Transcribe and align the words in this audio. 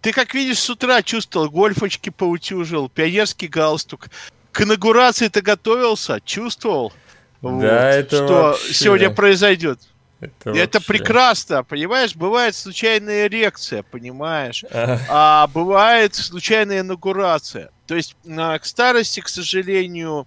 Ты, 0.00 0.12
как 0.12 0.34
видишь, 0.34 0.58
с 0.58 0.70
утра 0.70 1.02
чувствовал, 1.02 1.50
гольфочки 1.50 2.10
поутюжил, 2.10 2.88
пионерский 2.88 3.48
галстук. 3.48 4.06
К 4.52 4.62
инаугурации 4.62 5.28
ты 5.28 5.42
готовился, 5.42 6.20
чувствовал? 6.24 6.92
Да, 7.42 7.48
вот, 7.48 7.62
это 7.64 8.16
Что 8.16 8.26
вообще... 8.42 8.74
сегодня 8.74 9.10
произойдет. 9.10 9.78
Это, 10.20 10.50
Это 10.50 10.78
вообще- 10.78 10.86
прекрасно, 10.86 11.64
понимаешь? 11.64 12.14
Бывает 12.14 12.54
случайная 12.54 13.26
эрекция, 13.26 13.82
понимаешь? 13.82 14.64
А, 14.72 15.46
бывает 15.48 16.14
случайная 16.14 16.80
инаугурация. 16.80 17.70
То 17.86 17.94
есть 17.94 18.16
а, 18.28 18.58
к 18.58 18.64
старости, 18.66 19.20
к 19.20 19.28
сожалению, 19.28 20.26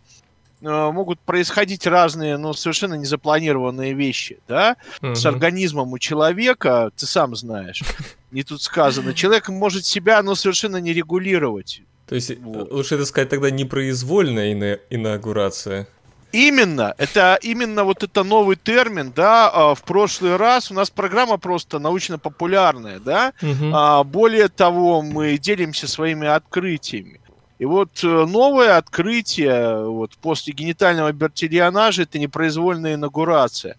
могут 0.64 1.20
происходить 1.20 1.86
разные, 1.86 2.38
но 2.38 2.54
совершенно 2.54 2.96
незапланированные 2.96 3.94
вещи, 3.94 4.40
да? 4.48 4.78
С 5.02 5.24
мгм. 5.26 5.36
организмом 5.36 5.94
у 5.94 6.00
человека, 6.00 6.92
ты 6.96 7.06
сам 7.06 7.36
знаешь, 7.36 7.84
не 8.32 8.44
тут 8.44 8.62
сказано, 8.62 9.14
человек 9.14 9.50
может 9.50 9.86
себя, 9.86 10.24
но 10.24 10.36
совершенно 10.36 10.78
не 10.78 10.94
регулировать. 10.94 11.82
То 12.08 12.16
есть, 12.16 12.38
Вот. 12.40 12.72
лучше 12.72 12.96
это 12.96 13.06
сказать 13.06 13.30
тогда 13.30 13.50
непроизвольная 13.52 14.54
ина- 14.54 14.80
инаугурация. 14.90 15.88
Именно, 16.32 16.96
это 16.98 17.38
именно 17.44 17.84
вот 17.84 18.02
это 18.02 18.24
новый 18.24 18.56
термин, 18.56 19.14
да, 19.16 19.52
а, 19.54 19.76
в 19.76 19.84
прошлый 19.84 20.36
раз 20.36 20.72
у 20.72 20.74
нас 20.74 20.90
программа 20.90 21.38
просто 21.38 21.78
научно-популярная, 21.78 23.00
да. 23.00 23.34
А, 23.72 24.04
более 24.04 24.48
того, 24.48 25.04
мы 25.04 25.38
делимся 25.38 25.88
своими 25.88 26.28
открытиями. 26.28 27.20
И 27.60 27.66
вот 27.66 28.04
э, 28.04 28.08
новое 28.08 28.78
открытие 28.78 29.86
вот, 29.88 30.12
после 30.18 30.54
генитального 30.54 31.12
бертерианажа 31.12 32.04
это 32.04 32.20
непроизвольная 32.20 32.96
инаугурация. 32.96 33.76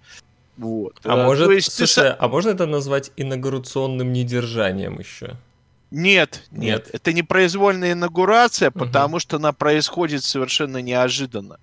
Вот. 0.56 0.95
А 1.05 1.15
Э, 1.19 1.24
может, 1.24 1.51
есть 1.51 1.77
ты 1.77 1.87
слушай, 1.87 2.10
са- 2.10 2.16
а 2.18 2.29
можно 2.29 2.51
это 2.51 2.66
назвать 2.66 3.10
инаугурационным 3.16 4.12
недержанием 4.12 4.98
еще? 4.98 5.37
Нет, 5.91 6.42
нет, 6.51 6.87
Нет. 6.87 6.91
это 6.92 7.12
непроизвольная 7.12 7.92
инаугурация, 7.92 8.70
Мгм. 8.70 8.79
потому 8.87 9.18
что 9.20 9.37
она 9.37 9.52
происходит 9.52 10.24
совершенно 10.24 10.79
неожиданно. 10.82 11.59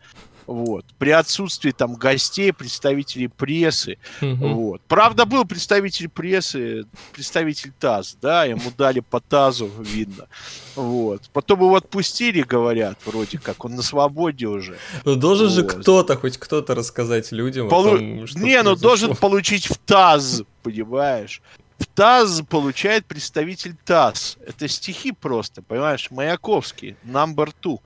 Вот. 0.48 0.86
При 0.98 1.12
отсутствии 1.12 1.72
там 1.72 1.96
гостей, 1.96 2.52
представителей 2.52 3.28
прессы. 3.28 3.98
Мгм. 4.22 4.54
Вот. 4.54 4.82
Правда, 4.88 5.26
был 5.26 5.46
представитель 5.46 6.10
прессы, 6.10 6.86
представитель 7.14 7.72
ТАСС, 7.80 8.18
да, 8.22 8.46
ему 8.46 8.72
дали 8.78 9.00
по 9.02 9.20
ТАЗу, 9.20 9.70
видно. 9.80 10.28
Вот. 10.76 11.30
Потом 11.34 11.62
его 11.62 11.76
отпустили, 11.76 12.42
говорят, 12.42 12.98
вроде 13.06 13.38
как, 13.40 13.64
он 13.66 13.76
на 13.76 13.82
свободе 13.82 14.48
уже. 14.48 14.78
Ну 15.06 15.16
должен 15.16 15.50
же 15.50 15.62
Вот. 15.64 15.74
кто-то, 15.74 16.16
хоть 16.18 16.38
кто-то 16.38 16.76
рассказать 16.76 17.32
людям 17.32 17.70
Полу- 17.70 17.96
о 17.96 17.98
том, 17.98 18.28
что 18.28 18.40
Не, 18.40 18.58
ну 18.58 18.72
произошло. 18.72 18.76
должен 18.90 19.16
получить 19.16 19.68
в 19.68 19.78
ТАЗ, 19.78 20.44
понимаешь? 20.64 21.42
В 21.78 21.86
ТАЗ 21.88 22.44
получает 22.48 23.06
представитель 23.06 23.76
ТАСС. 23.86 24.38
Это 24.46 24.68
стихи 24.68 25.12
просто, 25.12 25.62
понимаешь, 25.64 26.12
Маяковский, 26.12 26.96
number 27.04 27.52
two. 27.62 27.80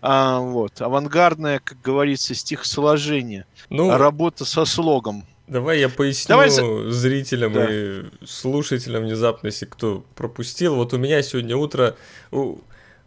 А, 0.00 0.38
вот, 0.40 0.80
авангардное, 0.80 1.60
как 1.62 1.80
говорится, 1.82 2.34
стихосложение. 2.34 3.46
Ну, 3.68 3.96
Работа 3.96 4.44
со 4.44 4.64
слогом. 4.64 5.24
давай 5.48 5.80
я 5.80 5.88
поясню 5.88 6.28
Давай 6.28 6.50
зрителям 6.50 7.52
Да. 7.52 7.66
и 7.68 8.02
слушателям 8.26 9.04
внезапно, 9.04 9.48
если 9.48 9.66
кто 9.66 10.04
пропустил. 10.14 10.76
Вот 10.76 10.92
у 10.94 10.98
меня 10.98 11.22
сегодня 11.22 11.56
утро... 11.56 11.96
У... 12.30 12.58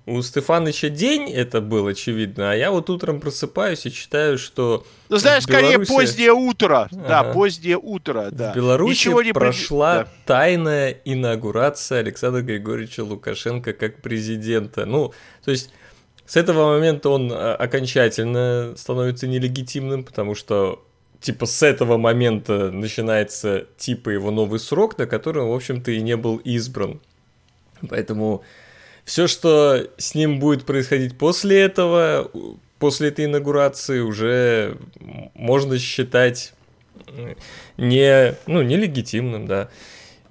У 0.08 0.19
Стефаныча 0.23 0.89
день 0.89 1.31
это 1.31 1.62
был, 1.62 1.86
очевидно, 1.86 2.52
а 2.52 2.56
я 2.56 2.72
вот 2.72 2.89
утром 2.89 3.19
просыпаюсь 3.22 3.86
и 3.86 3.92
читаю, 3.92 4.39
что 4.39 4.84
Ну, 5.09 5.17
знаешь, 5.17 5.44
В 5.44 5.47
скорее 5.47 5.73
Беларуси- 5.78 5.92
позднее 5.94 6.34
утро. 6.34 6.88
Да, 6.92 7.19
Ага. 7.19 7.34
позднее 7.34 7.78
утро, 7.78 8.30
да. 8.31 8.52
в 8.52 8.56
Беларуси 8.56 8.89
Ничего 8.89 9.22
не 9.22 9.31
прошла 9.31 10.00
да. 10.00 10.08
тайная 10.25 10.89
инаугурация 11.06 12.00
Александра 12.00 12.42
Григорьевича 12.42 13.03
Лукашенко 13.03 13.73
как 13.73 14.02
президента. 14.02 14.88
Ну, 14.88 15.14
то 15.45 15.52
есть 15.52 15.69
с 16.32 16.38
этого 16.38 16.76
момента 16.76 17.10
он 17.10 17.30
а, 17.30 17.56
окончательно 17.56 18.74
становится 18.78 19.28
нелегитимным, 19.28 20.06
потому 20.06 20.34
что 20.34 20.81
типа 21.19 21.46
с 21.46 21.62
этого 21.62 21.97
момента 21.97 22.72
начинается 22.72 23.66
типа 23.75 24.12
его 24.12 24.31
новый 24.31 24.62
срок, 24.62 24.97
на 24.97 25.08
который 25.08 25.44
в 25.44 25.52
общем-то, 25.53 25.92
и 25.92 26.02
не 26.02 26.16
был 26.16 26.38
избран. 26.38 27.02
Поэтому 27.90 28.44
все, 29.03 29.28
что 29.28 29.86
с 29.97 30.16
ним 30.16 30.40
будет 30.40 30.64
происходить 30.66 31.18
после 31.18 31.59
этого, 31.59 32.31
после 32.80 33.09
этой 33.09 33.25
инаугурации, 33.25 34.00
уже 34.00 34.78
можно 35.34 35.78
считать 35.80 36.53
не, 37.75 38.36
ну, 38.48 38.62
нелегитимным, 38.62 39.48
да. 39.48 39.69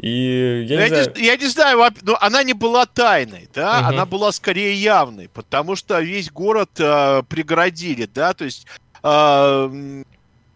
И 0.00 0.64
я 0.66 0.76
Ну, 0.78 0.82
не 0.84 0.88
Я 0.88 0.88
знаю... 1.04 1.12
не, 1.16 1.26
я 1.26 1.36
не 1.36 1.46
знаю, 1.46 1.90
но 2.02 2.16
она 2.20 2.42
не 2.42 2.54
была 2.54 2.86
тайной, 2.86 3.48
да, 3.54 3.80
Мгм. 3.80 3.86
она 3.88 4.06
была 4.06 4.32
скорее 4.32 4.74
явной, 4.74 5.28
потому 5.28 5.76
что 5.76 6.00
весь 6.00 6.30
город 6.30 6.70
э, 6.78 7.22
преградили, 7.28 8.06
да, 8.06 8.32
то 8.32 8.44
есть, 8.46 8.66
э, 9.02 10.02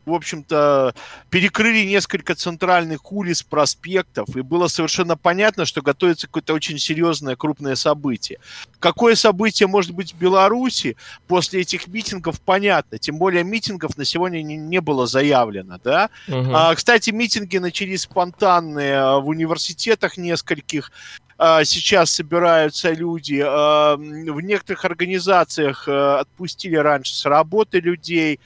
в 0.06 0.12
общем-то, 0.12 0.94
перекрыли 1.30 1.84
несколько 1.84 2.34
центральных 2.34 3.10
улиц, 3.12 3.42
проспектов, 3.42 4.34
и 4.36 4.40
было 4.42 4.68
совершенно 4.68 5.16
понятно, 5.16 5.64
что 5.64 5.82
готовится 5.82 6.26
какое-то 6.26 6.54
очень 6.54 6.78
серьезное 6.78 7.36
крупное 7.36 7.74
событие. 7.74 8.38
Какое 8.78 9.14
событие 9.14 9.66
может 9.66 9.92
быть 9.92 10.12
в 10.12 10.18
Беларуси 10.18 10.96
после 11.26 11.62
этих 11.62 11.86
митингов, 11.88 12.40
понятно, 12.40 12.98
тем 12.98 13.18
более 13.18 13.44
митингов 13.44 13.96
на 13.96 14.04
сегодня 14.04 14.42
не, 14.42 14.56
не 14.56 14.80
было 14.80 15.06
заявлено, 15.06 15.78
да, 15.82 16.10
Мгм. 16.28 16.54
а, 16.54 16.74
кстати, 16.74 17.10
митинги 17.10 17.58
начались 17.58 18.02
спонтанные 18.02 18.96
а, 18.98 19.18
в 19.20 19.28
университетах 19.28 20.16
нескольких. 20.18 20.92
А, 21.36 21.64
Сейчас 21.64 22.10
собираются 22.12 22.92
люди. 22.92 23.42
а, 23.44 23.96
В 23.96 24.40
некоторых 24.40 24.84
организациях 24.84 25.88
отпустили 25.88 26.76
раньше 26.76 27.14
с 27.14 27.24
работы 27.24 27.80
людей. 27.80 28.38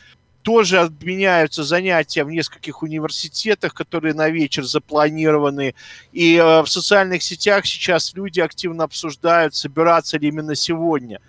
Тоже 0.42 0.80
отменяются 0.80 1.62
занятия 1.64 2.24
в 2.24 2.30
нескольких 2.30 2.82
университетах, 2.82 3.74
которые 3.74 4.14
на 4.14 4.28
вечер 4.30 4.64
запланированы. 4.64 5.74
И 6.12 6.36
а, 6.38 6.62
в 6.62 6.68
социальных 6.68 7.22
сетях 7.22 7.66
сейчас 7.66 8.14
люди 8.14 8.40
активно 8.40 8.84
обсуждают, 8.84 9.54
собираться 9.54 10.18
ли 10.18 10.28
именно 10.28 10.54
сегодня. 10.54 11.20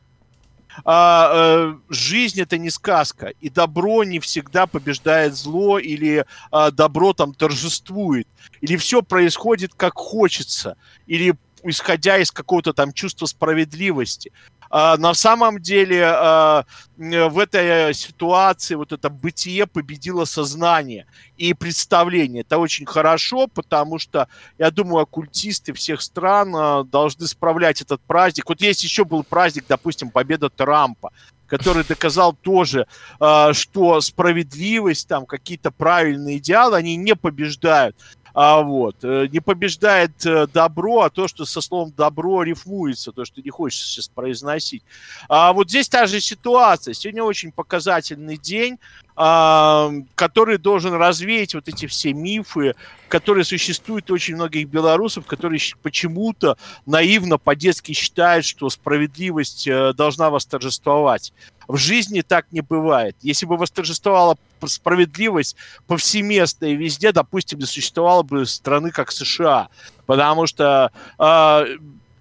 а, 0.85 1.31
э, 1.33 1.75
жизнь 1.89 2.41
это 2.41 2.59
не 2.59 2.71
сказка, 2.71 3.29
и 3.41 3.49
добро 3.49 4.05
не 4.05 4.21
всегда 4.21 4.67
побеждает 4.67 5.35
зло, 5.35 5.79
или 5.79 6.25
а, 6.51 6.71
добро 6.71 7.13
там 7.13 7.35
торжествует, 7.35 8.29
или 8.61 8.77
все 8.77 9.03
происходит 9.03 9.75
как 9.75 9.95
хочется, 9.95 10.77
или 11.07 11.37
исходя 11.69 12.19
из 12.19 12.31
какого-то 12.31 12.73
там 12.73 12.93
чувства 12.93 13.27
справедливости. 13.27 14.33
А, 14.71 14.97
на 14.97 15.15
самом 15.15 15.61
деле 15.61 16.05
а, 16.05 16.65
в 16.97 17.39
этой 17.39 17.95
ситуации 17.95 18.75
вот 18.75 18.93
это 18.93 19.11
бытие 19.11 19.67
победило 19.67 20.25
сознание 20.25 21.07
и 21.37 21.55
представление. 21.55 22.43
Это 22.43 22.59
очень 22.59 22.87
хорошо, 22.87 23.47
потому 23.47 23.99
что, 23.99 24.29
я 24.59 24.71
думаю, 24.71 25.03
оккультисты 25.03 25.73
всех 25.73 26.03
стран 26.03 26.55
а, 26.55 26.85
должны 26.85 27.27
справлять 27.27 27.81
этот 27.81 28.01
праздник. 28.03 28.49
Вот 28.49 28.61
есть 28.61 28.83
еще 28.83 29.05
был 29.05 29.23
праздник, 29.23 29.65
допустим, 29.69 30.11
победа 30.11 30.49
Трампа, 30.51 31.13
который 31.47 31.85
доказал 31.85 32.35
тоже, 32.35 32.87
а, 33.21 33.53
что 33.53 34.01
справедливость, 34.01 35.09
там 35.09 35.27
какие-то 35.27 35.71
правильные 35.71 36.39
идеалы, 36.39 36.77
они 36.77 36.97
не 36.97 37.15
побеждают. 37.15 37.97
А 38.39 38.61
вот, 38.61 38.97
э, 39.03 39.29
не 39.33 39.41
побеждает 39.41 40.27
э, 40.27 40.47
добро, 40.47 41.01
а 41.01 41.09
то, 41.09 41.27
что 41.27 41.47
со 41.47 41.63
словом 41.63 41.95
добро 41.97 42.43
рифмуется, 42.43 43.11
то, 43.11 43.25
что 43.25 43.41
не 43.41 43.49
хочется 43.49 43.87
сейчас 43.87 44.09
произносить. 44.09 44.83
А 45.31 45.55
вот 45.55 45.71
здесь 45.71 45.89
та 45.89 46.07
же 46.07 46.21
ситуация. 46.21 46.93
Сегодня 46.93 47.23
очень 47.25 47.51
показательный 47.51 48.37
день, 48.37 48.79
а, 49.19 49.91
который 50.15 50.59
должен 50.59 50.93
развеять 50.93 51.55
вот 51.55 51.67
эти 51.69 51.87
все 51.87 52.13
мифы, 52.13 52.75
которые 53.09 53.45
существуют 53.45 54.11
у 54.11 54.15
очень 54.15 54.35
многих 54.35 54.69
белорусов, 54.69 55.25
которые 55.25 55.59
почему-то 55.83 56.59
наивно 56.85 57.39
по-детски 57.39 57.93
считают, 57.93 58.45
что 58.45 58.69
справедливость 58.69 59.67
э, 59.67 59.95
должна 59.95 60.29
восторжествовать. 60.29 61.33
В 61.69 61.77
жизни 61.77 62.21
так 62.21 62.47
не 62.53 62.61
бывает. 62.61 63.17
Если 63.23 63.47
бы 63.47 63.57
восторжествовала 63.57 64.37
справедливость 64.65 65.57
повсеместно 65.87 66.67
и 66.67 66.77
везде, 66.77 67.13
допустим, 67.13 67.59
не 67.59 67.67
существовало 67.67 68.23
бы 68.23 68.47
страны, 68.47 68.91
как 68.91 69.13
США. 69.13 69.69
Потому 70.07 70.47
что 70.47 70.93
э, 71.19 71.77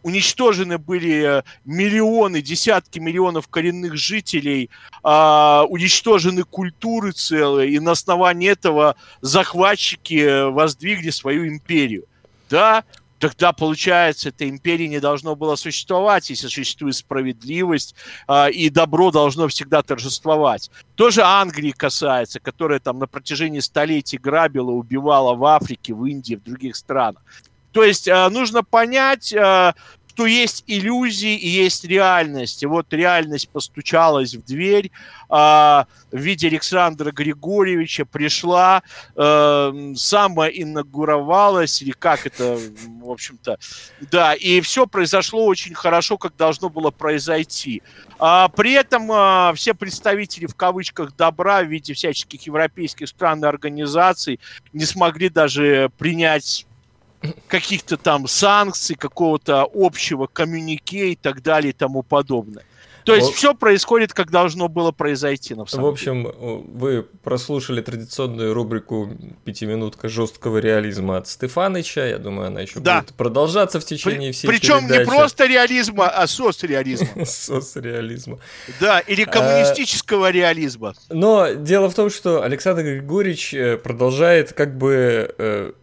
уничтожены 0.05 0.77
были 0.77 1.43
миллионы, 1.65 2.43
десятки 2.43 2.99
миллионов 2.99 3.47
коренных 3.47 3.97
жителей, 3.97 4.69
а, 5.01 5.65
уничтожены 5.67 6.43
культуры 6.43 7.11
целые, 7.11 7.71
и 7.71 7.79
на 7.79 7.91
основании 7.91 8.51
этого 8.51 8.97
захватчики 9.21 10.51
воздвигли 10.51 11.09
свою 11.09 11.47
империю. 11.47 12.05
Да, 12.51 12.83
тогда, 13.29 13.53
получается, 13.53 14.29
этой 14.29 14.49
империи 14.49 14.85
не 14.85 14.99
должно 14.99 15.35
было 15.35 15.55
существовать, 15.55 16.29
если 16.29 16.47
существует 16.47 16.95
справедливость, 16.95 17.95
э, 18.27 18.51
и 18.51 18.69
добро 18.69 19.09
должно 19.09 19.47
всегда 19.47 19.81
торжествовать. 19.81 20.69
Тоже 20.95 21.21
Англии 21.23 21.71
касается, 21.71 22.39
которая 22.39 22.79
там 22.79 22.99
на 22.99 23.07
протяжении 23.07 23.61
столетий 23.61 24.17
грабила, 24.17 24.71
убивала 24.71 25.33
в 25.33 25.43
Африке, 25.45 25.93
в 25.95 26.05
Индии, 26.05 26.35
в 26.35 26.43
других 26.43 26.75
странах. 26.75 27.23
То 27.71 27.83
есть 27.83 28.07
э, 28.07 28.29
нужно 28.29 28.63
понять, 28.63 29.33
э, 29.33 29.73
что 30.15 30.27
есть 30.27 30.63
иллюзии 30.65 31.35
и 31.35 31.49
есть 31.49 31.83
реальность. 31.83 32.63
И 32.63 32.65
вот 32.65 32.93
реальность 32.93 33.49
постучалась 33.49 34.33
в 34.33 34.45
дверь 34.45 34.89
э, 35.29 35.29
в 35.29 35.85
виде 36.13 36.47
Александра 36.47 37.11
Григорьевича, 37.11 38.05
пришла, 38.05 38.81
э, 39.13 39.93
самоинаугуровалась, 39.97 41.81
или 41.81 41.91
как 41.91 42.25
это, 42.25 42.57
в 43.01 43.11
общем-то, 43.11 43.57
да, 44.09 44.33
и 44.35 44.61
все 44.61 44.87
произошло 44.87 45.45
очень 45.45 45.75
хорошо, 45.75 46.17
как 46.17 46.37
должно 46.37 46.69
было 46.69 46.91
произойти. 46.91 47.83
А, 48.17 48.47
при 48.47 48.71
этом 48.71 49.11
а, 49.11 49.51
все 49.53 49.73
представители 49.73 50.45
в 50.45 50.55
кавычках 50.55 51.13
добра 51.17 51.61
в 51.61 51.67
виде 51.67 51.93
всяческих 51.93 52.43
европейских 52.43 53.09
стран 53.09 53.43
и 53.43 53.47
организаций 53.47 54.39
не 54.71 54.85
смогли 54.85 55.27
даже 55.27 55.91
принять 55.97 56.65
каких-то 57.47 57.97
там 57.97 58.27
санкций, 58.27 58.95
какого-то 58.95 59.69
общего 59.73 60.27
коммюнике 60.27 61.11
и 61.11 61.15
так 61.15 61.41
далее 61.41 61.71
и 61.71 61.73
тому 61.73 62.03
подобное. 62.03 62.63
То 63.05 63.13
есть 63.13 63.27
вот. 63.27 63.35
все 63.35 63.53
происходит, 63.53 64.13
как 64.13 64.31
должно 64.31 64.67
было 64.67 64.91
произойти. 64.91 65.53
На 65.53 65.67
самом 65.67 65.85
в 65.85 65.89
общем, 65.89 66.23
деле. 66.23 66.33
вы 66.73 67.03
прослушали 67.03 67.81
традиционную 67.81 68.53
рубрику 68.53 69.11
«Пятиминутка 69.43 70.09
жесткого 70.09 70.57
реализма» 70.57 71.17
от 71.17 71.27
Стефаныча. 71.27 72.07
Я 72.07 72.17
думаю, 72.17 72.47
она 72.47 72.61
еще 72.61 72.79
да. 72.79 73.01
будет 73.01 73.13
продолжаться 73.13 73.79
в 73.79 73.85
течение 73.85 74.31
При, 74.31 74.31
всей 74.31 74.47
Причем 74.47 74.87
передачи. 74.87 74.99
не 74.99 75.05
просто 75.05 75.45
реализма, 75.45 76.07
а 76.07 76.25
соцреализма. 76.25 77.07
Соцреализма. 77.25 78.39
Да, 78.79 78.99
или 79.01 79.21
а, 79.21 79.29
коммунистического 79.29 80.31
реализма. 80.31 80.95
Но 81.09 81.53
дело 81.53 81.91
в 81.91 81.93
том, 81.93 82.09
что 82.09 82.41
Александр 82.41 82.81
Григорьевич 82.81 83.53
э, 83.53 83.77
продолжает 83.77 84.53
как 84.53 84.75
бы 84.79 85.31
э, 85.37 85.73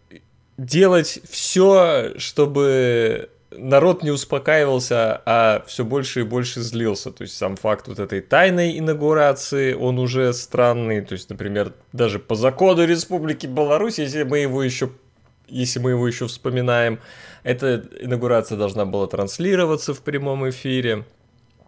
делать 0.57 1.21
все, 1.29 2.13
чтобы 2.19 3.31
народ 3.57 4.03
не 4.03 4.11
успокаивался, 4.11 5.23
а 5.27 5.65
все 5.67 5.85
больше 5.85 6.21
и 6.21 6.25
больше 6.25 6.61
злился. 6.61 7.11
То 7.11 7.23
есть 7.23 7.37
сам 7.37 7.57
факт 7.57 7.89
вот 7.89 7.99
этой 7.99 8.21
тайной 8.21 8.79
инаугурации, 8.79 9.75
он 9.75 9.99
уже 9.99 10.33
странный. 10.33 11.03
То 11.03 11.13
есть, 11.15 11.31
например, 11.31 11.73
даже 11.93 12.19
по 12.19 12.35
закону 12.35 12.85
Республики 12.85 13.47
Беларусь, 13.47 13.99
если 13.99 14.23
мы 14.23 14.39
его 14.39 14.63
еще 14.63 14.91
если 15.49 15.81
мы 15.81 15.91
его 15.91 16.07
еще 16.09 16.29
вспоминаем, 16.29 16.99
эта 17.43 17.85
инаугурация 18.01 18.57
должна 18.57 18.87
была 18.87 19.07
транслироваться 19.07 19.93
в 19.93 20.01
прямом 20.01 20.49
эфире. 20.49 21.05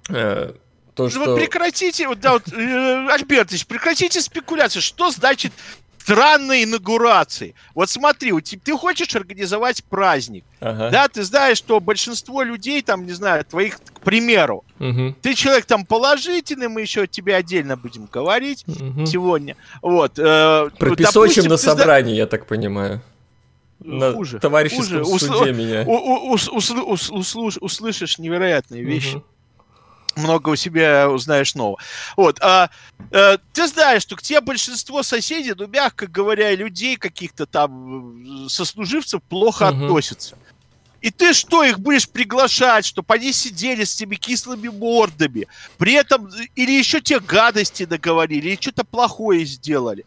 Э, 0.09 0.55
то, 0.95 1.05
ну, 1.05 1.11
что... 1.11 1.35
Вы 1.35 1.41
прекратите, 1.41 2.09
вот, 2.09 2.21
да, 2.21 2.35
вот, 2.35 2.51
э, 2.51 3.09
Альбертович, 3.11 3.67
прекратите 3.67 4.21
спекуляцию. 4.23 4.81
Что 4.81 5.11
значит 5.11 5.53
странной 6.05 6.65
инаугурации. 6.65 7.55
Вот 7.75 7.89
смотри, 7.89 8.33
у 8.33 8.41
тебя, 8.41 8.61
ты 8.63 8.77
хочешь 8.77 9.17
организовать 9.17 9.83
праздник, 9.85 10.45
ага. 10.61 10.91
да, 10.91 11.09
ты 11.09 11.23
знаешь, 11.23 11.57
что 11.57 11.81
большинство 11.81 12.43
людей, 12.43 12.83
там, 12.83 13.07
не 13.07 13.13
знаю, 13.13 13.45
твоих, 13.45 13.79
к 13.81 14.01
примеру, 14.01 14.65
угу. 14.79 15.15
ты 15.23 15.35
человек 15.35 15.65
там 15.65 15.87
положительный, 15.87 16.69
мы 16.69 16.83
еще 16.83 17.07
тебе 17.07 17.35
отдельно 17.35 17.79
будем 17.79 18.07
говорить 18.13 18.65
угу. 18.67 19.07
сегодня. 19.07 19.57
Вот. 19.81 20.19
Э, 20.19 20.69
Пропесочим 20.79 21.45
на 21.45 21.57
собрании, 21.57 22.15
я 22.15 22.27
так 22.27 22.47
понимаю. 22.47 23.01
На 23.81 24.13
хуже, 24.13 24.39
товарищеском 24.39 25.05
хуже. 25.05 25.27
суде 25.27 25.51
Усл... 25.51 25.53
меня. 25.53 25.85
У, 25.87 26.33
у, 26.33 26.33
услыш, 26.33 27.57
услышишь 27.61 28.19
невероятные 28.19 28.83
вещи. 28.83 29.17
Угу 29.17 29.25
много 30.17 30.51
у 30.51 30.57
себя 30.57 31.09
узнаешь 31.11 31.55
нового. 31.55 31.79
Вот, 32.17 32.39
а, 32.41 32.71
а, 33.11 33.39
ты 33.53 33.67
знаешь, 33.67 34.03
что 34.03 34.17
к 34.17 34.23
тебе 34.23 34.41
большинство 34.41 35.03
соседей, 35.03 35.55
ну, 35.57 35.67
мягко 35.67 36.07
говоря, 36.07 36.55
людей 36.55 36.97
каких-то 36.97 37.47
там 37.47 38.49
сослуживцев 38.49 39.23
плохо 39.23 39.71
угу. 39.71 39.85
относятся. 39.85 40.37
И 41.05 41.11
ты 41.11 41.35
что, 41.35 41.63
их 41.63 41.81
будешь 41.81 42.09
приглашать, 42.09 42.87
чтобы 42.87 43.13
они 43.13 43.35
сидели 43.35 43.85
с 43.85 43.95
теми 43.95 44.17
кислыми 44.17 44.69
мордами, 44.69 45.49
при 45.77 45.93
этом 45.93 46.31
или 46.55 46.73
еще 46.73 47.03
те 47.03 47.21
гадости 47.21 47.85
договорили, 47.85 48.49
или 48.49 48.59
что-то 48.59 48.85
плохое 48.85 49.45
сделали. 49.45 50.07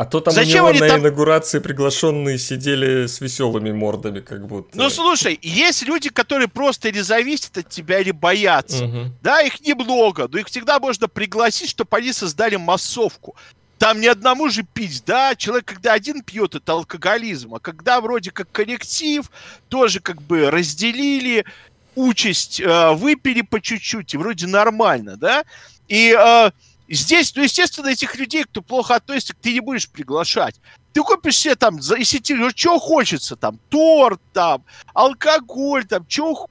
А 0.00 0.06
то 0.06 0.20
там 0.20 0.32
Зачем 0.32 0.64
у 0.64 0.70
него 0.70 0.80
на 0.82 0.88
там... 0.88 1.02
инаугурации 1.02 1.58
приглашенные 1.58 2.38
сидели 2.38 3.06
с 3.06 3.20
веселыми 3.20 3.70
мордами, 3.70 4.20
как 4.20 4.46
будто. 4.46 4.70
Ну 4.72 4.88
слушай, 4.88 5.38
есть 5.42 5.82
люди, 5.82 6.08
которые 6.08 6.48
просто 6.48 6.88
или 6.88 7.00
зависят 7.00 7.58
от 7.58 7.68
тебя, 7.68 7.98
или 7.98 8.10
боятся. 8.10 8.86
Угу. 8.86 8.98
Да, 9.20 9.42
их 9.42 9.60
немного, 9.60 10.26
но 10.32 10.38
их 10.38 10.46
всегда 10.46 10.80
можно 10.80 11.06
пригласить, 11.06 11.68
чтобы 11.68 11.94
они 11.98 12.14
создали 12.14 12.56
массовку. 12.56 13.36
Там 13.76 14.00
ни 14.00 14.06
одному 14.06 14.48
же 14.48 14.62
пить, 14.62 15.02
да, 15.04 15.36
человек, 15.36 15.66
когда 15.66 15.92
один 15.92 16.22
пьет, 16.22 16.54
это 16.54 16.72
алкоголизм, 16.72 17.56
а 17.56 17.60
когда 17.60 18.00
вроде 18.00 18.30
как 18.30 18.50
коллектив, 18.50 19.30
тоже 19.68 20.00
как 20.00 20.22
бы 20.22 20.50
разделили 20.50 21.44
участь, 21.94 22.58
э, 22.58 22.92
выпили 22.92 23.42
по 23.42 23.60
чуть-чуть, 23.60 24.14
и 24.14 24.16
вроде 24.16 24.46
нормально, 24.46 25.18
да, 25.18 25.44
и 25.88 26.16
э, 26.18 26.50
Здесь, 26.92 27.32
ну, 27.36 27.42
естественно, 27.42 27.86
этих 27.86 28.16
людей, 28.16 28.42
кто 28.42 28.62
плохо 28.62 28.96
относится, 28.96 29.32
ты 29.40 29.52
не 29.52 29.60
будешь 29.60 29.88
приглашать. 29.88 30.56
Ты 30.92 31.02
купишь 31.02 31.38
себе 31.38 31.54
там, 31.54 31.76
если 31.76 32.18
тебе, 32.18 32.50
что 32.50 32.80
хочется, 32.80 33.36
там, 33.36 33.60
торт, 33.68 34.20
там, 34.32 34.64
алкоголь, 34.92 35.86
там, 35.86 36.04
что 36.08 36.48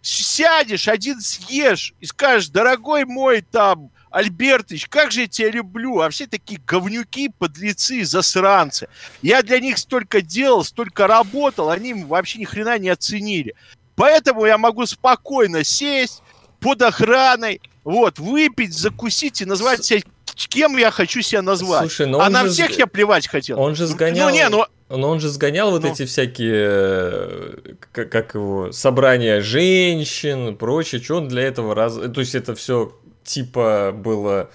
сядешь, 0.00 0.86
один 0.86 1.20
съешь 1.20 1.92
и 1.98 2.06
скажешь, 2.06 2.50
дорогой 2.50 3.04
мой, 3.04 3.42
там, 3.42 3.90
Альбертыч, 4.10 4.86
как 4.88 5.10
же 5.10 5.22
я 5.22 5.26
тебя 5.26 5.50
люблю, 5.50 6.00
а 6.00 6.10
все 6.10 6.28
такие 6.28 6.60
говнюки, 6.64 7.28
подлецы, 7.28 8.04
засранцы. 8.04 8.88
Я 9.22 9.42
для 9.42 9.58
них 9.58 9.76
столько 9.78 10.20
делал, 10.20 10.62
столько 10.64 11.08
работал, 11.08 11.68
они 11.68 11.94
вообще 11.94 12.38
ни 12.38 12.44
хрена 12.44 12.78
не 12.78 12.88
оценили. 12.90 13.54
Поэтому 13.96 14.46
я 14.46 14.56
могу 14.56 14.86
спокойно 14.86 15.62
сесть 15.62 16.22
под 16.60 16.82
охраной, 16.82 17.60
вот, 17.84 18.18
выпить, 18.18 18.76
закусить 18.76 19.40
и 19.40 19.44
назвать 19.44 19.84
себя 19.84 20.02
кем 20.48 20.76
я 20.76 20.90
хочу 20.90 21.22
себя 21.22 21.42
назвать. 21.42 21.80
Слушай, 21.80 22.06
но 22.06 22.20
а 22.20 22.30
на 22.30 22.44
же... 22.44 22.50
всех 22.50 22.78
я 22.78 22.86
плевать 22.86 23.28
хотел. 23.28 23.60
Он 23.60 23.74
же 23.74 23.82
ну, 23.84 23.88
сгонял... 23.88 24.28
Ну, 24.28 24.34
не, 24.34 24.48
ну... 24.48 24.64
Но 24.88 25.08
он 25.08 25.20
же 25.20 25.28
сгонял 25.28 25.70
вот 25.70 25.82
ну... 25.82 25.92
эти 25.92 26.04
всякие, 26.04 27.76
как, 27.92 28.10
как 28.10 28.34
его, 28.34 28.72
собрания 28.72 29.40
женщин, 29.40 30.56
прочее, 30.56 31.02
что 31.02 31.16
он 31.16 31.28
для 31.28 31.42
этого 31.42 31.74
раз... 31.74 31.94
То 31.94 32.20
есть 32.20 32.34
это 32.34 32.54
все 32.54 32.96
типа 33.22 33.92
было 33.94 34.50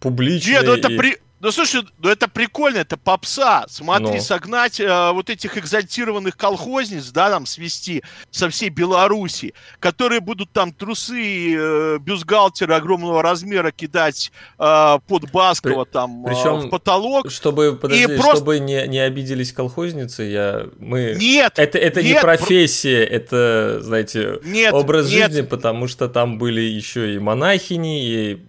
публично. 0.00 0.50
Нет, 0.50 0.66
ну 0.66 0.72
это 0.74 0.92
и... 0.92 0.96
при... 0.96 1.18
Ну, 1.40 1.52
слушай, 1.52 1.82
ну 1.98 2.08
это 2.08 2.28
прикольно, 2.28 2.78
это 2.78 2.96
попса. 2.96 3.64
Смотри, 3.68 4.16
ну. 4.16 4.20
согнать 4.20 4.80
э, 4.80 5.12
вот 5.12 5.30
этих 5.30 5.56
экзальтированных 5.56 6.36
колхозниц, 6.36 7.10
да, 7.10 7.30
там, 7.30 7.46
свести 7.46 8.02
со 8.32 8.48
всей 8.48 8.70
Беларуси, 8.70 9.54
которые 9.78 10.20
будут 10.20 10.50
там 10.50 10.72
трусы, 10.72 11.54
э, 11.54 11.98
бюстгальтеры 12.00 12.74
огромного 12.74 13.22
размера 13.22 13.70
кидать 13.70 14.32
э, 14.58 14.98
под 15.06 15.30
Баскова 15.30 15.84
При, 15.84 15.92
там 15.92 16.24
причем, 16.24 16.56
э, 16.56 16.66
в 16.66 16.70
потолок. 16.70 17.30
Чтобы, 17.30 17.76
подожди, 17.76 18.02
и 18.02 18.06
просто... 18.06 18.36
чтобы 18.36 18.58
не, 18.58 18.88
не 18.88 18.98
обиделись 18.98 19.52
колхозницы, 19.52 20.24
я... 20.24 20.66
Мы... 20.78 21.14
Нет! 21.16 21.52
Это, 21.56 21.78
это 21.78 22.02
нет, 22.02 22.16
не 22.16 22.20
профессия, 22.20 23.06
про... 23.06 23.14
это, 23.14 23.78
знаете, 23.82 24.40
нет, 24.42 24.74
образ 24.74 25.08
нет. 25.08 25.30
жизни, 25.30 25.42
потому 25.42 25.86
что 25.86 26.08
там 26.08 26.38
были 26.38 26.62
еще 26.62 27.14
и 27.14 27.18
монахини, 27.20 28.04
и 28.04 28.46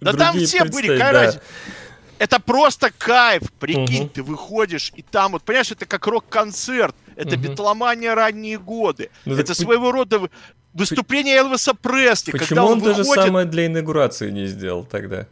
да 0.00 0.12
там 0.12 0.38
все 0.38 0.64
были, 0.64 0.88
какая 0.88 1.12
да. 1.12 1.20
разница? 1.20 1.42
Это 2.20 2.38
просто 2.38 2.92
кайф. 2.98 3.50
Прикинь, 3.58 4.04
угу. 4.04 4.10
ты 4.10 4.22
выходишь, 4.22 4.92
и 4.94 5.00
там, 5.02 5.32
вот, 5.32 5.42
понимаешь, 5.42 5.72
это 5.72 5.86
как 5.86 6.06
рок-концерт. 6.06 6.94
Это 7.16 7.36
угу. 7.36 7.44
битломания 7.44 8.14
ранние 8.14 8.58
годы. 8.58 9.08
Ну, 9.24 9.36
это 9.36 9.54
своего 9.54 9.86
по... 9.86 9.92
рода 9.92 10.30
выступление 10.74 11.36
Элвиса 11.36 11.72
Пресли. 11.72 12.32
Почему 12.32 12.66
он, 12.66 12.72
он 12.72 12.80
выходит... 12.80 13.06
то 13.06 13.14
же 13.14 13.26
самое 13.26 13.46
для 13.46 13.66
инаугурации 13.66 14.30
не 14.30 14.46
сделал 14.46 14.84
тогда? 14.84 15.26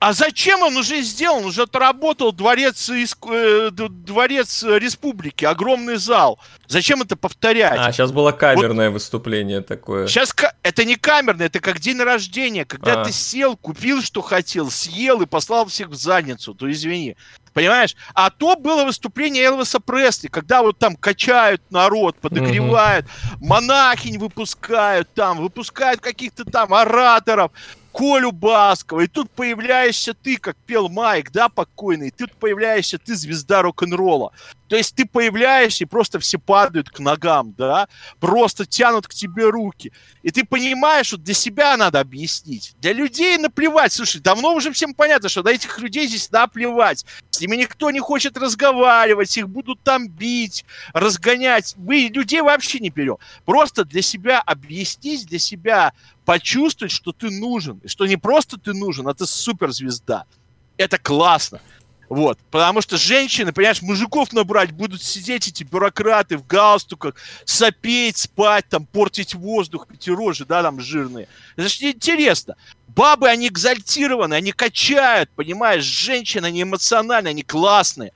А 0.00 0.14
зачем 0.14 0.62
он 0.62 0.78
уже 0.78 1.02
сделан? 1.02 1.44
Уже 1.44 1.62
отработал 1.62 2.32
дворец, 2.32 2.88
э, 2.88 3.70
дворец 3.70 4.62
республики, 4.62 5.44
огромный 5.44 5.96
зал. 5.96 6.38
Зачем 6.66 7.02
это 7.02 7.16
повторять? 7.16 7.78
А, 7.78 7.92
сейчас 7.92 8.10
было 8.10 8.32
камерное 8.32 8.88
вот, 8.88 8.94
выступление 8.94 9.60
такое. 9.60 10.06
Сейчас 10.06 10.34
это 10.62 10.86
не 10.86 10.96
камерное, 10.96 11.46
это 11.46 11.60
как 11.60 11.80
день 11.80 12.00
рождения, 12.00 12.64
когда 12.64 13.02
а. 13.02 13.04
ты 13.04 13.12
сел, 13.12 13.58
купил, 13.58 14.02
что 14.02 14.22
хотел, 14.22 14.70
съел 14.70 15.20
и 15.20 15.26
послал 15.26 15.66
всех 15.66 15.88
в 15.88 15.94
задницу. 15.94 16.54
То 16.54 16.70
извини. 16.70 17.16
Понимаешь? 17.52 17.94
А 18.14 18.30
то 18.30 18.56
было 18.56 18.84
выступление 18.84 19.44
Элвиса 19.44 19.80
Пресли, 19.80 20.28
когда 20.28 20.62
вот 20.62 20.78
там 20.78 20.96
качают 20.96 21.60
народ, 21.70 22.16
подогревают, 22.16 23.06
угу. 23.06 23.46
монахинь 23.46 24.18
выпускают 24.18 25.12
там, 25.14 25.38
выпускают 25.38 26.00
каких-то 26.00 26.44
там 26.44 26.72
ораторов, 26.72 27.50
Колю 27.92 28.32
Баскова, 28.32 29.00
и 29.00 29.06
тут 29.06 29.30
появляешься 29.30 30.14
ты, 30.14 30.36
как 30.36 30.56
пел 30.66 30.88
Майк, 30.88 31.32
да, 31.32 31.48
покойный, 31.48 32.10
тут 32.10 32.32
появляешься 32.32 32.98
ты, 32.98 33.14
звезда 33.14 33.62
рок-н-ролла. 33.62 34.32
То 34.70 34.76
есть 34.76 34.94
ты 34.94 35.04
появляешься, 35.04 35.82
и 35.82 35.86
просто 35.86 36.20
все 36.20 36.38
падают 36.38 36.90
к 36.90 37.00
ногам, 37.00 37.52
да, 37.58 37.88
просто 38.20 38.64
тянут 38.64 39.08
к 39.08 39.12
тебе 39.12 39.50
руки. 39.50 39.90
И 40.22 40.30
ты 40.30 40.44
понимаешь, 40.44 41.06
что 41.06 41.16
для 41.16 41.34
себя 41.34 41.76
надо 41.76 41.98
объяснить. 41.98 42.76
Для 42.80 42.92
людей 42.92 43.36
наплевать. 43.36 43.92
Слушай, 43.92 44.20
давно 44.20 44.54
уже 44.54 44.70
всем 44.70 44.94
понятно, 44.94 45.28
что 45.28 45.42
до 45.42 45.50
этих 45.50 45.76
людей 45.80 46.06
здесь 46.06 46.30
наплевать. 46.30 47.04
С 47.30 47.40
ними 47.40 47.56
никто 47.56 47.90
не 47.90 47.98
хочет 47.98 48.36
разговаривать, 48.36 49.36
их 49.36 49.48
будут 49.48 49.82
там 49.82 50.06
бить, 50.06 50.64
разгонять. 50.92 51.74
Мы 51.76 52.08
людей 52.14 52.40
вообще 52.40 52.78
не 52.78 52.90
берем. 52.90 53.16
Просто 53.44 53.84
для 53.84 54.02
себя 54.02 54.40
объяснить, 54.40 55.26
для 55.26 55.40
себя 55.40 55.94
почувствовать, 56.24 56.92
что 56.92 57.10
ты 57.10 57.28
нужен. 57.28 57.78
И 57.78 57.88
что 57.88 58.06
не 58.06 58.16
просто 58.16 58.56
ты 58.56 58.72
нужен, 58.72 59.08
а 59.08 59.14
ты 59.14 59.26
суперзвезда. 59.26 60.26
Это 60.76 60.96
классно. 60.96 61.60
Вот. 62.10 62.40
Потому 62.50 62.82
что 62.82 62.96
женщины, 62.96 63.52
понимаешь, 63.52 63.82
мужиков 63.82 64.32
набрать 64.32 64.72
будут 64.72 65.00
сидеть 65.00 65.46
эти 65.46 65.62
бюрократы 65.62 66.36
в 66.36 66.44
галстуках, 66.44 67.14
сопеть, 67.44 68.16
спать, 68.16 68.66
там, 68.68 68.84
портить 68.84 69.36
воздух, 69.36 69.86
пятирожи, 69.86 70.44
да, 70.44 70.60
там, 70.60 70.80
жирные. 70.80 71.28
Это 71.54 71.68
же 71.68 71.90
интересно. 71.90 72.56
Бабы, 72.88 73.28
они 73.28 73.46
экзальтированы, 73.46 74.34
они 74.34 74.50
качают, 74.50 75.30
понимаешь, 75.36 75.84
женщины, 75.84 76.46
они 76.46 76.64
эмоциональные, 76.64 77.30
они 77.30 77.44
классные. 77.44 78.12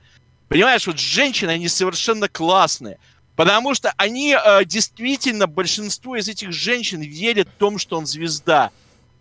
Понимаешь, 0.49 0.85
вот 0.87 0.99
женщины, 0.99 1.51
они 1.51 1.69
совершенно 1.69 2.27
классные. 2.27 2.99
Потому 3.37 3.73
что 3.75 3.93
они 3.95 4.35
э, 4.35 4.65
действительно, 4.65 5.47
большинство 5.47 6.17
из 6.17 6.27
этих 6.27 6.51
женщин 6.51 7.01
верят 7.01 7.47
в 7.47 7.57
том, 7.57 7.77
что 7.77 7.97
он 7.97 8.05
звезда. 8.05 8.71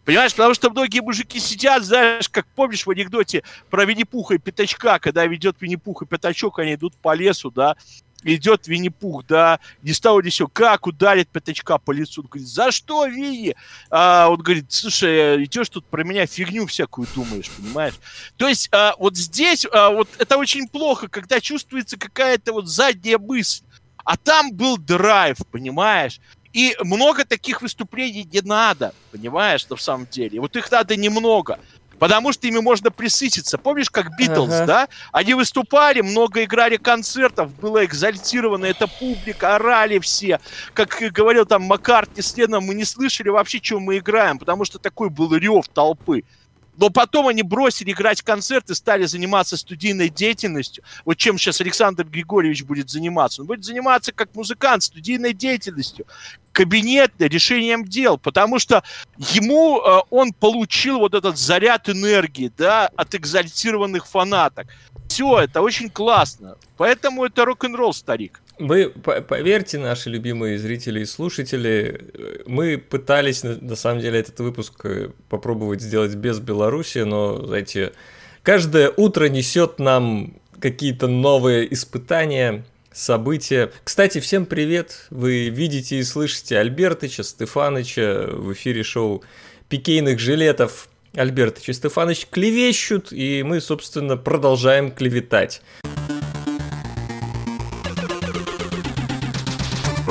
Понимаешь, 0.04 0.34
потому 0.34 0.54
что 0.54 0.70
многие 0.70 1.00
мужики 1.00 1.40
сидят, 1.40 1.82
знаешь, 1.84 2.28
как 2.28 2.46
помнишь 2.54 2.86
в 2.86 2.90
анекдоте 2.90 3.42
про 3.70 3.84
Винни-Пуха 3.84 4.34
и 4.34 4.38
Пятачка, 4.38 4.98
когда 4.98 5.26
ведет 5.26 5.56
Винни-Пух 5.60 6.02
и 6.02 6.06
Пятачок, 6.06 6.58
они 6.58 6.74
идут 6.74 6.94
по 6.96 7.14
лесу, 7.14 7.50
да, 7.50 7.76
идет 8.22 8.68
Винни-Пух, 8.68 9.24
да, 9.26 9.60
не 9.82 9.92
стало 9.92 10.20
ни 10.20 10.28
все, 10.28 10.46
как 10.46 10.86
ударит 10.86 11.28
Пятачка 11.28 11.78
по 11.78 11.92
лицу. 11.92 12.22
Он 12.22 12.28
говорит, 12.28 12.48
за 12.48 12.70
что, 12.70 13.06
Винни? 13.06 13.56
А 13.90 14.28
он 14.28 14.40
говорит, 14.40 14.66
слушай, 14.72 15.44
идешь 15.44 15.70
тут 15.70 15.86
про 15.86 16.04
меня 16.04 16.26
фигню 16.26 16.66
всякую 16.66 17.08
думаешь, 17.14 17.50
понимаешь? 17.50 17.94
То 18.36 18.48
есть 18.48 18.68
а, 18.72 18.94
вот 18.98 19.16
здесь 19.16 19.66
а, 19.72 19.90
вот 19.90 20.08
это 20.18 20.36
очень 20.36 20.68
плохо, 20.68 21.08
когда 21.08 21.40
чувствуется 21.40 21.98
какая-то 21.98 22.52
вот 22.52 22.68
задняя 22.68 23.18
мысль. 23.18 23.62
А 24.04 24.18
там 24.18 24.52
был 24.52 24.76
драйв, 24.76 25.38
понимаешь? 25.50 26.20
И 26.54 26.76
много 26.84 27.24
таких 27.24 27.62
выступлений 27.62 28.26
не 28.32 28.40
надо, 28.40 28.94
понимаешь, 29.10 29.66
в 29.68 29.76
самом 29.76 30.06
деле. 30.06 30.40
Вот 30.40 30.54
их 30.56 30.70
надо 30.70 30.96
немного. 30.96 31.58
Потому 31.98 32.32
что 32.32 32.46
ими 32.46 32.60
можно 32.60 32.90
присытиться. 32.90 33.58
Помнишь, 33.58 33.90
как 33.90 34.16
Битлз, 34.16 34.52
ага. 34.52 34.66
да? 34.66 34.88
Они 35.12 35.34
выступали, 35.34 36.00
много 36.00 36.44
играли 36.44 36.76
концертов, 36.76 37.52
была 37.56 37.84
экзальтирована 37.84 38.66
эта 38.66 38.86
публика, 38.86 39.56
орали 39.56 39.98
все. 39.98 40.40
Как 40.74 40.96
говорил 41.12 41.44
там 41.44 41.62
Маккартни 41.62 42.22
с 42.22 42.36
Леном, 42.36 42.64
мы 42.64 42.74
не 42.74 42.84
слышали 42.84 43.28
вообще, 43.30 43.60
чем 43.60 43.82
мы 43.82 43.98
играем, 43.98 44.38
потому 44.38 44.64
что 44.64 44.78
такой 44.78 45.10
был 45.10 45.34
рев 45.34 45.66
толпы. 45.68 46.22
Но 46.76 46.90
потом 46.90 47.28
они 47.28 47.42
бросили 47.42 47.92
играть 47.92 48.22
концерты, 48.22 48.74
стали 48.74 49.04
заниматься 49.04 49.56
студийной 49.56 50.08
деятельностью. 50.08 50.84
Вот 51.04 51.16
чем 51.16 51.38
сейчас 51.38 51.60
Александр 51.60 52.04
Григорьевич 52.04 52.64
будет 52.64 52.90
заниматься? 52.90 53.42
Он 53.42 53.46
будет 53.46 53.64
заниматься 53.64 54.12
как 54.12 54.34
музыкант 54.34 54.82
студийной 54.82 55.32
деятельностью, 55.32 56.06
кабинетной, 56.52 57.28
решением 57.28 57.84
дел, 57.84 58.18
потому 58.18 58.58
что 58.58 58.82
ему 59.18 59.80
э, 59.80 60.00
он 60.10 60.32
получил 60.32 60.98
вот 60.98 61.14
этот 61.14 61.36
заряд 61.36 61.88
энергии, 61.88 62.52
да, 62.56 62.88
от 62.96 63.14
экзальтированных 63.14 64.06
фанаток. 64.06 64.68
Все, 65.08 65.40
это 65.40 65.60
очень 65.62 65.90
классно. 65.90 66.56
Поэтому 66.76 67.24
это 67.24 67.44
рок-н-ролл, 67.44 67.92
старик. 67.92 68.40
Вы 68.58 68.90
поверьте, 68.90 69.78
наши 69.78 70.10
любимые 70.10 70.58
зрители 70.58 71.00
и 71.00 71.04
слушатели, 71.04 72.44
мы 72.46 72.78
пытались 72.78 73.42
на 73.42 73.74
самом 73.74 74.00
деле 74.00 74.20
этот 74.20 74.38
выпуск 74.38 74.84
э, 74.84 75.10
попробовать 75.28 75.80
сделать 75.80 76.14
без 76.14 76.38
Беларуси, 76.38 76.98
но, 76.98 77.44
знаете, 77.46 77.92
каждое 78.44 78.90
утро 78.90 79.28
несет 79.28 79.80
нам 79.80 80.34
какие-то 80.60 81.08
новые 81.08 81.72
испытания, 81.72 82.64
события. 82.94 83.72
Кстати, 83.82 84.20
всем 84.20 84.46
привет! 84.46 85.06
Вы 85.10 85.48
видите 85.48 85.98
и 85.98 86.04
слышите 86.04 86.58
Альбертыча, 86.58 87.24
Стефаныча 87.24 88.28
в 88.30 88.52
эфире 88.52 88.84
шоу 88.84 89.24
«Пикейных 89.68 90.20
жилетов». 90.20 90.88
Альбертыч 91.14 91.68
и 91.68 91.72
Стефаныч 91.72 92.26
клевещут, 92.30 93.12
и 93.12 93.42
мы, 93.44 93.60
собственно, 93.60 94.16
продолжаем 94.16 94.90
клеветать. 94.90 95.60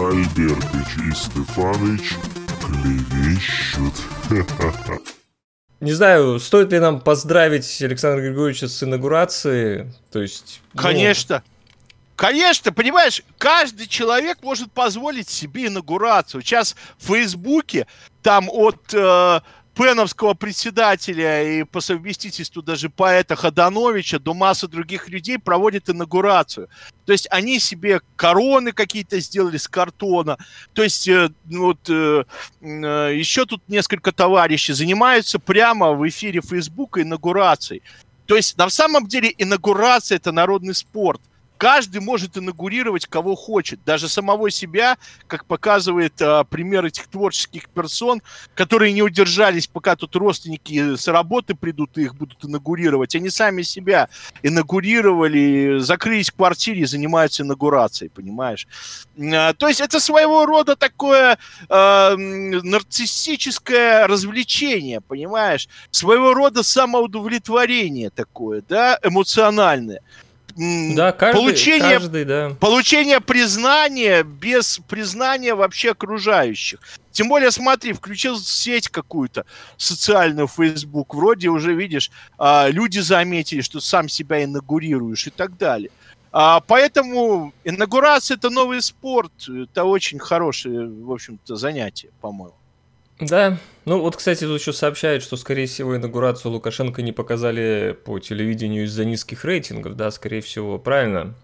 Альбертыч 0.05 0.97
и 1.07 1.11
Стефаныч 1.13 2.15
клевещут. 2.61 3.93
Не 5.79 5.91
знаю, 5.91 6.39
стоит 6.39 6.71
ли 6.71 6.79
нам 6.79 7.01
поздравить 7.01 7.81
Александра 7.81 8.21
Григорьевича 8.21 8.67
с 8.67 8.81
инаугурацией, 8.83 9.91
то 10.11 10.21
есть... 10.21 10.61
Ну... 10.73 10.81
Конечно. 10.81 11.43
Конечно, 12.15 12.71
понимаешь, 12.71 13.23
каждый 13.37 13.87
человек 13.87 14.37
может 14.43 14.71
позволить 14.71 15.29
себе 15.29 15.67
инаугурацию. 15.67 16.41
Сейчас 16.41 16.75
в 16.97 17.07
Фейсбуке 17.07 17.87
там 18.21 18.47
от 18.49 18.93
э, 18.93 19.41
пеновского 19.75 20.33
председателя 20.33 21.59
и 21.59 21.63
по 21.63 21.81
совместительству 21.81 22.61
даже 22.61 22.89
поэта 22.89 23.35
Ходановича 23.35 24.19
до 24.19 24.33
массы 24.33 24.67
других 24.67 25.09
людей 25.09 25.39
проводят 25.39 25.89
инаугурацию. 25.89 26.69
То 27.05 27.11
есть 27.11 27.27
они 27.31 27.59
себе 27.59 28.01
короны 28.15 28.71
какие-то 28.71 29.19
сделали 29.19 29.57
с 29.57 29.67
картона. 29.67 30.37
То 30.73 30.83
есть 30.83 31.07
э, 31.07 31.29
ну 31.45 31.65
вот 31.65 31.89
э, 31.89 32.23
э, 32.61 33.11
еще 33.15 33.45
тут 33.45 33.61
несколько 33.67 34.11
товарищей 34.11 34.73
занимаются 34.73 35.39
прямо 35.39 35.93
в 35.93 36.07
эфире 36.07 36.41
Фейсбука 36.41 37.01
инаугурацией. 37.01 37.81
То 38.25 38.35
есть 38.35 38.57
на 38.57 38.69
самом 38.69 39.07
деле 39.07 39.33
инаугурация 39.37 40.17
это 40.17 40.31
народный 40.31 40.75
спорт 40.75 41.21
каждый 41.57 42.01
может 42.01 42.37
инаугурировать 42.37 43.05
кого 43.05 43.35
хочет, 43.35 43.83
даже 43.85 44.09
самого 44.09 44.49
себя, 44.51 44.97
как 45.27 45.45
показывает 45.45 46.21
а, 46.21 46.43
пример 46.43 46.85
этих 46.85 47.07
творческих 47.07 47.69
персон, 47.69 48.21
которые 48.55 48.93
не 48.93 49.01
удержались, 49.01 49.67
пока 49.67 49.95
тут 49.95 50.15
родственники 50.15 50.95
с 50.95 51.07
работы 51.07 51.55
придут 51.55 51.97
и 51.97 52.03
их 52.03 52.15
будут 52.15 52.43
инаугурировать. 52.43 53.15
Они 53.15 53.29
сами 53.29 53.61
себя 53.61 54.09
инаугурировали, 54.41 55.79
закрылись 55.79 56.29
в 56.29 56.35
квартире 56.35 56.81
и 56.81 56.85
занимаются 56.85 57.43
инаугурацией, 57.43 58.09
понимаешь? 58.09 58.67
А, 59.17 59.53
то 59.53 59.67
есть 59.67 59.81
это 59.81 59.99
своего 59.99 60.45
рода 60.45 60.75
такое 60.75 61.37
а, 61.69 62.15
нарциссическое 62.17 64.07
развлечение, 64.07 65.01
понимаешь? 65.01 65.67
Своего 65.91 66.33
рода 66.33 66.63
самоудовлетворение 66.63 68.09
такое, 68.09 68.63
да, 68.67 68.99
эмоциональное 69.03 70.01
да, 70.55 71.11
каждый, 71.11 71.39
получение, 71.39 71.99
каждый, 71.99 72.25
да. 72.25 72.55
получение 72.59 73.19
признания 73.19 74.23
без 74.23 74.79
признания 74.87 75.55
вообще 75.55 75.91
окружающих. 75.91 76.79
Тем 77.11 77.27
более, 77.27 77.51
смотри, 77.51 77.93
включил 77.93 78.37
сеть 78.37 78.89
какую-то 78.89 79.45
социальную, 79.77 80.47
Facebook, 80.47 81.13
вроде 81.13 81.49
уже, 81.49 81.73
видишь, 81.73 82.11
а, 82.37 82.67
люди 82.69 82.99
заметили, 82.99 83.61
что 83.61 83.79
сам 83.79 84.09
себя 84.09 84.43
инаугурируешь 84.43 85.27
и 85.27 85.29
так 85.29 85.57
далее. 85.57 85.91
А, 86.31 86.59
поэтому 86.61 87.53
инаугурация– 87.63 88.37
это 88.37 88.49
новый 88.49 88.81
спорт, 88.81 89.31
это 89.47 89.83
очень 89.83 90.19
хорошее, 90.19 90.87
в 90.87 91.11
общем-то, 91.11 91.55
занятие, 91.55 92.09
по-моему. 92.21 92.55
Да, 93.27 93.57
ну 93.85 93.99
вот, 93.99 94.15
кстати, 94.15 94.45
тут 94.45 94.59
еще 94.59 94.71
сообщают, 94.73 95.23
что, 95.23 95.35
скорее 95.35 95.67
всего, 95.67 95.95
инаугурацию 95.95 96.51
Лукашенко 96.51 97.01
не 97.01 97.11
показали 97.11 97.97
по 98.05 98.19
телевидению 98.19 98.85
из-за 98.85 99.03
низких 99.05 99.43
рейтингов, 99.43 99.95
да, 99.95 100.09
скорее 100.11 100.41
всего, 100.41 100.79
правильно. 100.79 101.35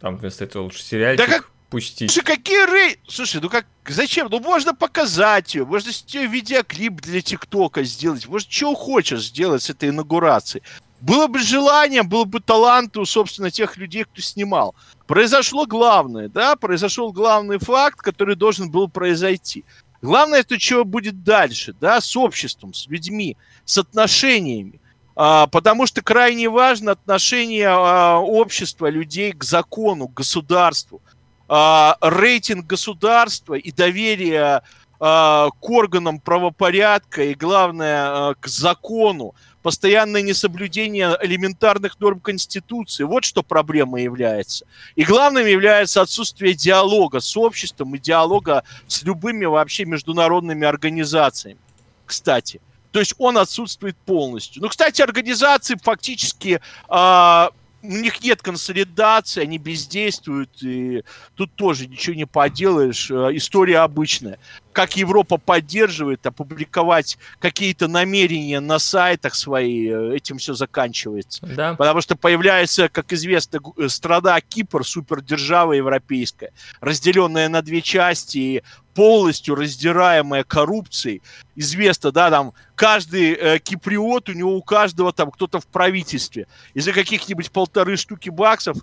Там 0.00 0.16
вместо 0.16 0.44
этого 0.44 0.62
лучше 0.62 0.82
сериальчик. 0.82 1.26
Да 1.26 1.32
как, 1.32 1.50
пустить. 1.70 2.10
Слушай, 2.10 2.24
какие 2.24 2.66
рей... 2.72 2.98
Слушай, 3.06 3.40
ну 3.40 3.48
как, 3.48 3.66
зачем? 3.86 4.28
Ну 4.30 4.40
можно 4.40 4.74
показать 4.74 5.54
ее, 5.54 5.64
можно 5.64 5.92
с 5.92 6.04
нее 6.12 6.26
видеоклип 6.26 7.00
для 7.00 7.20
ТикТока 7.20 7.84
сделать, 7.84 8.26
может, 8.26 8.50
что 8.50 8.74
хочешь 8.74 9.26
сделать 9.26 9.62
с 9.62 9.70
этой 9.70 9.90
инаугурацией. 9.90 10.64
Было 11.00 11.26
бы 11.26 11.38
желание, 11.40 12.02
было 12.02 12.24
бы 12.24 12.40
талант 12.40 12.96
у, 12.96 13.04
собственно, 13.04 13.50
тех 13.50 13.76
людей, 13.76 14.04
кто 14.04 14.22
снимал. 14.22 14.74
Произошло 15.06 15.66
главное, 15.66 16.28
да, 16.28 16.56
произошел 16.56 17.12
главный 17.12 17.58
факт, 17.58 18.00
который 18.00 18.36
должен 18.36 18.70
был 18.70 18.88
произойти. 18.88 19.64
Главное, 20.04 20.40
это 20.40 20.60
что 20.60 20.84
будет 20.84 21.24
дальше, 21.24 21.74
да, 21.80 21.98
с 21.98 22.14
обществом, 22.14 22.74
с 22.74 22.86
людьми, 22.88 23.38
с 23.64 23.78
отношениями. 23.78 24.78
А, 25.16 25.46
потому 25.46 25.86
что 25.86 26.02
крайне 26.02 26.50
важно 26.50 26.92
отношение 26.92 27.68
а, 27.70 28.18
общества, 28.18 28.90
людей 28.90 29.32
к 29.32 29.42
закону, 29.44 30.08
к 30.08 30.12
государству. 30.12 31.00
А, 31.48 31.96
рейтинг 32.02 32.66
государства 32.66 33.54
и 33.54 33.72
доверие 33.72 34.60
а, 35.00 35.48
к 35.48 35.70
органам 35.70 36.20
правопорядка 36.20 37.22
и, 37.22 37.34
главное, 37.34 38.04
а, 38.06 38.34
к 38.34 38.46
закону 38.46 39.34
постоянное 39.64 40.20
несоблюдение 40.20 41.16
элементарных 41.22 41.98
норм 41.98 42.20
Конституции. 42.20 43.02
Вот 43.04 43.24
что 43.24 43.42
проблема 43.42 43.98
является. 43.98 44.66
И 44.94 45.04
главным 45.04 45.46
является 45.46 46.02
отсутствие 46.02 46.52
диалога 46.52 47.20
с 47.20 47.34
обществом 47.34 47.94
и 47.94 47.98
диалога 47.98 48.62
с 48.86 49.02
любыми 49.04 49.46
вообще 49.46 49.86
международными 49.86 50.66
организациями. 50.66 51.58
Кстати. 52.04 52.60
То 52.92 53.00
есть 53.00 53.14
он 53.16 53.38
отсутствует 53.38 53.96
полностью. 53.96 54.62
Ну, 54.62 54.68
кстати, 54.68 55.00
организации 55.00 55.76
фактически 55.82 56.60
э, 56.90 57.48
у 57.84 57.88
них 57.88 58.22
нет 58.22 58.42
консолидации, 58.42 59.42
они 59.42 59.56
бездействуют, 59.56 60.62
и 60.62 61.04
тут 61.36 61.54
тоже 61.54 61.86
ничего 61.86 62.14
не 62.14 62.26
поделаешь. 62.26 63.10
Э, 63.10 63.30
история 63.32 63.78
обычная. 63.78 64.38
Как 64.74 64.96
Европа 64.96 65.38
поддерживает, 65.38 66.26
опубликовать 66.26 67.16
какие-то 67.38 67.86
намерения 67.86 68.58
на 68.58 68.80
сайтах 68.80 69.36
свои, 69.36 69.88
э, 69.88 70.16
этим 70.16 70.38
все 70.38 70.54
заканчивается. 70.54 71.46
Да. 71.46 71.74
Потому 71.74 72.00
что 72.00 72.16
появляется, 72.16 72.88
как 72.88 73.12
известно, 73.12 73.60
э, 73.78 73.88
страна 73.88 74.40
Кипр, 74.40 74.84
супердержава 74.84 75.74
европейская, 75.74 76.52
разделенная 76.80 77.48
на 77.48 77.62
две 77.62 77.82
части, 77.82 78.38
и 78.38 78.62
полностью 78.94 79.54
раздираемая 79.54 80.42
коррупцией. 80.44 81.22
Известно, 81.56 82.10
да, 82.10 82.30
там 82.30 82.52
каждый 82.74 83.32
э, 83.32 83.58
киприот, 83.60 84.28
у 84.28 84.32
него 84.32 84.56
у 84.56 84.62
каждого 84.62 85.12
там 85.12 85.30
кто-то 85.30 85.60
в 85.60 85.66
правительстве. 85.66 86.46
Из-за 86.74 86.92
каких-нибудь 86.92 87.50
полторы 87.52 87.96
штуки 87.96 88.28
баксов 88.28 88.76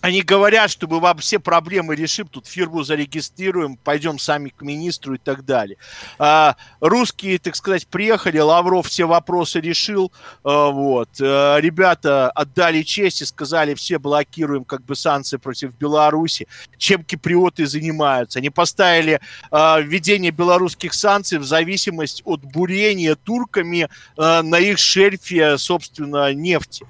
они 0.00 0.22
говорят, 0.22 0.70
что 0.70 0.86
мы 0.86 1.00
вам 1.00 1.18
все 1.18 1.40
проблемы 1.40 1.96
решим, 1.96 2.28
тут 2.28 2.46
фирму 2.46 2.84
зарегистрируем, 2.84 3.76
пойдем 3.76 4.18
сами 4.18 4.50
к 4.50 4.62
министру 4.62 5.14
и 5.14 5.18
так 5.18 5.44
далее. 5.44 5.76
А, 6.18 6.54
русские, 6.80 7.38
так 7.38 7.56
сказать, 7.56 7.86
приехали, 7.88 8.38
Лавров 8.38 8.86
все 8.86 9.06
вопросы 9.06 9.60
решил, 9.60 10.12
а, 10.44 10.70
вот. 10.70 11.08
А, 11.20 11.56
ребята 11.58 12.30
отдали 12.30 12.82
честь 12.82 13.22
и 13.22 13.24
сказали, 13.24 13.74
все 13.74 13.98
блокируем 13.98 14.64
как 14.64 14.84
бы 14.84 14.94
санкции 14.94 15.36
против 15.36 15.72
Беларуси. 15.74 16.46
Чем 16.76 17.02
киприоты 17.02 17.66
занимаются? 17.66 18.38
Они 18.38 18.50
поставили 18.50 19.20
а, 19.50 19.80
введение 19.80 20.30
белорусских 20.30 20.94
санкций 20.94 21.38
в 21.38 21.44
зависимость 21.44 22.22
от 22.24 22.42
бурения 22.42 23.16
турками 23.16 23.88
а, 24.16 24.42
на 24.42 24.60
их 24.60 24.78
шельфе, 24.78 25.58
собственно, 25.58 26.32
нефти 26.32 26.86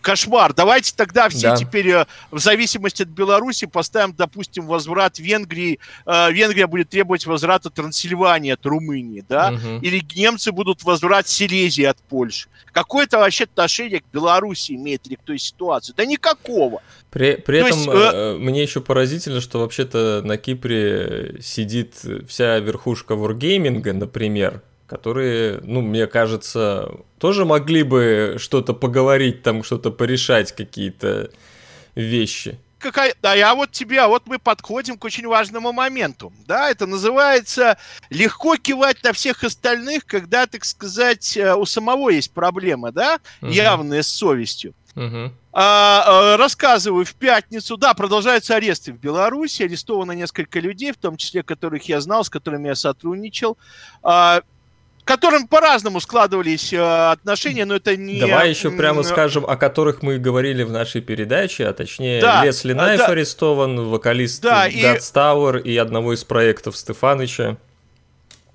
кошмар. 0.00 0.52
Давайте 0.54 0.92
тогда 0.96 1.28
все 1.28 1.50
да. 1.50 1.56
теперь 1.56 1.88
э, 1.88 2.06
в 2.30 2.38
зависимости 2.38 3.02
от 3.02 3.08
Беларуси 3.08 3.66
поставим, 3.66 4.14
допустим, 4.16 4.66
возврат 4.66 5.18
Венгрии. 5.18 5.78
Э, 6.06 6.30
Венгрия 6.32 6.66
будет 6.66 6.88
требовать 6.88 7.26
возврата 7.26 7.70
Трансильвании 7.70 8.52
от 8.52 8.64
Румынии, 8.64 9.24
да? 9.28 9.52
Угу. 9.52 9.82
Или 9.82 10.02
немцы 10.14 10.52
будут 10.52 10.82
возврат 10.82 11.28
Силезии 11.28 11.84
от 11.84 11.98
Польши. 11.98 12.48
Какое 12.72 13.04
это 13.04 13.18
вообще 13.18 13.44
отношение 13.44 14.00
к 14.00 14.04
Беларуси 14.12 14.72
имеет 14.72 15.06
или 15.06 15.16
к 15.16 15.22
той 15.22 15.38
ситуации? 15.38 15.92
Да 15.96 16.04
никакого. 16.04 16.82
При, 17.10 17.36
при 17.36 17.58
этом 17.58 17.78
есть, 17.78 17.88
э... 17.92 18.36
мне 18.38 18.62
еще 18.62 18.80
поразительно, 18.80 19.40
что 19.40 19.58
вообще-то 19.58 20.22
на 20.24 20.36
Кипре 20.36 21.36
сидит 21.42 21.94
вся 22.28 22.58
верхушка 22.60 23.14
Wargaming, 23.14 23.92
например, 23.92 24.62
которые, 24.90 25.60
ну, 25.62 25.82
мне 25.82 26.08
кажется, 26.08 26.90
тоже 27.20 27.44
могли 27.44 27.84
бы 27.84 28.38
что-то 28.40 28.74
поговорить, 28.74 29.44
там 29.44 29.62
что-то 29.62 29.92
порешать, 29.92 30.50
какие-то 30.50 31.30
вещи. 31.94 32.58
Какая... 32.80 33.14
Да, 33.22 33.34
я 33.34 33.54
вот 33.54 33.70
тебе, 33.70 34.00
а 34.00 34.08
вот 34.08 34.24
мы 34.26 34.40
подходим 34.40 34.98
к 34.98 35.04
очень 35.04 35.28
важному 35.28 35.70
моменту. 35.70 36.32
Да, 36.44 36.68
это 36.68 36.86
называется 36.86 37.78
легко 38.08 38.56
кивать 38.56 39.04
на 39.04 39.12
всех 39.12 39.44
остальных, 39.44 40.06
когда, 40.06 40.48
так 40.48 40.64
сказать, 40.64 41.36
э, 41.36 41.54
у 41.54 41.66
самого 41.66 42.10
есть 42.10 42.32
проблема, 42.32 42.90
да, 42.90 43.20
угу. 43.40 43.52
явная 43.52 44.02
с 44.02 44.08
совестью. 44.08 44.74
Угу. 44.96 45.32
А, 45.52 46.36
рассказываю, 46.36 47.04
в 47.04 47.14
пятницу, 47.14 47.76
да, 47.76 47.94
продолжаются 47.94 48.56
аресты 48.56 48.92
в 48.92 48.98
Беларуси, 48.98 49.62
арестовано 49.62 50.12
несколько 50.12 50.58
людей, 50.58 50.90
в 50.90 50.96
том 50.96 51.16
числе 51.16 51.44
которых 51.44 51.88
я 51.88 52.00
знал, 52.00 52.24
с 52.24 52.30
которыми 52.30 52.66
я 52.66 52.74
сотрудничал. 52.74 53.56
А, 54.02 54.42
которым 55.10 55.48
по-разному 55.48 56.00
складывались 56.00 56.72
э, 56.72 56.78
отношения, 56.78 57.64
но 57.64 57.74
это 57.74 57.96
не... 57.96 58.20
Давай 58.20 58.50
еще 58.50 58.70
прямо 58.70 59.02
скажем, 59.02 59.44
о 59.44 59.56
которых 59.56 60.02
мы 60.02 60.18
говорили 60.18 60.62
в 60.62 60.70
нашей 60.70 61.00
передаче, 61.00 61.66
а 61.66 61.72
точнее 61.72 62.20
да, 62.20 62.44
Лесли 62.44 62.74
Найф 62.74 63.00
да, 63.00 63.06
арестован, 63.06 63.88
вокалист 63.88 64.40
да, 64.40 64.68
God's 64.68 65.12
Tower 65.12 65.60
и 65.60 65.76
одного 65.76 66.14
из 66.14 66.22
проектов 66.22 66.76
Стефаныча. 66.76 67.56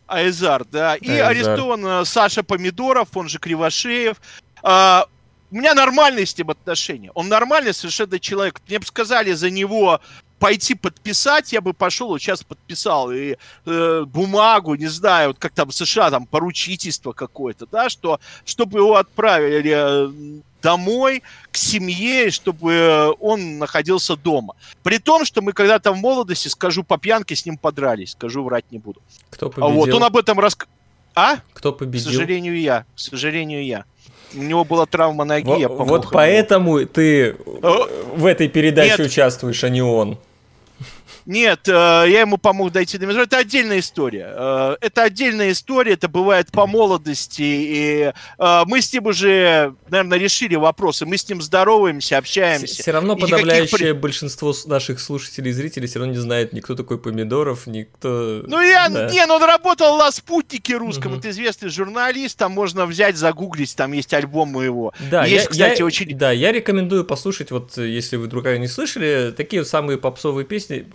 Айзар, 0.07 0.63
да. 0.71 0.95
И 0.95 1.09
Айзар. 1.09 1.31
арестован 1.31 1.85
э, 1.85 2.05
Саша 2.05 2.41
Помидоров, 2.41 3.09
он 3.15 3.27
же 3.27 3.37
Кривошеев. 3.37 4.15
А, 4.63 5.07
у 5.51 5.55
меня 5.55 5.73
нормальные 5.73 6.25
с 6.25 6.37
ним 6.37 6.51
отношения. 6.51 7.11
Он 7.15 7.27
нормальный 7.27 7.73
совершенно 7.73 8.17
человек. 8.17 8.61
Мне 8.69 8.79
бы 8.79 8.85
сказали 8.85 9.33
за 9.33 9.49
него 9.49 9.99
пойти 10.45 10.75
подписать, 10.75 11.53
я 11.53 11.59
бы 11.59 11.73
пошел, 11.73 12.09
вот 12.09 12.21
сейчас 12.21 12.43
подписал 12.43 13.11
и 13.11 13.35
э, 13.65 14.03
бумагу, 14.05 14.75
не 14.75 14.85
знаю, 14.85 15.29
вот 15.29 15.39
как 15.39 15.53
там 15.53 15.69
в 15.69 15.73
США, 15.73 16.11
там 16.11 16.27
поручительство 16.27 17.13
какое-то, 17.13 17.65
да, 17.65 17.89
что, 17.89 18.19
чтобы 18.45 18.77
его 18.77 18.95
отправили 18.95 19.73
э, 19.75 20.39
домой, 20.61 21.23
к 21.49 21.57
семье, 21.57 22.29
чтобы 22.29 23.15
он 23.19 23.57
находился 23.57 24.15
дома. 24.15 24.53
При 24.83 24.99
том, 24.99 25.25
что 25.25 25.41
мы 25.41 25.51
когда-то 25.51 25.93
в 25.93 25.97
молодости, 25.97 26.47
скажу, 26.47 26.83
по 26.83 26.99
пьянке 26.99 27.35
с 27.35 27.43
ним 27.47 27.57
подрались, 27.57 28.11
скажу, 28.11 28.43
врать 28.43 28.65
не 28.69 28.77
буду. 28.77 29.01
Кто 29.31 29.49
победил? 29.49 29.71
Вот, 29.71 29.89
он 29.95 30.03
об 30.03 30.15
этом 30.15 30.39
рас... 30.39 30.55
А? 31.15 31.37
Кто 31.53 31.73
победил? 31.73 32.11
К 32.11 32.13
сожалению, 32.13 32.61
я. 32.61 32.85
К 32.95 32.99
сожалению, 32.99 33.65
я. 33.65 33.85
У 34.35 34.43
него 34.43 34.63
была 34.63 34.85
травма 34.85 35.25
ноги, 35.25 35.45
вот, 35.45 35.59
я 35.59 35.69
Вот 35.69 36.09
поэтому 36.11 36.85
ты 36.85 37.35
в 38.15 38.27
этой 38.27 38.47
передаче 38.47 38.97
Нет. 38.99 39.07
участвуешь, 39.07 39.63
а 39.63 39.69
не 39.69 39.81
он. 39.81 40.19
Нет, 41.25 41.67
э, 41.67 41.71
я 41.71 42.21
ему 42.21 42.37
помог 42.37 42.71
дойти 42.71 42.97
до 42.97 43.07
метро. 43.07 43.23
Это 43.23 43.37
отдельная 43.37 43.79
история. 43.79 44.31
Э, 44.31 44.75
это 44.79 45.03
отдельная 45.03 45.51
история, 45.51 45.93
это 45.93 46.07
бывает 46.07 46.51
по 46.51 46.67
молодости. 46.67 47.41
И 47.41 48.13
э, 48.37 48.63
мы 48.65 48.81
с 48.81 48.93
ним 48.93 49.07
уже, 49.07 49.73
наверное, 49.89 50.19
решили 50.19 50.55
вопросы. 50.55 51.05
Мы 51.05 51.17
с 51.17 51.27
ним 51.27 51.41
здороваемся, 51.41 52.17
общаемся. 52.17 52.81
Все 52.81 52.91
равно 52.91 53.15
подавляющее 53.15 53.63
никаких... 53.63 53.97
большинство 53.97 54.53
наших 54.65 54.99
слушателей 54.99 55.49
и 55.49 55.53
зрителей 55.53 55.87
все 55.87 55.99
равно 55.99 56.13
не 56.13 56.19
знает 56.19 56.53
никто 56.53 56.75
такой 56.75 56.99
Помидоров, 56.99 57.65
никто... 57.65 58.43
Ну, 58.45 58.61
я, 58.61 58.89
да. 58.89 59.09
не, 59.09 59.25
ну 59.25 59.35
он 59.35 59.43
работал 59.43 59.97
на 59.97 60.11
«Спутнике» 60.11 60.77
русском, 60.77 61.13
угу. 61.13 61.19
это 61.19 61.31
известный 61.31 61.69
журналист, 61.69 62.37
там 62.37 62.51
можно 62.51 62.85
взять, 62.85 63.17
загуглить, 63.17 63.75
там 63.75 63.91
есть 63.93 64.13
альбом 64.13 64.49
моего. 64.49 64.93
Да, 65.09 65.25
есть, 65.25 65.45
я, 65.45 65.49
кстати, 65.49 65.79
я, 65.79 65.85
очень... 65.85 66.17
Да, 66.17 66.31
я 66.31 66.51
рекомендую 66.51 67.03
послушать, 67.03 67.51
вот 67.51 67.77
если 67.77 68.17
вы 68.17 68.25
вдруг 68.25 68.45
не 68.45 68.67
слышали, 68.67 69.33
такие 69.35 69.61
вот 69.61 69.67
самые 69.67 69.97
попсовые 69.97 70.45
песни 70.45 70.85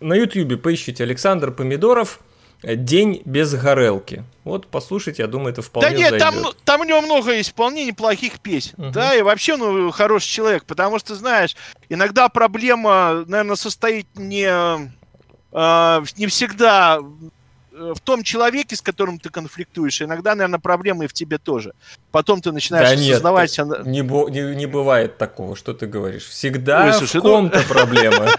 на 0.00 0.14
ютубе 0.14 0.56
поищите 0.56 1.02
Александр 1.02 1.50
Помидоров 1.50 2.20
День 2.62 3.20
без 3.24 3.54
горелки. 3.54 4.24
Вот 4.44 4.66
послушайте, 4.68 5.22
я 5.22 5.28
думаю, 5.28 5.52
это 5.52 5.60
вполне 5.60 5.90
Да 5.90 5.96
нет, 5.96 6.18
там, 6.18 6.34
там 6.64 6.80
у 6.80 6.84
него 6.84 7.02
много 7.02 7.32
есть 7.32 7.50
вполне 7.50 7.84
неплохих 7.84 8.40
песен. 8.40 8.74
Угу. 8.78 8.90
Да, 8.90 9.14
и 9.14 9.22
вообще, 9.22 9.56
ну, 9.56 9.90
хороший 9.90 10.28
человек. 10.28 10.64
Потому 10.64 10.98
что, 10.98 11.14
знаешь, 11.14 11.56
иногда 11.88 12.28
проблема, 12.30 13.24
наверное, 13.26 13.56
состоит 13.56 14.06
не, 14.14 14.48
э, 15.52 16.04
не 16.16 16.26
всегда 16.26 17.00
в 17.74 18.00
том 18.00 18.22
человеке, 18.22 18.76
с 18.76 18.80
которым 18.80 19.18
ты 19.18 19.30
конфликтуешь, 19.30 20.00
иногда, 20.02 20.34
наверное, 20.34 20.58
проблемы 20.58 21.04
и 21.04 21.08
в 21.08 21.12
тебе 21.12 21.38
тоже. 21.38 21.72
Потом 22.12 22.40
ты 22.40 22.52
начинаешь 22.52 22.98
да 22.98 23.04
осознавать... 23.04 23.58
Нет, 23.58 23.84
не, 23.84 24.00
не, 24.00 24.56
не 24.56 24.66
бывает 24.66 25.18
такого, 25.18 25.56
что 25.56 25.74
ты 25.74 25.86
говоришь. 25.86 26.26
Всегда 26.26 26.86
Ой, 26.86 26.92
слушай, 26.92 27.20
в 27.20 27.24
ну 27.24 27.30
ком-то 27.30 27.58
ну... 27.58 27.64
проблема. 27.64 28.28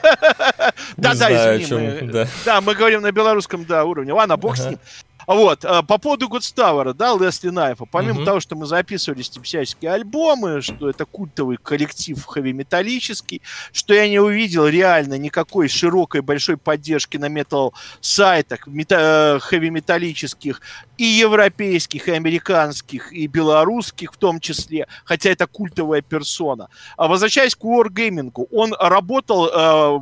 Да, 0.98 1.14
да, 1.14 1.62
извини. 1.62 2.28
Да, 2.46 2.62
мы 2.62 2.76
говорим 2.76 3.02
на 3.02 3.12
белорусском, 3.12 3.66
уровне. 3.70 4.14
Ладно, 4.14 4.38
бог 4.38 4.58
с 4.58 4.66
ним. 4.66 4.80
Вот, 5.28 5.66
а, 5.66 5.82
по 5.82 5.98
поводу 5.98 6.28
Гудставера, 6.30 6.94
да, 6.94 7.16
Лесли 7.18 7.50
Найфа, 7.50 7.86
помимо 7.86 8.16
Мгм. 8.16 8.26
того, 8.26 8.40
что 8.40 8.56
мы 8.56 8.66
записывали 8.66 9.22
с 9.22 9.34
ним 9.36 9.44
всяческие 9.44 9.92
альбомы, 9.92 10.62
что 10.62 10.90
это 10.90 11.06
культовый 11.06 11.58
коллектив 11.58 12.24
хэви-металлический, 12.24 13.42
что 13.72 13.94
я 13.94 14.08
не 14.08 14.20
увидел 14.20 14.68
реально 14.68 15.18
никакой 15.18 15.68
широкой 15.68 16.22
большой 16.22 16.58
поддержки 16.58 17.18
на 17.18 17.28
метал-сайтах 17.30 18.68
мета- 18.68 19.38
э, 19.38 19.40
хэви-металлических 19.40 20.62
и 20.98 21.04
европейских, 21.06 22.08
и 22.08 22.12
американских, 22.12 23.12
и 23.12 23.28
белорусских 23.28 24.14
в 24.14 24.18
том 24.18 24.40
числе, 24.40 24.88
хотя 25.04 25.30
это 25.30 25.48
культовая 25.48 26.02
персона. 26.02 26.70
А 26.98 27.08
возвращаясь 27.08 27.56
к 27.56 27.64
Wargaming, 27.64 28.32
он 28.52 28.74
работал 28.80 29.48
э, 29.48 30.00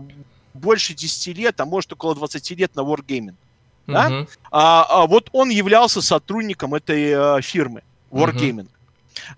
больше 0.53 0.93
10 0.93 1.27
лет, 1.37 1.59
а 1.61 1.65
может 1.65 1.93
около 1.93 2.13
20 2.15 2.51
лет 2.51 2.75
на 2.75 2.81
Wargaming. 2.81 3.35
Да? 3.87 4.09
Мгм. 4.09 4.27
А, 4.51 4.85
а 4.89 5.07
вот 5.07 5.29
он 5.31 5.49
являлся 5.49 6.01
сотрудником 6.01 6.73
этой 6.73 7.37
э, 7.37 7.41
фирмы 7.41 7.83
Wargaming. 8.11 8.67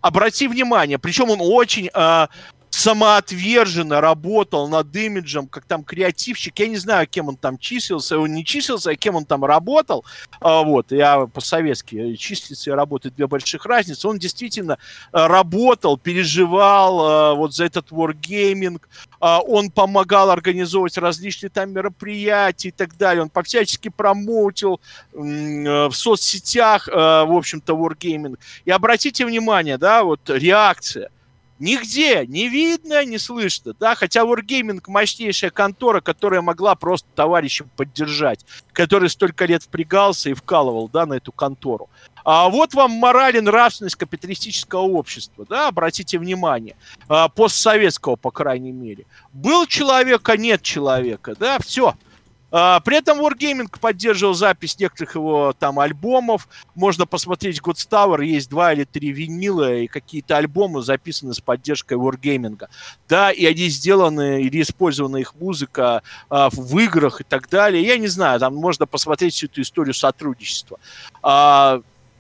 Обрати 0.02 0.48
внимание, 0.48 0.98
причем 0.98 1.30
он 1.30 1.40
очень 1.42 1.90
э, 1.94 2.28
самоотверженно 2.76 4.02
работал 4.02 4.68
над 4.68 4.94
имиджем, 4.94 5.48
как 5.48 5.64
там 5.64 5.82
креативщик. 5.82 6.60
Я 6.60 6.68
не 6.68 6.76
знаю, 6.76 7.08
кем 7.08 7.30
он 7.30 7.38
там 7.38 7.58
числился, 7.58 8.20
он 8.20 8.34
не 8.34 8.44
числился, 8.44 8.92
а 8.92 8.96
кем 8.96 9.16
он 9.16 9.24
там 9.24 9.46
работал. 9.46 10.04
А, 10.42 10.62
вот, 10.62 10.92
я 10.92 11.26
по-советски 11.26 11.96
э, 11.96 12.16
числиться 12.18 12.72
и 12.72 12.74
работать 12.74 13.16
две 13.16 13.28
больших 13.28 13.66
разницы. 13.66 14.10
Он 14.10 14.20
действительно 14.20 14.78
э, 15.14 15.26
работал, 15.26 15.98
переживал 15.98 17.34
э, 17.34 17.36
вот 17.38 17.54
за 17.54 17.64
этот 17.64 17.92
Wargaming, 17.92 18.82
а, 19.22 19.40
он 19.40 19.72
помогал 19.72 20.30
организовывать 20.30 20.98
различные 20.98 21.50
там 21.50 21.72
мероприятия 21.72 22.68
и 22.68 22.72
так 22.72 22.98
далее. 22.98 23.22
Он 23.22 23.30
по-всячески 23.30 23.88
промоутил 23.88 24.82
в 25.14 25.94
соцсетях, 25.94 26.88
в 26.88 27.38
общем-то, 27.38 27.74
Wargaming. 27.74 28.38
И 28.66 28.72
обратите 28.72 29.26
внимание, 29.26 29.78
да, 29.78 30.04
вот 30.04 30.30
реакция. 30.30 31.10
Нигде 31.58 32.26
не 32.28 32.50
видно, 32.50 33.06
не 33.06 33.18
слышно, 33.18 33.74
да, 33.80 33.96
хотя 33.96 34.24
Wargaming 34.24 34.82
мощнейшая 34.88 35.52
контора, 35.52 36.02
которая 36.02 36.42
могла 36.42 36.76
просто 36.76 37.08
товарища 37.16 37.66
поддержать, 37.78 38.46
который 38.74 39.10
столько 39.10 39.46
лет 39.46 39.64
впрягался 39.64 40.30
и 40.30 40.34
вкалывал, 40.34 40.90
да, 40.90 41.06
на 41.06 41.14
эту 41.14 41.32
контору. 41.32 41.90
А 42.26 42.50
вот 42.50 42.74
вам 42.74 42.92
мораль 42.92 43.38
и 43.38 43.42
нравственность 43.42 43.96
капиталистического 43.96 44.82
общества, 44.82 45.46
да, 45.48 45.70
обратите 45.70 46.20
внимание, 46.20 46.76
а, 47.08 47.30
постсоветского, 47.30 48.18
по 48.18 48.32
крайней 48.32 48.74
мере. 48.74 49.06
Был 49.32 49.66
человек, 49.66 50.28
а 50.28 50.36
нет 50.36 50.62
человека, 50.62 51.36
да, 51.40 51.60
все. 51.60 51.96
При 52.56 52.96
этом 52.96 53.20
Wargaming 53.20 53.68
поддерживал 53.82 54.34
запись 54.34 54.80
некоторых 54.80 55.16
его 55.16 55.54
там 55.60 55.78
альбомов. 55.78 56.48
Можно 56.74 57.06
посмотреть 57.06 57.60
God 57.60 57.76
Tower, 57.76 58.24
есть 58.24 58.50
два 58.50 58.72
или 58.72 58.86
три 58.86 59.12
винила 59.12 59.74
и 59.74 59.88
какие-то 59.88 60.38
альбомы 60.38 60.82
записаны 60.82 61.34
с 61.34 61.42
поддержкой 61.42 61.98
Wargaming. 61.98 62.62
Да, 63.10 63.32
и 63.32 63.46
они 63.46 63.68
сделаны 63.68 64.42
или 64.42 64.62
использована 64.62 65.18
их 65.18 65.36
музыка 65.36 66.02
а, 66.30 66.50
в 66.50 66.80
играх 66.80 67.20
и 67.20 67.26
так 67.26 67.50
далее. 67.50 67.84
Я 67.84 67.98
не 67.98 68.08
знаю, 68.08 68.40
там 68.40 68.56
можно 68.56 68.86
посмотреть 68.86 69.34
всю 69.34 69.48
эту 69.48 69.60
историю 69.62 69.94
сотрудничества. 69.94 70.80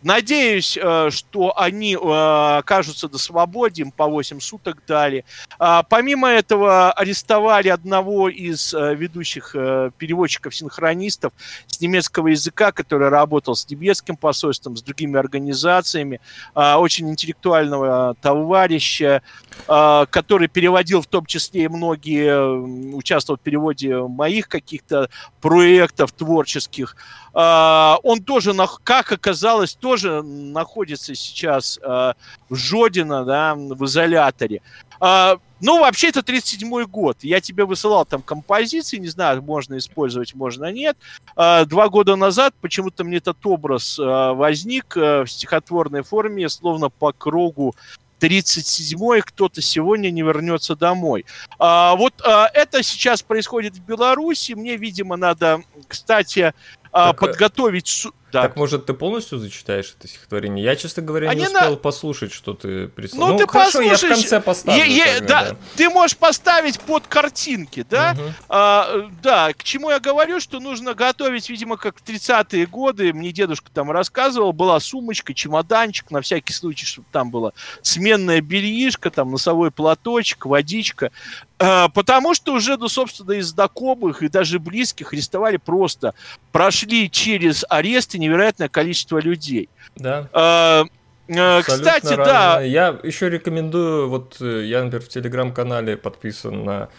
Надеюсь, 0.06 0.78
э, 0.80 1.10
что 1.10 1.58
они 1.58 1.96
э, 1.96 2.58
окажутся 2.60 3.10
до 3.10 3.18
свободе, 3.18 3.82
им 3.82 3.92
по 3.92 4.06
8 4.06 4.40
суток 4.40 4.84
дали. 4.88 5.26
А, 5.58 5.82
Помимо 5.82 6.28
этого, 6.28 6.92
арестовали 6.92 7.70
одного 7.70 8.30
из 8.30 8.72
э, 8.76 8.94
ведущих 8.94 9.54
переводчиков-синхронистов 9.54 11.34
с 11.66 11.82
немецкого 11.82 12.28
языка, 12.28 12.72
который 12.72 13.10
работал 13.10 13.56
с 13.56 13.68
немецким 13.68 14.16
посольством, 14.16 14.78
с 14.78 14.84
другими 14.84 15.18
организациями, 15.18 16.22
а, 16.54 16.78
очень 16.78 17.10
интеллектуального 17.10 18.16
товарища, 18.22 19.24
а, 19.68 20.06
который 20.06 20.50
переводил 20.50 21.02
в 21.02 21.08
том 21.08 21.26
числе 21.26 21.64
и 21.64 21.68
многие, 21.68 22.96
участвовал 22.96 23.40
в 23.40 23.42
переводе 23.42 23.98
моих 23.98 24.50
каких-то 24.50 25.10
проектов 25.42 26.12
творческих. 26.12 26.96
Он 27.34 28.24
тоже, 28.24 28.56
как 28.86 29.12
оказалось, 29.12 29.76
тоже 29.76 29.95
находится 30.04 31.16
сейчас 31.16 31.80
а, 31.84 32.14
в 32.50 32.56
Жодино, 32.56 33.26
да, 33.26 33.56
в 33.56 33.86
изоляторе. 33.86 34.62
А, 35.00 35.38
Ну, 35.62 35.80
вообще, 35.80 36.10
это 36.10 36.20
37-й 36.20 36.86
год. 36.86 37.18
Я 37.22 37.40
тебе 37.40 37.66
высылал 37.66 38.06
там 38.06 38.22
композиции, 38.22 38.98
не 38.98 39.08
знаю, 39.08 39.42
можно 39.42 39.78
использовать, 39.78 40.36
можно 40.36 40.72
нет. 40.72 40.98
А, 41.36 41.66
Два 41.66 41.90
года 41.90 42.16
назад 42.16 42.54
почему-то 42.62 43.04
мне 43.04 43.18
этот 43.18 43.44
образ 43.46 43.98
а, 44.00 44.34
возник 44.34 44.96
а, 44.98 45.24
в 45.24 45.32
стихотворной 45.32 46.04
форме, 46.04 46.50
словно 46.50 46.90
по 46.90 47.12
кругу 47.12 47.76
37-й, 48.20 49.22
кто-то 49.22 49.62
сегодня 49.62 50.10
не 50.10 50.22
вернется 50.22 50.76
домой. 50.76 51.26
А, 51.60 51.96
вот 51.96 52.14
а, 52.24 52.50
это 52.54 52.84
сейчас 52.84 53.22
происходит 53.22 53.76
в 53.76 53.82
Беларуси. 53.82 54.54
Мне, 54.54 54.78
видимо, 54.78 55.16
надо, 55.16 55.62
кстати, 55.88 56.54
Так, 56.96 57.16
э, 57.22 57.28
подготовить... 57.28 57.88
су- 57.88 58.14
Да. 58.32 58.42
Так, 58.44 58.56
может, 58.56 58.86
ты 58.86 58.94
полностью 58.94 59.38
зачитаешь 59.38 59.94
это 59.98 60.08
стихотворение? 60.08 60.64
Я, 60.64 60.76
честно 60.78 61.04
говоря, 61.04 61.30
А 61.30 61.34
не 61.34 61.42
не 61.42 61.48
успел 61.48 61.72
на- 61.72 61.76
послушать, 61.76 62.32
что 62.32 62.54
ты 62.54 62.88
прислал. 62.88 63.30
Ну, 63.34 63.38
ты 63.38 63.48
хорошо, 63.48 63.82
я 63.82 63.96
в 63.98 64.02
конце 64.02 64.40
поставлю. 64.42 64.82
Е- 64.84 64.96
е- 64.98 65.20
тогда, 65.20 65.50
да, 65.52 65.56
ты 65.76 65.90
можешь 65.90 66.16
поставить 66.18 66.80
под 66.80 67.06
картинки, 67.08 67.86
да? 67.90 68.14
Мгм. 68.14 68.34
А, 68.50 69.10
да, 69.22 69.52
к 69.54 69.64
чему 69.64 69.90
я 69.90 70.00
говорю, 70.00 70.40
что 70.40 70.60
нужно 70.62 70.94
готовить, 70.94 71.50
видимо, 71.50 71.76
как 71.78 71.98
в 72.00 72.04
30-е 72.04 72.66
годы, 72.66 73.12
мне 73.14 73.32
дедушка 73.34 73.70
там 73.74 73.92
рассказывал, 73.92 74.54
была 74.54 74.80
сумочка, 74.80 75.34
чемоданчик, 75.34 76.12
на 76.12 76.22
всякий 76.22 76.54
случай, 76.54 76.86
чтобы 76.86 77.08
там 77.12 77.30
было 77.30 77.54
сменная 77.82 78.40
бельишко, 78.42 79.12
там 79.12 79.32
носовой 79.32 79.72
платочек, 79.72 80.46
водичка. 80.46 81.12
А, 81.58 81.88
потому 81.90 82.34
что 82.34 82.54
уже, 82.54 82.78
ну, 82.78 82.90
собственно, 82.90 83.32
из 83.32 83.48
знакомых 83.48 84.22
и 84.24 84.28
даже 84.28 84.60
близких 84.60 85.14
арестовали 85.14 85.58
просто. 85.58 86.14
Прошли 86.52 87.10
через 87.10 87.64
аресты 87.70 88.20
невероятное 88.20 88.68
количество 88.68 89.20
людей. 89.20 89.70
Да. 89.96 90.28
А, 90.34 90.84
э, 91.28 91.58
Абсолютно 91.60 91.92
Кстати, 91.92 92.16
да, 92.16 92.56
разное. 92.56 92.68
Я 92.68 93.00
еще 93.04 93.30
рекомендую, 93.30 94.10
вот 94.10 94.38
э, 94.42 94.66
я, 94.66 94.84
например, 94.84 95.06
в 95.06 95.10
телеграм-канале 95.10 95.96
подписан 95.96 96.66
на 96.66 96.90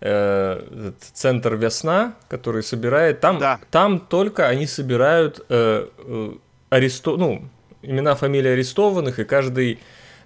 э, 0.00 0.92
центр 1.12 1.54
Весна, 1.56 2.14
который 2.28 2.62
собирает. 2.62 3.20
Там, 3.20 3.38
Да. 3.38 3.58
там 3.70 3.98
только 3.98 4.46
они 4.46 4.66
собирают 4.66 5.44
э, 5.48 5.88
э, 5.98 6.32
аресто... 6.70 7.16
ну, 7.16 7.48
имена, 7.82 8.14
фамилии 8.14 8.50
арестованных, 8.50 9.18
и 9.18 9.24
каждый 9.24 9.78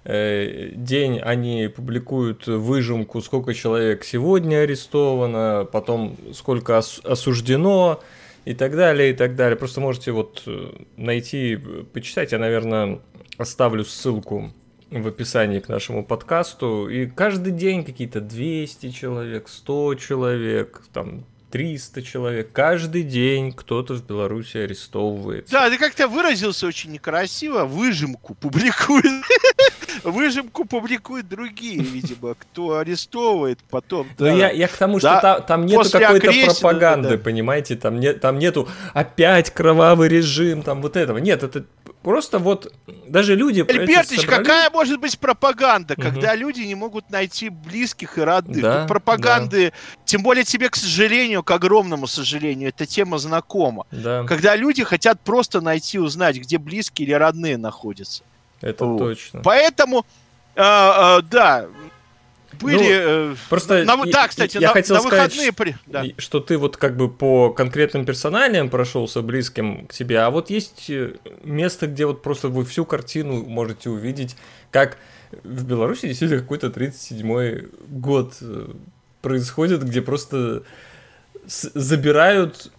день 0.05 1.19
они 1.19 1.67
публикуют 1.67 2.47
выжимку, 2.47 3.21
сколько 3.21 3.53
человек 3.53 4.03
сегодня 4.03 4.57
арестовано, 4.57 5.67
потом 5.71 6.17
сколько 6.33 6.77
ос- 6.79 7.01
осуждено 7.03 8.01
и 8.45 8.53
так 8.53 8.75
далее, 8.75 9.11
и 9.11 9.13
так 9.13 9.35
далее. 9.35 9.55
Просто 9.55 9.81
можете 9.81 10.11
вот 10.11 10.43
э, 10.47 10.71
найти, 10.97 11.53
э, 11.53 11.83
почитать. 11.93 12.31
Я, 12.31 12.39
наверное, 12.39 12.99
оставлю 13.37 13.85
ссылку 13.85 14.51
в 14.89 15.07
описании 15.07 15.59
к 15.59 15.69
нашему 15.69 16.03
подкасту. 16.03 16.89
И 16.89 17.05
каждый 17.05 17.53
день 17.53 17.83
какие-то 17.83 18.19
200 18.21 18.89
человек, 18.89 19.47
100 19.47 19.95
человек, 19.95 20.81
там 20.91 21.25
300 21.51 22.01
человек. 22.01 22.51
Каждый 22.51 23.03
день 23.03 23.51
кто-то 23.51 23.95
в 23.95 24.05
Беларуси 24.05 24.57
арестовывается. 24.57 25.51
Да, 25.51 25.69
ты 25.69 25.77
как-то 25.77 26.07
выразился 26.07 26.65
очень 26.65 26.91
некрасиво. 26.91 27.65
Выжимку 27.65 28.33
публикует. 28.35 29.05
Выжимку 30.03 30.65
публикуют 30.65 31.27
другие, 31.27 31.79
видимо, 31.79 32.35
кто 32.35 32.77
арестовывает 32.77 33.59
потом. 33.69 34.07
Но 34.17 34.25
да. 34.25 34.31
Ну, 34.31 34.37
я, 34.37 34.49
я 34.49 34.67
к 34.67 34.77
тому, 34.77 34.99
что 34.99 35.09
Да, 35.09 35.21
та- 35.21 35.39
там 35.41 35.65
нету 35.65 35.89
какой-то 35.91 36.31
пропаганды, 36.45 37.09
да, 37.09 37.17
да. 37.17 37.23
понимаете? 37.23 37.75
Там, 37.75 37.99
не, 37.99 38.13
там 38.13 38.39
нету 38.39 38.67
опять 38.93 39.51
кровавый 39.51 40.07
режим, 40.09 40.63
там 40.63 40.81
вот 40.81 40.95
этого. 40.95 41.17
Нет, 41.17 41.43
это 41.43 41.65
просто 42.03 42.39
вот 42.39 42.73
даже 43.07 43.35
люди... 43.35 43.61
эти 43.61 43.77
Альбертович, 43.77 44.21
собрались- 44.21 44.47
какая 44.47 44.69
может 44.69 44.99
быть 44.99 45.19
пропаганда, 45.19 45.95
Мгм. 45.97 46.03
когда 46.03 46.35
люди 46.35 46.61
не 46.61 46.75
могут 46.75 47.09
найти 47.09 47.49
близких 47.49 48.17
и 48.17 48.21
родных? 48.21 48.61
Да, 48.61 48.79
Тут 48.79 48.87
пропаганды, 48.87 49.73
тем 50.05 50.23
более 50.23 50.43
тебе, 50.43 50.69
к 50.69 50.75
сожалению, 50.75 51.43
к 51.43 51.51
огромному 51.51 52.07
сожалению, 52.07 52.69
эта 52.69 52.85
тема 52.85 53.17
знакома. 53.17 53.85
Да, 53.91 54.23
Когда 54.25 54.55
люди 54.55 54.83
хотят 54.83 55.19
просто 55.21 55.61
найти, 55.61 55.99
узнать, 55.99 56.37
где 56.37 56.57
близкие 56.57 57.07
или 57.07 57.13
родные 57.13 57.57
находятся. 57.57 58.23
это 58.61 58.85
Вот. 58.85 58.97
точно. 58.99 59.41
Поэтому, 59.43 60.05
а, 60.55 61.17
а, 61.17 61.21
да, 61.21 61.65
были... 62.59 63.31
э, 63.31 63.35
Просто 63.49 63.83
на 63.83 63.93
я- 64.05 64.11
да, 64.11 64.27
кстати, 64.27 64.57
я 64.57 64.67
на, 64.69 64.73
хотел 64.73 64.95
на 64.97 65.01
сказать, 65.01 65.31
выходные... 65.31 65.53
при- 65.53 65.75
да. 65.85 66.03
И 66.05 66.13
Что 66.17 66.39
ты 66.39 66.57
вот 66.57 66.77
как 66.77 66.97
бы 66.97 67.09
по 67.09 67.51
конкретным 67.51 68.05
персоналиям 68.05 68.69
прошелся 68.69 69.21
близким 69.21 69.87
к 69.87 69.93
себе, 69.93 70.19
а 70.19 70.29
вот 70.29 70.49
есть 70.49 70.89
э, 70.89 71.15
место, 71.43 71.87
где 71.87 72.05
вот 72.05 72.21
просто 72.21 72.47
вы 72.49 72.65
всю 72.65 72.85
картину 72.85 73.43
можете 73.43 73.89
увидеть, 73.89 74.35
как 74.71 74.97
в 75.43 75.65
Беларуси 75.65 76.07
действительно 76.07 76.41
какой-то 76.41 76.67
37-й 76.67 77.69
год 77.87 78.35
э, 78.41 78.67
происходит, 79.21 79.83
где 79.83 80.01
просто 80.01 80.63
забирают 81.45 82.71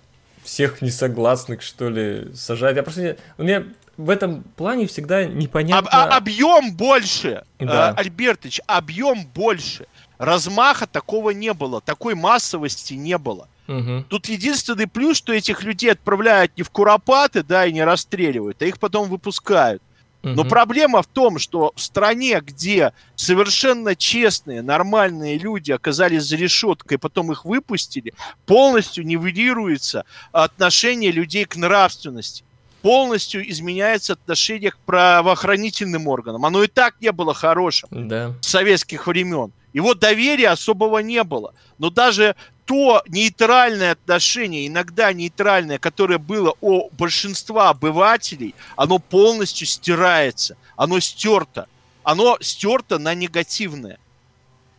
всех 0.42 0.82
несогласных, 0.82 1.62
что 1.62 1.88
ли, 1.88 2.28
сажать. 2.35 2.76
Я 2.76 2.82
просто... 2.82 3.16
Мне 3.38 3.64
в 4.05 4.11
этом 4.11 4.43
плане 4.57 4.87
всегда 4.87 5.25
непонятно... 5.25 5.88
Об, 5.91 6.12
объем 6.12 6.75
больше, 6.75 7.45
Да. 7.59 7.91
э, 7.91 8.01
Альбертович, 8.01 8.61
объем 8.67 9.27
больше. 9.35 9.87
Размаха 10.19 10.87
такого 10.87 11.31
не 11.31 11.53
было, 11.53 11.81
такой 11.81 12.15
массовости 12.15 12.95
не 12.95 13.19
было. 13.19 13.49
Мгм. 13.67 14.05
Тут 14.09 14.29
единственный 14.29 14.87
плюс, 14.87 15.17
что 15.17 15.33
этих 15.33 15.62
людей 15.62 15.93
отправляют 15.93 16.53
не 16.57 16.62
в 16.62 16.71
куропаты, 16.71 17.43
да, 17.43 17.67
и 17.67 17.73
не 17.73 17.85
расстреливают, 17.85 18.61
а 18.62 18.67
их 18.67 18.79
потом 18.79 19.09
выпускают. 19.09 19.83
Но 20.25 20.43
Мгм. 20.43 20.49
проблема 20.51 21.03
в 21.03 21.07
том, 21.09 21.38
что 21.41 21.73
в 21.75 21.81
стране, 21.81 22.41
где 22.41 22.93
совершенно 23.17 23.97
честные, 23.97 24.62
нормальные 24.62 25.37
люди 25.38 25.73
оказались 25.73 26.23
за 26.23 26.37
решеткой, 26.37 26.99
потом 26.99 27.33
их 27.33 27.45
выпустили, 27.45 28.15
полностью 28.47 29.05
нивелируется 29.05 30.05
отношение 30.31 31.11
людей 31.11 31.45
к 31.45 31.57
нравственности. 31.57 32.45
Полностью 32.83 33.49
изменяется 33.51 34.14
отношение 34.14 34.73
к 34.73 34.79
правоохранительным 34.79 36.09
органам. 36.09 36.45
Оно 36.45 36.62
и 36.64 36.66
так 36.66 36.97
не 37.01 37.12
было 37.12 37.33
хорошим 37.33 37.88
Да. 37.92 38.35
с 38.40 38.49
советских 38.49 39.07
времен. 39.07 39.53
Его 39.73 39.95
доверия 39.95 40.49
особого 40.51 40.99
не 40.99 41.23
было. 41.25 41.55
Но 41.79 41.90
даже 41.90 42.35
то 42.66 43.03
нейтральное 43.09 43.92
отношение, 43.92 44.66
иногда 44.66 45.12
нейтральное, 45.12 45.79
которое 45.79 46.18
было 46.18 46.55
у 46.61 46.90
большинства 46.90 47.71
обывателей, 47.71 48.55
оно 48.77 48.99
полностью 48.99 49.66
стирается. 49.66 50.57
Оно 50.77 51.01
стерто. 51.01 51.66
Оно 52.03 52.37
стерто 52.40 52.99
на 52.99 53.14
негативное. 53.14 53.99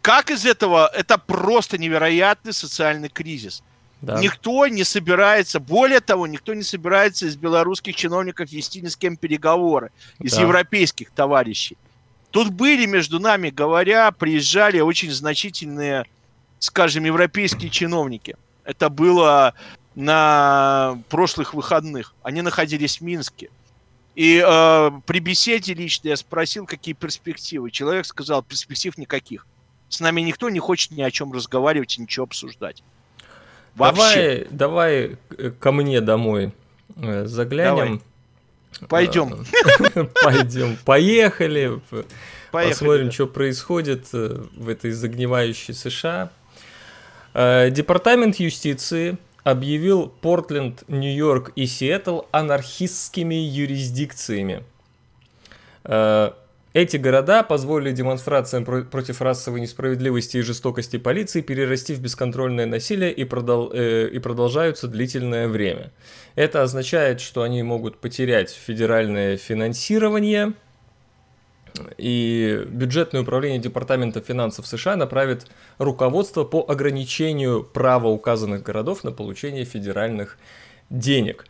Как 0.01 0.29
из 0.29 0.45
этого? 0.45 0.87
Это 0.93 1.17
просто 1.17 1.77
невероятный 1.77 2.51
социальный 2.53 3.09
кризис. 3.09 3.63
Да. 4.03 4.19
Никто 4.19 4.67
не 4.67 4.83
собирается, 4.83 5.61
более 5.61 6.01
того, 6.01 6.27
никто 6.27 6.53
не 6.53 6.63
собирается 6.63 7.25
из 7.25 7.37
белорусских 7.37 7.95
чиновников 7.95 8.51
вести 8.51 8.81
ни 8.81 8.87
с 8.89 8.97
кем 8.97 9.15
переговоры, 9.15 9.91
из 10.19 10.33
Да. 10.33 10.41
европейских 10.41 11.09
товарищей. 11.11 11.77
Тут 12.29 12.49
были 12.49 12.85
между 12.85 13.21
нами, 13.21 13.49
говоря, 13.49 14.11
приезжали 14.11 14.81
очень 14.81 15.09
значительные, 15.09 16.03
скажем, 16.59 17.05
европейские 17.05 17.69
чиновники. 17.69 18.35
Это 18.65 18.89
было 18.89 19.53
на 19.95 20.99
прошлых 21.07 21.53
выходных. 21.53 22.13
Они 22.23 22.41
находились 22.41 22.97
в 22.97 23.01
Минске. 23.05 23.51
И 24.15 24.43
э, 24.45 24.91
при 25.05 25.19
беседе 25.19 25.73
лично 25.73 26.09
я 26.09 26.17
спросил, 26.17 26.65
какие 26.65 26.93
перспективы. 26.93 27.71
Человек 27.71 28.05
сказал, 28.05 28.43
перспектив 28.43 28.97
никаких. 28.97 29.47
С 29.87 30.01
нами 30.01 30.19
никто 30.19 30.49
не 30.49 30.59
хочет 30.59 30.91
ни 30.91 31.01
о 31.01 31.09
чем 31.09 31.31
разговаривать 31.31 31.97
и 31.97 32.01
ничего 32.01 32.25
обсуждать. 32.25 32.83
Вообще. 33.75 34.47
Давай, 34.49 34.97
давай 34.99 35.17
э, 35.37 35.51
ко 35.59 35.71
мне 35.71 35.99
домой 36.01 36.53
э, 36.95 37.25
заглянем. 37.25 38.01
Пойдем. 38.87 39.45
Э, 39.95 40.05
Пойдем. 40.23 40.77
Поехали. 40.85 41.79
Поехали. 42.51 42.73
Посмотрим, 42.73 43.11
что 43.11 43.27
происходит 43.27 44.07
э, 44.13 44.43
в 44.55 44.69
этой 44.69 44.91
загнивающей 44.91 45.73
США. 45.73 46.29
Департамент 47.33 48.35
юстиции 48.35 49.17
объявил 49.43 50.07
Портленд, 50.07 50.83
Нью-Йорк 50.87 51.51
и 51.55 51.65
Сиэтл 51.65 52.21
анархистскими 52.31 53.33
юрисдикциями. 53.33 54.63
Эти 56.73 56.97
города 56.97 57.43
позволили 57.43 57.91
демонстрациям 57.91 58.65
про- 58.65 58.81
против 58.81 59.21
расовой 59.21 59.61
несправедливости 59.61 60.37
и 60.37 60.41
жестокости 60.41 60.97
полиции 60.97 61.41
перерасти 61.41 61.93
в 61.93 61.99
бесконтрольное 61.99 62.65
насилие 62.65 63.11
и, 63.11 63.23
продол- 63.23 63.71
э, 63.71 64.09
и 64.09 64.17
продолжаются 64.17 64.87
длительное 64.87 65.47
время. 65.47 65.91
Это 66.33 66.63
означает, 66.63 67.21
что 67.21 67.43
они 67.43 67.61
могут 67.61 67.99
потерять 67.99 68.49
федеральное 68.49 69.37
финансирование, 69.37 70.53
и 71.97 72.65
бюджетное 72.67 73.21
управление 73.21 73.59
Департамента 73.59 74.21
финансов 74.21 74.67
США 74.67 74.95
направит 74.95 75.47
руководство 75.77 76.43
по 76.43 76.65
ограничению 76.67 77.63
права 77.63 78.07
указанных 78.07 78.63
городов 78.63 79.03
на 79.03 79.11
получение 79.11 79.65
федеральных 79.65 80.37
денег. 80.89 81.45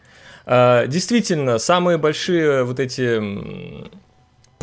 А, 0.46 0.88
Действительно, 0.88 1.58
самые 1.60 1.98
большие 1.98 2.64
вот 2.64 2.80
эти 2.80 3.22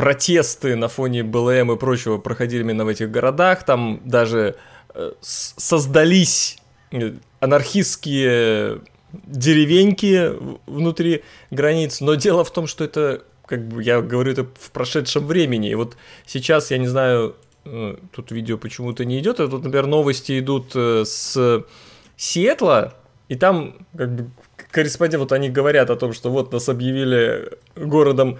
протесты 0.00 0.76
на 0.76 0.88
фоне 0.88 1.22
БЛМ 1.22 1.72
и 1.72 1.76
прочего 1.76 2.16
проходили 2.16 2.62
именно 2.62 2.86
в 2.86 2.88
этих 2.88 3.10
городах. 3.10 3.64
Там 3.64 4.00
даже 4.06 4.56
э, 4.94 5.12
создались 5.20 6.56
э, 6.90 7.12
анархистские 7.38 8.80
деревеньки 9.12 10.32
внутри 10.66 11.22
границ. 11.50 12.00
Но 12.00 12.14
дело 12.14 12.44
в 12.44 12.50
том, 12.50 12.66
что 12.66 12.82
это, 12.82 13.24
как 13.44 13.68
бы 13.68 13.82
я 13.82 14.00
говорю, 14.00 14.32
это 14.32 14.44
в 14.58 14.70
прошедшем 14.70 15.26
времени. 15.26 15.68
И 15.68 15.74
вот 15.74 15.98
сейчас, 16.24 16.70
я 16.70 16.78
не 16.78 16.86
знаю, 16.86 17.36
э, 17.66 17.96
тут 18.10 18.30
видео 18.30 18.56
почему-то 18.56 19.04
не 19.04 19.18
идет, 19.18 19.38
а 19.38 19.48
тут, 19.48 19.64
например, 19.64 19.86
новости 19.86 20.38
идут 20.38 20.74
с 20.74 21.62
Сиэтла, 22.16 22.94
и 23.28 23.34
там 23.34 23.74
как 23.94 24.14
бы 24.14 24.30
корреспондент, 24.70 25.20
вот 25.20 25.32
они 25.32 25.50
говорят 25.50 25.90
о 25.90 25.96
том, 25.96 26.14
что 26.14 26.30
вот 26.30 26.54
нас 26.54 26.70
объявили 26.70 27.50
городом 27.76 28.38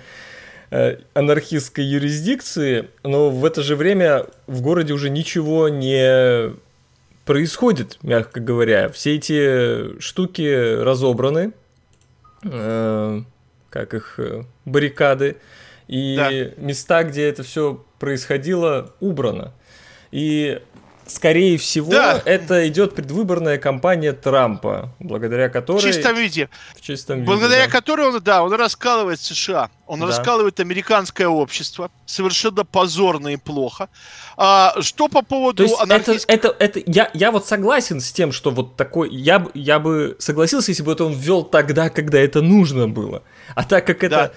анархистской 1.15 1.85
юрисдикции, 1.85 2.89
но 3.03 3.31
в 3.31 3.45
это 3.45 3.63
же 3.63 3.75
время 3.77 4.27
в 4.47 4.63
городе 4.63 4.93
уже 4.93 5.11
ничего 5.11 5.69
не 5.69 6.53
происходит, 7.25 7.99
мягко 8.03 8.41
говоря. 8.41 8.89
Все 8.89 9.17
эти 9.17 10.01
штуки 10.01 10.81
разобраны, 10.83 11.53
э, 12.45 13.23
как 13.71 13.95
их, 13.95 14.15
э, 14.19 14.45
баррикады, 14.65 15.37
и 15.89 16.17
Да. 16.17 16.31
места, 16.57 17.03
где 17.05 17.29
это 17.29 17.43
все 17.43 17.85
происходило, 17.99 18.95
убрано. 19.01 19.53
И 20.13 20.61
скорее 21.11 21.59
всего, 21.59 21.91
Да. 21.91 22.23
это 22.25 22.67
идет 22.69 22.95
предвыборная 22.95 23.59
кампания 23.59 24.13
Трампа, 24.13 24.95
благодаря 24.99 25.49
В 25.49 25.53
которой... 25.53 25.81
чистом 25.83 26.17
виде. 26.17 26.49
в 26.77 26.81
чистом 26.81 27.17
виде, 27.21 27.27
Благодаря 27.27 27.67
да. 27.67 27.71
которой 27.71 28.07
он, 28.09 28.21
да, 28.23 28.43
он 28.43 28.53
раскалывает 28.53 29.21
США. 29.21 29.71
Он 29.87 30.01
Да. 30.01 30.07
раскалывает 30.07 30.61
американское 30.61 31.27
общество. 31.27 31.91
Совершенно 32.07 32.65
позорно 32.65 33.29
и 33.29 33.37
плохо. 33.37 33.89
А, 34.37 34.75
что 34.81 35.09
по 35.09 35.23
поводу 35.23 35.57
То 35.59 35.63
есть 35.65 35.75
это, 35.75 35.83
анархистских- 35.85 36.25
это, 36.29 36.57
это 36.59 36.81
я, 36.87 37.11
я 37.13 37.31
вот 37.33 37.47
согласен 37.47 38.01
с 38.01 38.13
тем, 38.13 38.33
что 38.33 38.51
вот 38.51 38.77
такой, 38.77 39.11
я, 39.11 39.47
я 39.55 39.79
бы 39.81 40.17
согласился, 40.19 40.71
если 40.71 40.83
бы 40.85 40.93
это 40.93 41.05
он 41.05 41.13
ввел 41.13 41.43
тогда, 41.43 41.89
когда 41.91 42.19
это 42.19 42.41
нужно 42.41 42.89
было. 42.89 43.23
А 43.55 43.65
так 43.65 43.87
как 43.87 44.05
это, 44.05 44.33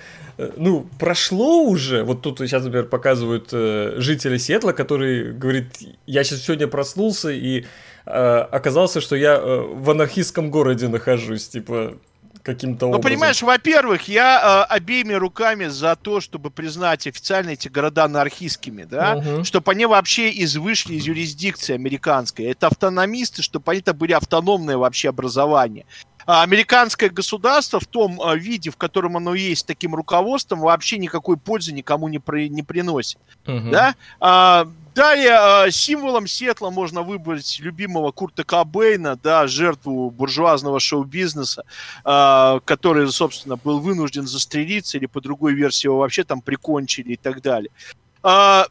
ну, 0.57 0.87
прошло 0.99 1.63
уже, 1.63 2.03
вот 2.03 2.21
тут 2.21 2.39
сейчас, 2.39 2.63
например, 2.63 2.87
показывают 2.87 3.49
э, 3.51 3.95
жители 3.97 4.37
Сиэтла, 4.37 4.71
который 4.71 5.31
говорит, 5.33 5.67
я 6.05 6.23
сейчас 6.23 6.41
сегодня 6.43 6.67
проснулся 6.67 7.29
и 7.31 7.65
э, 8.05 8.37
оказался, 8.51 9.01
что 9.01 9.15
я 9.15 9.35
э, 9.35 9.61
в 9.61 9.89
анархистском 9.91 10.49
городе 10.51 10.87
нахожусь, 10.87 11.47
типа, 11.47 11.93
каким-то 12.41 12.87
Ну, 12.87 12.93
образом. 12.97 13.03
понимаешь, 13.11 13.41
во-первых, 13.41 14.09
я 14.09 14.65
э, 14.69 14.73
обеими 14.73 15.13
руками 15.13 15.67
за 15.67 15.95
то, 15.95 16.19
чтобы 16.19 16.49
признать 16.51 17.07
официально 17.07 17.51
эти 17.51 17.69
города 17.69 18.03
анархистскими, 18.03 18.83
да, 18.83 19.15
Мгм. 19.15 19.43
чтобы 19.45 19.71
они 19.71 19.85
вообще 19.85 20.29
из 20.29 20.57
вышли 20.57 20.95
из 20.95 21.05
юрисдикции 21.05 21.73
американской. 21.73 22.45
Это 22.45 22.67
автономисты, 22.67 23.41
чтобы 23.43 23.71
они-то 23.71 23.93
были 23.93 24.11
автономные 24.11 24.75
вообще 24.75 25.09
образования. 25.09 25.85
А 26.25 26.43
американское 26.43 27.09
государство 27.09 27.79
в 27.79 27.87
том 27.87 28.21
э, 28.21 28.37
виде, 28.37 28.69
в 28.69 28.77
котором 28.77 29.17
оно 29.17 29.35
есть, 29.35 29.65
таким 29.65 29.95
руководством, 29.95 30.61
вообще 30.61 30.97
никакой 30.97 31.37
пользы 31.37 31.73
никому 31.73 32.07
не, 32.07 32.19
при- 32.19 32.49
не 32.49 32.63
приносит. 32.63 33.19
Мгм. 33.45 33.71
Да? 33.71 33.95
А, 34.19 34.67
далее, 34.95 35.33
а, 35.33 35.71
символом 35.71 36.27
Сетла 36.27 36.69
можно 36.69 37.01
выбрать 37.01 37.59
любимого 37.59 38.11
Курта 38.11 38.43
Кобейна, 38.43 39.17
да, 39.21 39.47
жертву 39.47 40.09
буржуазного 40.11 40.79
шоу-бизнеса, 40.79 41.63
а, 42.03 42.59
который, 42.65 43.09
собственно, 43.11 43.57
был 43.57 43.79
вынужден 43.79 44.27
застрелиться, 44.27 44.97
или 44.97 45.05
по 45.05 45.21
другой 45.21 45.53
версии 45.53 45.87
его 45.87 45.97
вообще 45.97 46.23
там 46.23 46.41
прикончили 46.41 47.13
и 47.13 47.17
так 47.17 47.41
далее. 47.41 47.71
А, 48.21 48.67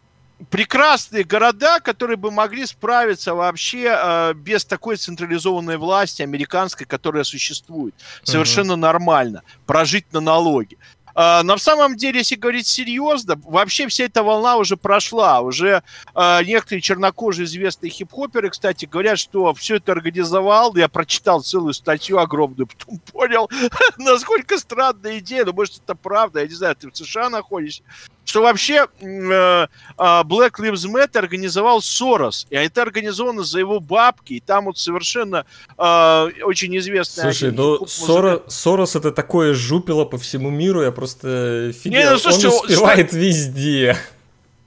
прекрасные 0.51 1.25
города, 1.25 1.81
которые 1.81 2.17
бы 2.17 2.31
могли 2.31 2.67
справиться 2.67 3.35
вообще 3.35 3.89
а, 3.91 4.35
без 4.35 4.65
такой 4.65 4.97
централизованной 4.97 5.77
власти 5.77 6.23
американской, 6.23 6.87
которая 6.87 7.25
существует. 7.25 7.95
Совершенно 8.23 8.77
нормально. 8.77 9.43
Прожить 9.67 10.13
на 10.13 10.21
налоги. 10.21 10.77
А, 11.15 11.43
на 11.43 11.59
самом 11.59 11.97
деле, 11.97 12.21
если 12.21 12.37
говорить 12.37 12.67
серьезно, 12.67 13.39
вообще 13.45 13.87
вся 13.89 14.05
эта 14.05 14.23
волна 14.23 14.57
уже 14.57 14.77
прошла. 14.77 15.41
Уже 15.41 15.83
а, 16.15 16.43
некоторые 16.43 16.81
чернокожие 16.81 17.45
известные 17.45 17.91
хип-хоперы, 17.91 18.51
кстати, 18.51 18.87
говорят, 18.87 19.19
что 19.19 19.53
все 19.55 19.77
это 19.77 19.93
организовал. 19.93 20.75
Я 20.77 20.89
прочитал 20.89 21.43
целую 21.43 21.75
статью 21.75 22.19
огромную, 22.19 22.67
потом 22.79 22.99
понял, 22.99 23.51
насколько 23.99 24.59
странная 24.59 25.19
идея. 25.19 25.45
Но 25.45 25.53
может 25.53 25.83
это 25.85 25.95
правда, 25.95 26.41
я 26.41 26.47
не 26.47 26.55
знаю, 26.55 26.77
ты 26.77 26.91
в 26.91 26.97
США 26.97 27.29
находишься. 27.29 27.83
Что 28.25 28.43
вообще 28.43 28.87
э, 29.01 29.67
а, 29.99 30.23
Black 30.25 30.53
Lives 30.59 30.87
Matter 30.87 31.19
организовал 31.19 31.83
Сорос, 31.83 32.47
и 32.51 32.57
это 32.57 32.83
организовано 32.83 33.43
за 33.43 33.59
его 33.59 33.81
бабки, 33.81 34.35
и 34.35 34.41
там 34.41 34.67
вот 34.67 34.79
совершенно 34.79 35.45
э, 35.77 36.29
очень 36.45 36.77
известный... 36.79 37.23
Слушай, 37.23 37.53
ну 37.53 37.87
Сорос, 37.87 38.43
Сорос 38.49 38.97
это 38.97 39.13
такое 39.13 39.55
жупило 39.55 40.05
по 40.05 40.19
всему 40.19 40.51
миру, 40.51 40.83
я 40.83 40.93
просто 40.93 41.73
фигел. 41.73 41.99
Не, 41.99 42.11
ну, 42.11 42.19
слушай, 42.19 42.47
он 42.47 42.65
успевает 42.65 43.09
что... 43.09 43.19
везде. 43.19 43.97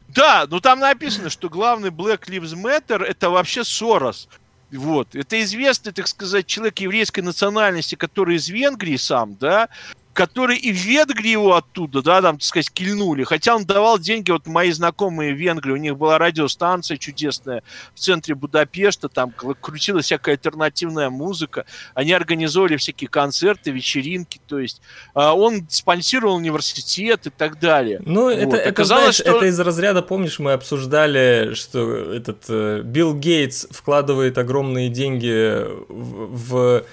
Да, 0.10 0.46
но 0.50 0.60
там 0.60 0.80
написано, 0.80 1.30
что 1.30 1.50
главный 1.50 1.89
Black 1.89 2.28
Lives 2.28 2.56
Matter 2.56 3.04
это 3.04 3.30
вообще 3.30 3.63
Сорос. 3.63 4.28
Вот. 4.72 5.13
Это 5.13 5.41
известный, 5.44 5.91
так 5.91 6.08
сказать, 6.08 6.48
человек 6.48 6.80
еврейской 6.80 7.22
национальности, 7.22 7.96
который 7.96 8.36
из 8.36 8.50
Венгрии 8.50 8.98
сам, 8.98 9.36
да, 9.39 9.70
который 10.15 10.56
и 10.56 10.71
в 10.71 10.78
Венгрии 10.78 11.32
его 11.32 11.56
оттуда, 11.56 12.01
да, 12.01 12.21
там, 12.21 12.38
так 12.38 12.43
сказать, 12.43 12.71
кильнули. 12.71 13.23
Хотя 13.23 13.54
он 13.54 13.65
давал 13.65 13.99
деньги, 13.99 14.32
вот 14.32 14.47
мои 14.47 14.71
знакомые 14.71 15.34
в 15.34 15.38
Венгрии, 15.38 15.73
у 15.73 15.75
них 15.75 15.97
была 15.97 16.17
радиостанция 16.17 16.95
чудесная 16.95 17.63
в 17.93 17.99
центре 17.99 18.34
Будапешта, 18.34 19.10
там 19.10 19.32
крутилась 19.32 20.06
всякая 20.06 20.32
альтернативная 20.32 21.10
музыка, 21.10 21.65
они 21.93 22.13
организовывали 22.13 22.78
всякие 22.78 23.10
концерты, 23.10 23.71
вечеринки, 23.71 24.39
то 24.47 24.58
есть 24.58 24.82
а, 25.13 25.34
он 25.36 25.67
спонсировал 25.69 26.36
университет 26.36 27.28
и 27.28 27.30
так 27.30 27.60
далее. 27.60 28.01
Ну, 28.06 28.23
вот. 28.23 28.32
это, 28.32 28.56
это, 28.56 28.69
Оказалось, 28.69 29.17
знаешь, 29.17 29.36
что... 29.36 29.38
это 29.38 29.45
из 29.47 29.60
разряда, 29.60 30.01
помнишь, 30.01 30.39
мы 30.39 30.54
обсуждали, 30.54 31.54
что 31.56 32.13
этот 32.13 32.45
э, 32.47 32.84
Билл 32.86 33.15
Гейтс 33.15 33.67
вкладывает 33.69 34.38
огромные 34.38 34.88
деньги 34.88 35.65
в, 35.89 36.80
в 36.80 36.86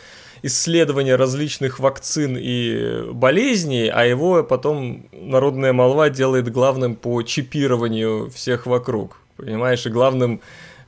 исследования 0.43 1.17
различных 1.17 1.79
вакцин 1.79 2.37
и 2.39 3.11
болезней, 3.13 3.89
а 3.89 4.05
его 4.05 4.43
потом 4.43 5.07
народная 5.13 5.73
молва 5.73 6.11
делает 6.11 6.51
главным 6.51 6.97
по 6.97 7.23
чипированию 7.23 8.31
всех 8.31 8.67
вокруг. 8.67 9.19
Понимаешь, 9.37 9.87
и 9.87 9.91
главным 9.91 10.41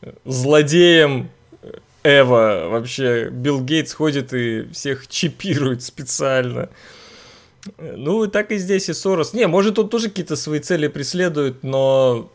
э, 0.02 0.12
злодеем 0.24 1.30
Эва 2.02 2.68
вообще 2.68 3.30
Билл 3.30 3.62
Гейтс 3.62 3.94
ходит 3.94 4.34
и 4.34 4.68
всех 4.72 5.08
чипирует 5.08 5.82
специально. 5.82 6.68
Ну, 7.78 8.26
так 8.26 8.52
и 8.52 8.58
здесь 8.58 8.90
и 8.90 8.92
Сорос. 8.92 9.32
Не, 9.32 9.46
может, 9.46 9.78
он 9.78 9.88
тоже 9.88 10.10
какие-то 10.10 10.36
свои 10.36 10.60
цели 10.60 10.88
преследует, 10.88 11.62
но... 11.62 12.30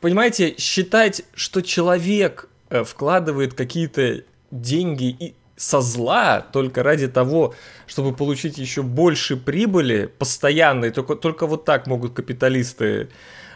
Понимаете, 0.00 0.54
считать, 0.56 1.22
что 1.34 1.60
человек 1.60 2.48
э, 2.70 2.84
вкладывает 2.84 3.52
какие-то 3.52 4.22
деньги 4.50 5.10
и 5.10 5.34
со 5.60 5.82
зла 5.82 6.40
только 6.40 6.82
ради 6.82 7.06
того, 7.06 7.54
чтобы 7.86 8.14
получить 8.14 8.56
еще 8.56 8.82
больше 8.82 9.36
прибыли 9.36 10.06
постоянной, 10.06 10.90
только, 10.90 11.16
только 11.16 11.46
вот 11.46 11.66
так 11.66 11.86
могут 11.86 12.14
капиталисты 12.14 13.10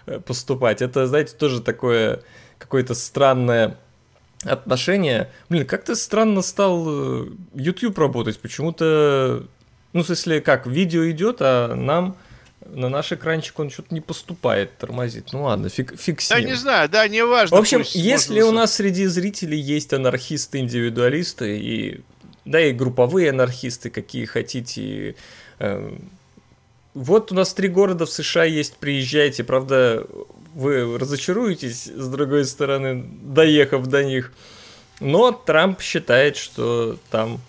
э, 0.04 0.20
поступать. 0.20 0.82
Это, 0.82 1.06
знаете, 1.06 1.34
тоже 1.34 1.62
такое 1.62 2.20
какое-то 2.58 2.94
странное 2.94 3.78
отношение. 4.42 5.30
Блин, 5.48 5.66
как 5.66 5.86
то 5.86 5.94
странно 5.94 6.42
стал 6.42 6.84
э, 6.86 7.28
YouTube 7.54 7.96
работать. 7.96 8.38
Почему-то, 8.38 9.46
ну, 9.94 10.02
в 10.02 10.06
смысле, 10.06 10.42
как, 10.42 10.66
видео 10.66 11.10
идет, 11.10 11.38
а 11.40 11.74
нам 11.74 12.18
на 12.66 12.88
наш 12.88 13.12
экранчик 13.12 13.58
он 13.58 13.70
что-то 13.70 13.94
не 13.94 14.00
поступает, 14.00 14.76
тормозит. 14.78 15.32
Ну 15.32 15.44
ладно, 15.44 15.68
фиг, 15.68 15.98
фиг 15.98 16.20
с 16.20 16.30
ним. 16.30 16.40
Да 16.40 16.46
не 16.46 16.54
знаю, 16.54 16.88
да, 16.88 17.06
не 17.08 17.24
важно. 17.24 17.56
В 17.56 17.60
общем, 17.60 17.82
если 17.92 18.40
у 18.42 18.52
нас 18.52 18.74
среди 18.74 19.06
зрителей 19.06 19.58
есть 19.58 19.92
анархисты-индивидуалисты, 19.92 21.58
и 21.58 22.00
да 22.44 22.60
и 22.60 22.72
групповые 22.72 23.30
анархисты, 23.30 23.90
какие 23.90 24.24
хотите, 24.24 25.16
э, 25.58 25.96
вот 26.94 27.32
у 27.32 27.34
нас 27.34 27.52
три 27.54 27.68
города 27.68 28.06
в 28.06 28.10
США 28.10 28.44
есть, 28.44 28.76
приезжайте. 28.76 29.44
Правда, 29.44 30.06
вы 30.54 30.98
разочаруетесь, 30.98 31.86
с 31.86 32.08
другой 32.08 32.44
стороны, 32.44 33.04
доехав 33.22 33.86
до 33.86 34.04
них. 34.04 34.32
Но 35.00 35.32
Трамп 35.32 35.80
считает, 35.80 36.36
что 36.36 36.96
там 37.10 37.40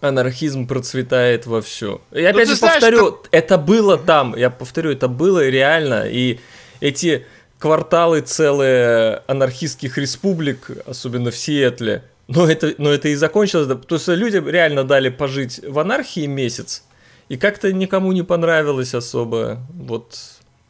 анархизм 0.00 0.66
процветает 0.66 1.46
во 1.46 1.60
все. 1.62 2.00
И 2.12 2.22
опять 2.24 2.48
ну, 2.48 2.54
же 2.54 2.60
повторю, 2.60 2.98
что... 3.08 3.28
это 3.30 3.58
было 3.58 3.98
там, 3.98 4.36
я 4.36 4.50
повторю, 4.50 4.90
это 4.90 5.08
было 5.08 5.46
реально, 5.48 6.08
и 6.08 6.40
эти 6.80 7.26
кварталы 7.58 8.20
целые 8.20 9.22
анархистских 9.26 9.98
республик, 9.98 10.70
особенно 10.86 11.30
в 11.30 11.36
Сиэтле, 11.36 12.04
но 12.28 12.50
это, 12.50 12.74
но 12.78 12.90
это 12.90 13.08
и 13.08 13.14
закончилось, 13.14 13.68
то 13.86 13.94
есть 13.94 14.08
люди 14.08 14.42
реально 14.44 14.84
дали 14.84 15.08
пожить 15.08 15.60
в 15.66 15.78
анархии 15.78 16.26
месяц, 16.26 16.84
и 17.28 17.36
как-то 17.36 17.72
никому 17.72 18.12
не 18.12 18.22
понравилось 18.22 18.94
особо, 18.94 19.58
вот 19.72 20.18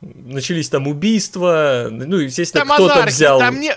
начались 0.00 0.68
там 0.68 0.86
убийства, 0.86 1.88
ну, 1.90 2.18
естественно, 2.18 2.64
кто-то 2.64 3.04
взял... 3.06 3.38
Там 3.38 3.60
не... 3.60 3.74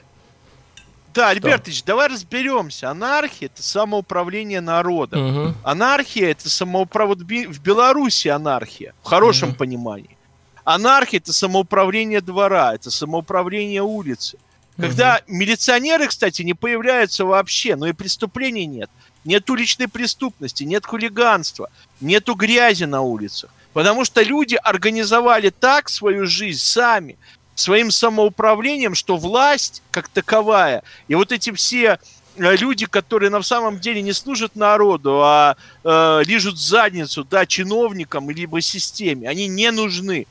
Да, 1.15 1.29
Альбертович, 1.29 1.83
давай 1.83 2.09
разберемся. 2.09 2.89
Анархия 2.89 3.47
это 3.47 3.63
самоуправление 3.63 4.59
народа. 4.59 5.17
Угу. 5.17 5.55
Анархия 5.63 6.31
это 6.31 6.49
самоуправление 6.49 7.47
в 7.47 7.61
Беларуси 7.61 8.27
анархия 8.27 8.93
в 9.01 9.07
хорошем 9.07 9.49
угу. 9.49 9.59
понимании. 9.59 10.17
Анархия 10.65 11.19
это 11.19 11.31
самоуправление 11.31 12.19
двора, 12.19 12.75
это 12.75 12.91
самоуправление 12.91 13.81
улицы. 13.81 14.37
Когда 14.77 15.21
угу. 15.25 15.37
милиционеры, 15.37 16.07
кстати, 16.07 16.41
не 16.41 16.53
появляются 16.53 17.23
вообще, 17.23 17.77
но 17.77 17.87
и 17.87 17.93
преступлений 17.93 18.65
нет. 18.65 18.89
Нет 19.23 19.49
уличной 19.49 19.87
преступности, 19.87 20.63
нет 20.63 20.85
хулиганства, 20.85 21.69
нету 22.01 22.35
грязи 22.35 22.83
на 22.83 23.01
улицах. 23.01 23.49
Потому 23.71 24.03
что 24.03 24.21
люди 24.21 24.55
организовали 24.55 25.49
так 25.49 25.87
свою 25.89 26.25
жизнь 26.27 26.59
сами, 26.61 27.17
своим 27.55 27.89
самоуправлением, 27.89 28.93
что 28.93 29.17
власть 29.17 29.81
как 29.91 30.09
таковая, 30.09 30.83
и 31.07 31.15
вот 31.15 31.31
эти 31.31 31.51
все 31.51 31.99
э, 32.35 32.55
люди, 32.57 32.85
которые 32.85 33.29
на 33.29 33.41
самом 33.41 33.79
деле 33.79 34.01
не 34.01 34.13
служат 34.13 34.55
народу, 34.55 35.21
а 35.23 35.55
э, 35.83 36.21
лижут 36.25 36.59
задницу, 36.59 37.23
да, 37.23 37.45
чиновникам 37.45 38.29
либо 38.29 38.61
системе, 38.61 39.29
они 39.29 39.47
не 39.47 39.71
нужны. 39.71 40.27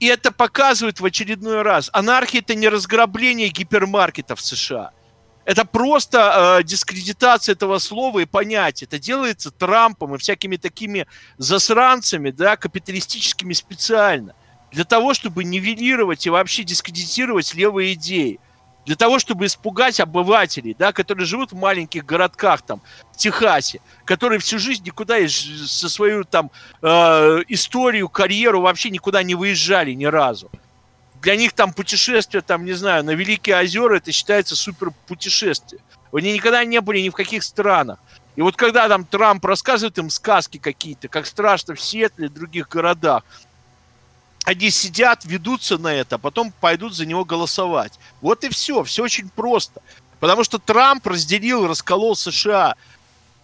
И 0.00 0.06
это 0.06 0.30
показывает 0.30 1.00
в 1.00 1.04
очередной 1.04 1.62
раз. 1.62 1.90
Анархия 1.92 2.40
это 2.40 2.54
не 2.54 2.68
разграбление 2.68 3.48
гипермаркетов 3.48 4.38
в 4.38 4.44
США. 4.44 4.92
Это 5.44 5.64
просто 5.64 6.58
э, 6.60 6.62
дискредитация 6.62 7.54
этого 7.54 7.78
слова 7.78 8.20
и 8.20 8.26
понятия. 8.26 8.84
Это 8.84 8.98
делается 8.98 9.50
Трампом 9.50 10.14
и 10.14 10.18
всякими 10.18 10.56
такими 10.56 11.06
засранцами, 11.38 12.30
да, 12.30 12.56
капиталистическими 12.56 13.54
специально 13.54 14.34
для 14.70 14.84
того, 14.84 15.14
чтобы 15.14 15.44
нивелировать 15.44 16.26
и 16.26 16.30
вообще 16.30 16.62
дискредитировать 16.62 17.54
левые 17.54 17.94
идеи. 17.94 18.38
Для 18.86 18.96
того, 18.96 19.18
чтобы 19.18 19.46
испугать 19.46 20.00
обывателей, 20.00 20.74
да, 20.78 20.92
которые 20.92 21.26
живут 21.26 21.52
в 21.52 21.56
маленьких 21.56 22.06
городках, 22.06 22.62
там, 22.62 22.80
в 23.12 23.18
Техасе, 23.18 23.80
которые 24.06 24.38
всю 24.38 24.58
жизнь 24.58 24.82
никуда 24.84 25.16
со 25.28 25.88
свою 25.90 26.24
там 26.24 26.50
э, 26.80 26.88
историю, 27.48 28.08
карьеру 28.08 28.62
вообще 28.62 28.88
никуда 28.88 29.22
не 29.22 29.34
выезжали 29.34 29.92
ни 29.92 30.06
разу. 30.06 30.50
Для 31.20 31.36
них 31.36 31.52
там 31.52 31.74
путешествие, 31.74 32.40
там, 32.40 32.64
не 32.64 32.72
знаю, 32.72 33.04
на 33.04 33.10
Великие 33.10 33.60
озера, 33.60 33.96
это 33.96 34.10
считается 34.10 34.56
супер 34.56 34.90
путешествие. 35.06 35.82
Они 36.12 36.32
никогда 36.32 36.64
не 36.64 36.80
были 36.80 37.00
ни 37.00 37.10
в 37.10 37.14
каких 37.14 37.42
странах. 37.42 37.98
И 38.36 38.40
вот 38.40 38.56
когда 38.56 38.88
там 38.88 39.04
Трамп 39.04 39.44
рассказывает 39.44 39.98
им 39.98 40.10
сказки 40.10 40.58
какие-то, 40.58 41.08
как 41.08 41.26
страшно 41.26 41.74
в 41.74 41.80
Сиэтле 41.80 42.26
и 42.26 42.30
других 42.30 42.68
городах, 42.68 43.24
они 44.48 44.70
сидят, 44.70 45.26
ведутся 45.26 45.76
на 45.76 45.92
это, 45.92 46.14
а 46.14 46.18
потом 46.18 46.54
пойдут 46.58 46.94
за 46.94 47.04
него 47.04 47.22
голосовать. 47.22 47.98
Вот 48.22 48.44
и 48.44 48.48
все, 48.48 48.82
все 48.82 49.04
очень 49.04 49.28
просто. 49.28 49.82
Потому 50.20 50.42
что 50.42 50.58
Трамп 50.58 51.06
разделил, 51.06 51.66
расколол 51.66 52.16
США. 52.16 52.74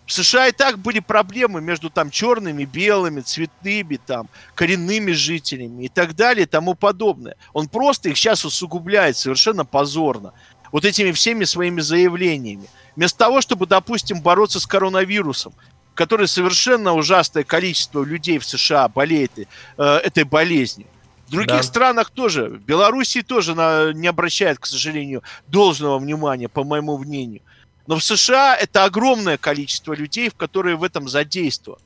В 0.06 0.12
США 0.14 0.48
и 0.48 0.52
так 0.52 0.78
были 0.78 1.00
проблемы 1.00 1.60
между 1.60 1.90
там 1.90 2.10
черными, 2.10 2.64
белыми, 2.64 3.20
цветными, 3.20 3.96
там, 3.96 4.30
коренными 4.54 5.12
жителями 5.12 5.84
и 5.84 5.88
так 5.88 6.16
далее 6.16 6.44
и 6.44 6.48
тому 6.48 6.74
подобное. 6.74 7.36
Он 7.52 7.68
просто 7.68 8.08
их 8.08 8.16
сейчас 8.16 8.46
усугубляет 8.46 9.18
совершенно 9.18 9.66
позорно. 9.66 10.32
Вот 10.72 10.86
этими 10.86 11.12
всеми 11.12 11.44
своими 11.44 11.82
заявлениями. 11.82 12.66
Вместо 12.96 13.18
того, 13.18 13.42
чтобы, 13.42 13.66
допустим, 13.66 14.22
бороться 14.22 14.58
с 14.58 14.66
коронавирусом, 14.66 15.52
который 15.92 16.28
совершенно 16.28 16.94
ужасное 16.94 17.44
количество 17.44 18.02
людей 18.02 18.38
в 18.38 18.46
США 18.46 18.88
болеет 18.88 19.32
э, 19.38 19.44
этой 19.76 20.24
болезнью. 20.24 20.86
В 21.26 21.30
других 21.30 21.56
да. 21.56 21.62
странах 21.62 22.10
тоже. 22.10 22.48
В 22.48 22.60
Белоруссии 22.60 23.20
тоже 23.20 23.54
на, 23.54 23.92
не 23.92 24.08
обращает, 24.08 24.58
к 24.58 24.66
сожалению, 24.66 25.22
должного 25.46 25.98
внимания, 25.98 26.48
по 26.48 26.64
моему 26.64 26.98
мнению. 26.98 27.42
Но 27.86 27.96
в 27.96 28.04
США 28.04 28.56
это 28.56 28.84
огромное 28.84 29.36
количество 29.36 29.92
людей, 29.92 30.30
в 30.30 30.34
которые 30.34 30.76
в 30.76 30.84
этом 30.84 31.08
задействованы. 31.08 31.82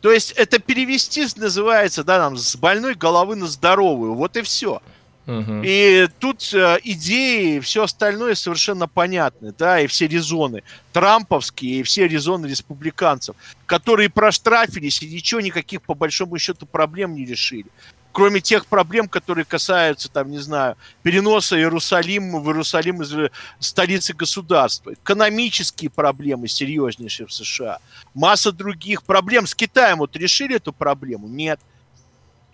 То 0.00 0.12
есть 0.12 0.32
это 0.32 0.58
перевести 0.58 1.26
называется, 1.36 2.04
да, 2.04 2.18
там, 2.18 2.36
с 2.36 2.56
больной 2.56 2.94
головы 2.94 3.36
на 3.36 3.46
здоровую. 3.46 4.14
Вот 4.14 4.36
и 4.36 4.42
все. 4.42 4.80
Угу. 5.26 5.60
И 5.62 6.08
тут 6.20 6.54
э, 6.54 6.78
идеи 6.84 7.56
и 7.56 7.60
все 7.60 7.82
остальное 7.82 8.34
совершенно 8.34 8.88
понятны, 8.88 9.52
да, 9.58 9.78
и 9.78 9.86
все 9.86 10.06
резоны 10.06 10.62
трамповские, 10.94 11.80
и 11.80 11.82
все 11.82 12.08
резоны 12.08 12.46
республиканцев, 12.46 13.36
которые 13.66 14.08
проштрафились 14.08 15.02
и 15.02 15.06
ничего, 15.06 15.42
никаких 15.42 15.82
по 15.82 15.92
большому 15.92 16.38
счету 16.38 16.64
проблем 16.64 17.14
не 17.14 17.26
решили. 17.26 17.66
Кроме 18.12 18.40
тех 18.40 18.66
проблем, 18.66 19.08
которые 19.08 19.44
касаются, 19.44 20.08
там, 20.10 20.30
не 20.30 20.38
знаю, 20.38 20.76
переноса 21.02 21.56
Иерусалима 21.56 22.40
в 22.40 22.48
Иерусалим 22.48 23.02
из 23.02 23.12
э, 23.14 23.30
столицы 23.58 24.12
государства. 24.12 24.92
Экономические 24.92 25.90
проблемы 25.90 26.48
серьезнейшие 26.48 27.26
в 27.26 27.32
США. 27.32 27.78
Масса 28.14 28.52
других 28.52 29.02
проблем. 29.04 29.46
С 29.46 29.54
Китаем 29.54 29.98
вот 29.98 30.16
решили 30.16 30.56
эту 30.56 30.72
проблему? 30.72 31.28
Нет. 31.28 31.60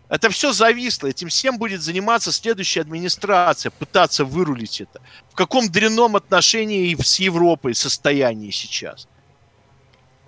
Это 0.08 0.28
все 0.30 0.52
зависло. 0.52 1.08
Этим 1.08 1.28
всем 1.28 1.58
будет 1.58 1.82
заниматься 1.82 2.30
следующая 2.30 2.82
администрация, 2.82 3.70
пытаться 3.70 4.24
вырулить 4.24 4.80
это. 4.80 5.00
В 5.30 5.34
каком 5.34 5.70
дрянном 5.70 6.16
отношении 6.16 6.94
с 7.00 7.18
Европой 7.18 7.74
состоянии 7.74 8.50
сейчас? 8.50 9.08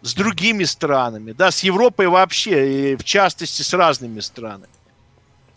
С 0.03 0.15
другими 0.15 0.65
странами, 0.65 1.33
да, 1.33 1.51
с 1.51 1.63
Европой 1.63 2.07
вообще, 2.07 2.93
и 2.93 2.97
в 2.97 3.05
частности 3.05 3.63
с 3.63 3.73
разными 3.75 4.21
странами. 4.21 4.69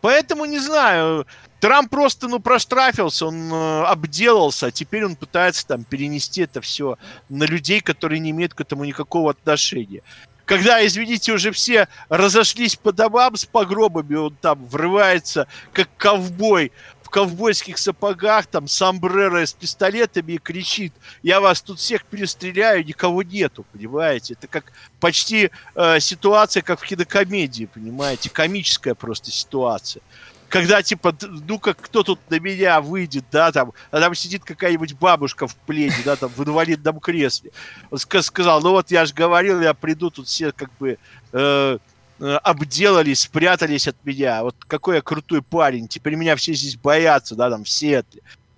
Поэтому, 0.02 0.45
не 0.45 0.60
знаю, 0.60 1.26
Трамп 1.60 1.89
просто, 1.89 2.28
ну, 2.28 2.39
проштрафился, 2.39 3.26
он 3.26 3.52
э, 3.52 3.84
обделался, 3.84 4.68
а 4.68 4.72
теперь 4.72 5.06
он 5.06 5.16
пытается 5.16 5.68
там 5.68 5.84
перенести 5.84 6.41
это 6.41 6.62
все 6.62 6.97
на 7.28 7.43
людей, 7.43 7.82
которые 7.82 8.20
не 8.20 8.32
имеют 8.32 8.54
к 8.54 8.62
этому 8.62 8.86
никакого 8.86 9.32
отношения. 9.32 10.02
Когда, 10.45 10.84
извините, 10.84 11.34
уже 11.34 11.52
все 11.52 11.88
разошлись 12.08 12.76
по 12.76 12.91
домам 12.91 13.36
с 13.36 13.45
погробами, 13.45 14.16
он 14.16 14.36
там 14.36 14.66
врывается, 14.66 15.47
как 15.74 15.89
ковбой, 15.97 16.72
в 17.10 17.12
ковбойских 17.12 17.80
сапогах, 17.80 18.45
там, 18.45 18.68
сомбреро 18.68 19.43
с 19.43 19.53
пистолетами 19.53 20.34
и 20.34 20.38
кричит, 20.38 20.93
я 21.24 21.41
вас 21.41 21.60
тут 21.60 21.80
всех 21.80 22.05
перестреляю, 22.05 22.86
никого 22.86 23.24
нету, 23.24 23.66
понимаете? 23.74 24.36
Это 24.36 24.45
как 24.45 24.72
почти 24.99 25.49
э, 25.74 25.99
ситуация, 25.99 26.62
как 26.62 26.80
в 26.80 26.86
кинокомедии, 26.86 27.66
понимаете? 27.66 28.30
Комическая 28.30 28.93
просто 28.93 29.32
ситуация 29.32 30.03
когда, 30.49 30.82
типа, 30.82 31.16
ну 31.47 31.60
как 31.60 31.78
кто 31.80 32.01
тут 32.01 32.20
на 32.32 32.39
меня 32.39 32.82
выйдет, 32.82 33.24
да, 33.32 33.51
там, 33.51 33.72
а 33.91 33.99
там 33.99 34.16
сидит 34.16 34.43
какая-нибудь 34.43 34.93
бабушка 34.95 35.45
в 35.45 35.55
пледе, 35.55 36.01
да, 36.03 36.16
там, 36.16 36.32
в 36.36 36.43
инвалидном 36.43 36.99
кресле. 36.99 37.51
Он 37.91 37.99
сказал, 37.99 38.60
ну 38.60 38.72
вот 38.72 38.89
я 38.89 39.05
же 39.05 39.14
говорил, 39.14 39.62
я 39.62 39.76
приду, 39.76 40.10
тут 40.10 40.28
все 40.28 40.51
как 40.51 40.72
бы 40.80 40.97
э, 41.34 41.78
обделались, 42.20 43.22
спрятались 43.22 43.88
от 43.88 43.96
меня. 44.04 44.44
Вот 44.44 44.56
какой 44.68 44.98
я 44.98 45.02
крутой 45.02 45.42
парень, 45.42 45.88
теперь 45.88 46.16
меня 46.16 46.36
все 46.36 46.54
здесь 46.54 46.76
боятся, 46.76 47.36
да, 47.36 47.50
там, 47.50 47.64
все. 47.64 48.04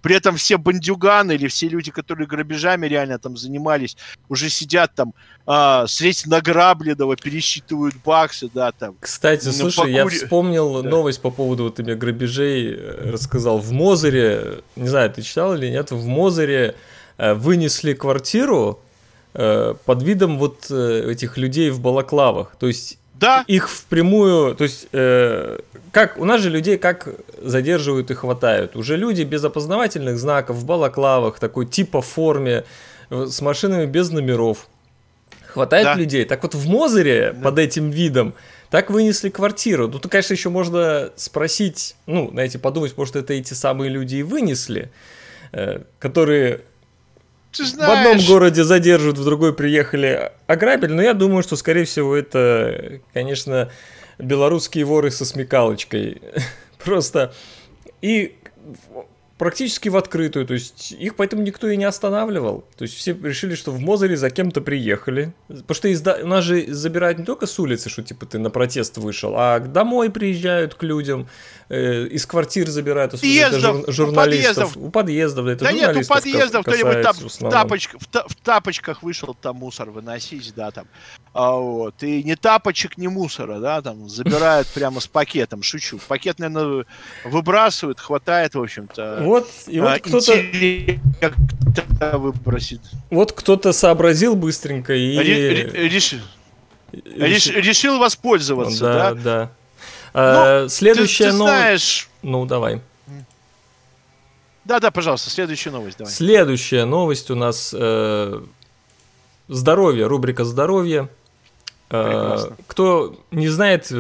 При 0.02 0.16
этом 0.16 0.36
все 0.36 0.58
бандюганы 0.58 1.34
или 1.34 1.48
все 1.48 1.68
люди, 1.68 1.92
которые 1.92 2.28
грабежами 2.28 2.88
реально 2.88 3.20
там 3.20 3.38
занимались, 3.38 3.96
уже 4.30 4.50
сидят 4.50 4.96
там 4.96 5.14
а, 5.46 5.86
средь 5.88 6.26
награбленного, 6.26 7.16
пересчитывают 7.16 7.96
баксы, 8.04 8.50
да, 8.54 8.72
там. 8.72 8.96
Кстати, 9.00 9.48
ну, 9.48 9.52
слушай, 9.52 9.78
покури... 9.78 9.94
я 9.94 10.08
вспомнил 10.08 10.82
да. 10.82 10.90
новость 10.90 11.22
по 11.22 11.30
поводу 11.30 11.66
вот 11.66 11.80
этими 11.80 11.94
грабежей, 11.94 12.74
э, 12.74 13.12
рассказал. 13.12 13.60
В 13.60 13.72
Мозере, 13.72 14.62
не 14.76 14.88
знаю, 14.88 15.12
ты 15.12 15.22
читал 15.22 15.56
или 15.56 15.68
нет, 15.68 15.92
в 15.92 16.06
Мозере 16.08 16.76
э, 17.18 17.34
вынесли 17.36 17.94
квартиру 17.94 18.80
э, 19.34 19.76
под 19.86 20.04
видом 20.04 20.40
вот 20.40 20.72
этих 20.72 21.38
людей 21.38 21.70
в 21.70 21.80
балаклавах. 21.80 22.56
То 22.60 22.68
есть 22.68 22.98
да. 23.22 23.46
их 23.48 23.70
впрямую, 23.70 24.56
то 24.56 24.64
есть 24.64 24.88
э, 24.92 25.60
как 25.92 26.18
у 26.18 26.26
нас 26.26 26.42
же 26.42 26.50
людей 26.50 26.78
как 26.78 27.08
задерживают 27.42 28.12
и 28.12 28.14
хватают. 28.14 28.76
Уже 28.76 28.98
люди 28.98 29.22
без 29.22 29.44
опознавательных 29.44 30.18
знаков, 30.18 30.58
в 30.58 30.66
балаклавах, 30.66 31.40
такой 31.40 31.66
типа 31.66 32.02
форме, 32.02 32.66
с 33.10 33.42
машинами 33.42 33.86
без 33.86 34.10
номеров. 34.10 34.68
Хватает 35.48 35.84
да. 35.84 35.94
людей. 35.96 36.26
Так 36.26 36.44
вот 36.44 36.56
в 36.56 36.68
Мозере 36.68 37.34
да. 37.34 37.42
под 37.50 37.60
этим 37.60 37.90
видом 37.90 38.34
так 38.70 38.90
вынесли 38.90 39.30
квартиру. 39.30 39.90
Ну, 39.90 40.00
то, 40.00 40.08
конечно, 40.08 40.34
еще 40.34 40.50
можно 40.50 41.12
спросить, 41.18 41.96
ну, 42.06 42.30
знаете, 42.32 42.58
подумать, 42.58 42.98
может, 42.98 43.18
это 43.18 43.34
эти 43.34 43.54
самые 43.54 43.90
люди 43.90 44.16
и 44.18 44.24
вынесли, 44.24 44.92
э, 45.52 45.82
которые 46.00 46.62
ты 47.52 47.66
знаешь... 47.66 47.90
В 47.90 48.10
одном 48.12 48.26
городе 48.28 48.64
задерживают, 48.64 49.18
в 49.18 49.26
другой 49.26 49.54
приехали, 49.54 50.32
ограбили. 50.48 50.92
Но 50.92 51.02
я 51.02 51.14
думаю, 51.14 51.44
что, 51.44 51.56
скорее 51.56 51.86
всего, 51.86 52.16
это, 52.16 53.00
конечно, 53.14 53.70
белорусские 54.18 54.86
воры 54.86 55.12
со 55.12 55.26
смекалочкой. 55.26 56.22
Просто. 56.84 57.34
И 58.02 58.36
практически 59.42 59.90
в 59.90 59.98
открытую, 59.98 60.46
то 60.46 60.54
есть 60.54 60.92
их 60.92 61.16
поэтому 61.16 61.42
никто 61.42 61.68
и 61.68 61.76
не 61.76 61.86
останавливал. 61.86 62.64
То 62.78 62.84
есть 62.84 62.96
все 62.96 63.18
решили, 63.24 63.56
что 63.56 63.72
в 63.72 63.80
Мозере 63.80 64.16
за 64.16 64.30
кем-то 64.30 64.62
приехали. 64.62 65.34
Потому 65.48 65.74
что 65.74 65.92
изда... 65.92 66.20
нас 66.24 66.44
же 66.44 66.72
забирают 66.72 67.18
не 67.18 67.26
только 67.26 67.48
с 67.48 67.58
улицы, 67.58 67.90
что 67.90 68.04
типа 68.04 68.28
ты 68.28 68.38
на 68.38 68.52
протест 68.52 69.00
вышел, 69.00 69.34
а 69.36 69.58
домой 69.58 70.12
приезжают 70.12 70.76
к 70.76 70.84
людям, 70.84 71.28
э, 71.70 72.06
из 72.06 72.28
квартир 72.28 72.70
забирают, 72.70 73.14
подъездов, 73.14 73.62
жур... 73.62 73.92
журналистов. 73.92 74.78
У 74.78 74.90
подъездов. 74.90 74.90
У 74.90 74.92
подъездов 74.92 75.48
это 75.48 75.66
да 75.66 75.72
нет, 75.72 75.98
у 75.98 76.08
подъездов 76.08 76.62
кто-нибудь 76.64 77.02
там 77.02 77.16
в, 77.16 77.50
тапоч... 77.50 77.90
в, 78.00 78.06
та... 78.06 78.28
в 78.28 78.36
тапочках 78.36 79.02
вышел 79.02 79.34
там 79.34 79.56
мусор 79.56 79.90
выносить, 79.90 80.54
да, 80.56 80.70
там. 80.70 80.86
А, 81.34 81.56
вот. 81.56 82.04
И 82.04 82.24
ни 82.24 82.36
тапочек, 82.36 82.96
ни 83.00 83.08
мусора, 83.08 83.60
да, 83.60 83.82
там 83.82 84.08
забирают 84.08 84.68
прямо 84.68 85.00
с 85.00 85.08
пакетом, 85.08 85.64
шучу. 85.64 86.00
Пакет, 86.08 86.38
наверное, 86.38 86.86
выбрасывают, 87.26 88.00
хватает, 88.00 88.54
в 88.54 88.62
общем-то 88.62 89.31
вот, 89.32 89.48
и 89.68 89.80
вот 89.80 89.88
а, 89.88 90.00
кто-то... 90.00 90.34
выбросит. 92.18 92.82
Вот 93.10 93.32
кто-то 93.32 93.72
сообразил 93.72 94.36
быстренько 94.36 94.94
и... 94.94 95.18
Решил. 95.18 96.20
Решил, 96.92 97.56
решил 97.56 98.00
воспользоваться, 98.00 98.84
да? 98.84 99.14
Да, 99.14 99.22
да. 99.24 99.52
А, 100.14 100.68
следующая 100.68 101.26
ты, 101.26 101.32
ты 101.32 101.38
новость... 101.38 101.56
знаешь... 101.56 102.10
Ну, 102.22 102.46
давай. 102.46 102.82
Да-да, 104.66 104.92
пожалуйста, 104.92 105.30
следующая 105.30 105.72
новость, 105.72 105.98
давай. 105.98 106.14
Следующая 106.14 106.86
новость 106.86 107.32
у 107.32 107.36
нас 107.36 107.74
э, 107.78 108.42
здоровье, 109.48 110.08
рубрика 110.08 110.44
здоровье. 110.44 111.10
Э, 111.90 112.52
кто 112.68 113.18
не 113.32 113.48
знает, 113.48 113.92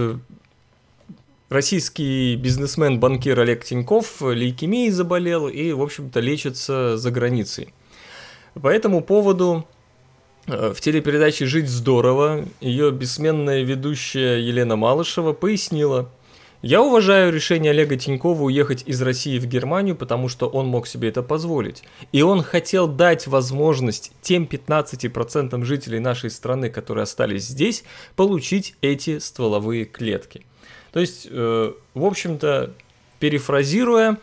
российский 1.52 2.38
бизнесмен-банкир 2.38 3.38
Олег 3.38 3.66
Тиньков 3.66 4.22
лейкемией 4.22 4.90
заболел 4.90 5.50
и, 5.50 5.74
в 5.74 5.82
общем-то, 5.82 6.22
лечится 6.22 6.98
за 6.98 7.12
границей. 7.12 7.74
По 8.54 8.70
этому 8.70 9.02
поводу 9.02 9.68
э, 10.48 10.74
в 10.74 10.80
телепередаче 10.80 11.46
«Жить 11.46 11.70
здорово» 11.70 12.46
ее 12.62 12.92
бессменная 12.92 13.64
ведущая 13.64 14.40
Елена 14.40 14.78
Малышева 14.78 15.34
пояснила, 15.34 16.10
«Я 16.62 16.82
уважаю 16.82 17.34
решение 17.34 17.72
Олега 17.72 17.98
Тинькова 17.98 18.44
уехать 18.44 18.84
из 18.86 19.02
России 19.02 19.38
в 19.38 19.46
Германию, 19.46 19.98
потому 19.98 20.30
что 20.30 20.48
он 20.48 20.68
мог 20.68 20.88
себе 20.88 21.10
это 21.10 21.22
позволить. 21.22 21.84
И 22.14 22.22
он 22.22 22.44
хотел 22.44 22.88
дать 22.88 23.28
возможность 23.28 24.14
тем 24.22 24.48
15% 24.50 25.62
жителей 25.66 26.00
нашей 26.00 26.30
страны, 26.30 26.70
которые 26.70 27.04
остались 27.04 27.48
здесь, 27.48 27.84
получить 28.16 28.76
эти 28.82 29.20
стволовые 29.20 29.84
клетки. 29.84 30.46
То 30.92 31.00
есть, 31.00 31.28
э, 31.30 31.74
в 31.94 32.06
общем-то, 32.06 32.74
перефразируя, 33.20 34.18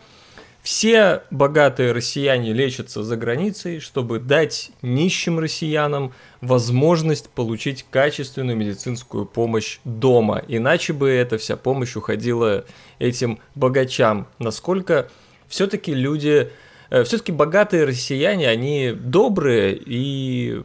все 0.61 1.23
богатые 1.31 1.93
россияне 1.93 2.53
лечатся 2.53 3.01
за 3.01 3.15
границей, 3.15 3.79
чтобы 3.79 4.19
дать 4.19 4.71
нищим 4.81 5.39
россиянам 5.39 6.13
возможность 6.41 7.29
получить 7.29 7.85
качественную 7.89 8.57
медицинскую 8.57 9.25
помощь 9.25 9.79
дома. 9.85 10.43
Иначе 10.47 10.93
бы 10.93 11.09
эта 11.09 11.37
вся 11.37 11.55
помощь 11.55 11.95
уходила 11.95 12.65
этим 12.99 13.39
богачам. 13.55 14.27
Насколько 14.37 15.09
все-таки 15.47 15.93
люди, 15.93 16.51
э, 16.89 17.03
все-таки 17.03 17.31
богатые 17.31 17.85
россияне, 17.85 18.47
они 18.49 18.91
добрые 18.91 19.75
и 19.83 20.61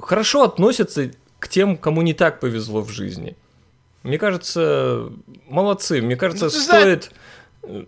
хорошо 0.00 0.44
относятся 0.44 1.12
к 1.38 1.48
тем, 1.48 1.76
кому 1.76 2.02
не 2.02 2.14
так 2.14 2.40
повезло 2.40 2.80
в 2.80 2.90
жизни. 2.90 3.36
Мне 4.02 4.18
кажется, 4.18 5.10
молодцы. 5.48 6.02
Мне 6.02 6.16
кажется, 6.16 6.46
ну, 6.46 6.50
стоит, 6.50 7.12
знаешь... 7.62 7.86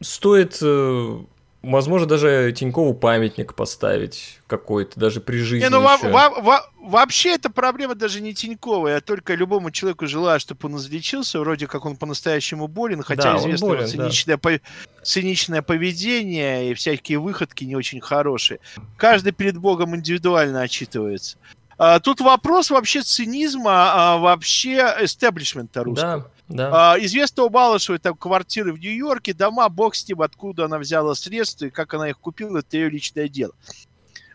стоит, 0.00 0.58
э, 0.62 1.18
возможно, 1.62 2.06
даже 2.06 2.52
Тинькову 2.56 2.94
памятник 2.94 3.54
поставить 3.54 4.40
какой-то, 4.46 4.98
даже 4.98 5.20
при 5.20 5.38
жизни. 5.38 5.64
Не, 5.64 5.70
ну 5.70 5.80
во- 5.82 5.98
во- 5.98 6.40
во- 6.40 6.70
вообще 6.80 7.34
эта 7.34 7.50
проблема 7.50 7.94
даже 7.94 8.20
не 8.20 8.34
Тинькова. 8.34 8.88
Я 8.88 9.00
только 9.00 9.34
любому 9.34 9.70
человеку 9.70 10.06
желаю, 10.06 10.40
чтобы 10.40 10.68
он 10.68 10.76
излечился. 10.76 11.38
Вроде 11.38 11.66
как 11.66 11.84
он 11.84 11.96
по-настоящему 11.96 12.66
болен, 12.66 13.02
хотя 13.02 13.34
да, 13.34 13.38
известно 13.38 13.66
болен, 13.66 13.86
циничное, 13.86 14.36
да. 14.36 14.38
по- 14.38 14.60
циничное 15.04 15.62
поведение 15.62 16.70
и 16.70 16.74
всякие 16.74 17.18
выходки 17.18 17.64
не 17.64 17.76
очень 17.76 18.00
хорошие. 18.00 18.60
Каждый 18.96 19.32
перед 19.32 19.58
Богом 19.58 19.94
индивидуально 19.94 20.62
отчитывается. 20.62 21.36
А, 21.82 21.98
тут 21.98 22.20
вопрос 22.20 22.68
вообще 22.68 23.00
цинизма, 23.00 23.70
а, 23.94 24.18
вообще 24.18 24.94
эстеблишмента 25.00 25.82
русского. 25.82 26.30
Да, 26.46 26.70
да. 26.70 26.92
А, 26.92 26.98
известно 27.00 27.44
у 27.44 27.48
Балышевой 27.48 27.98
там 27.98 28.14
квартиры 28.14 28.74
в 28.74 28.78
Нью-Йорке, 28.78 29.32
дома, 29.32 29.66
бог 29.70 29.94
с 29.94 30.06
ним, 30.06 30.20
откуда 30.20 30.66
она 30.66 30.76
взяла 30.76 31.14
средства 31.14 31.64
и 31.64 31.70
как 31.70 31.94
она 31.94 32.10
их 32.10 32.18
купила, 32.18 32.58
это 32.58 32.76
ее 32.76 32.90
личное 32.90 33.28
дело. 33.28 33.54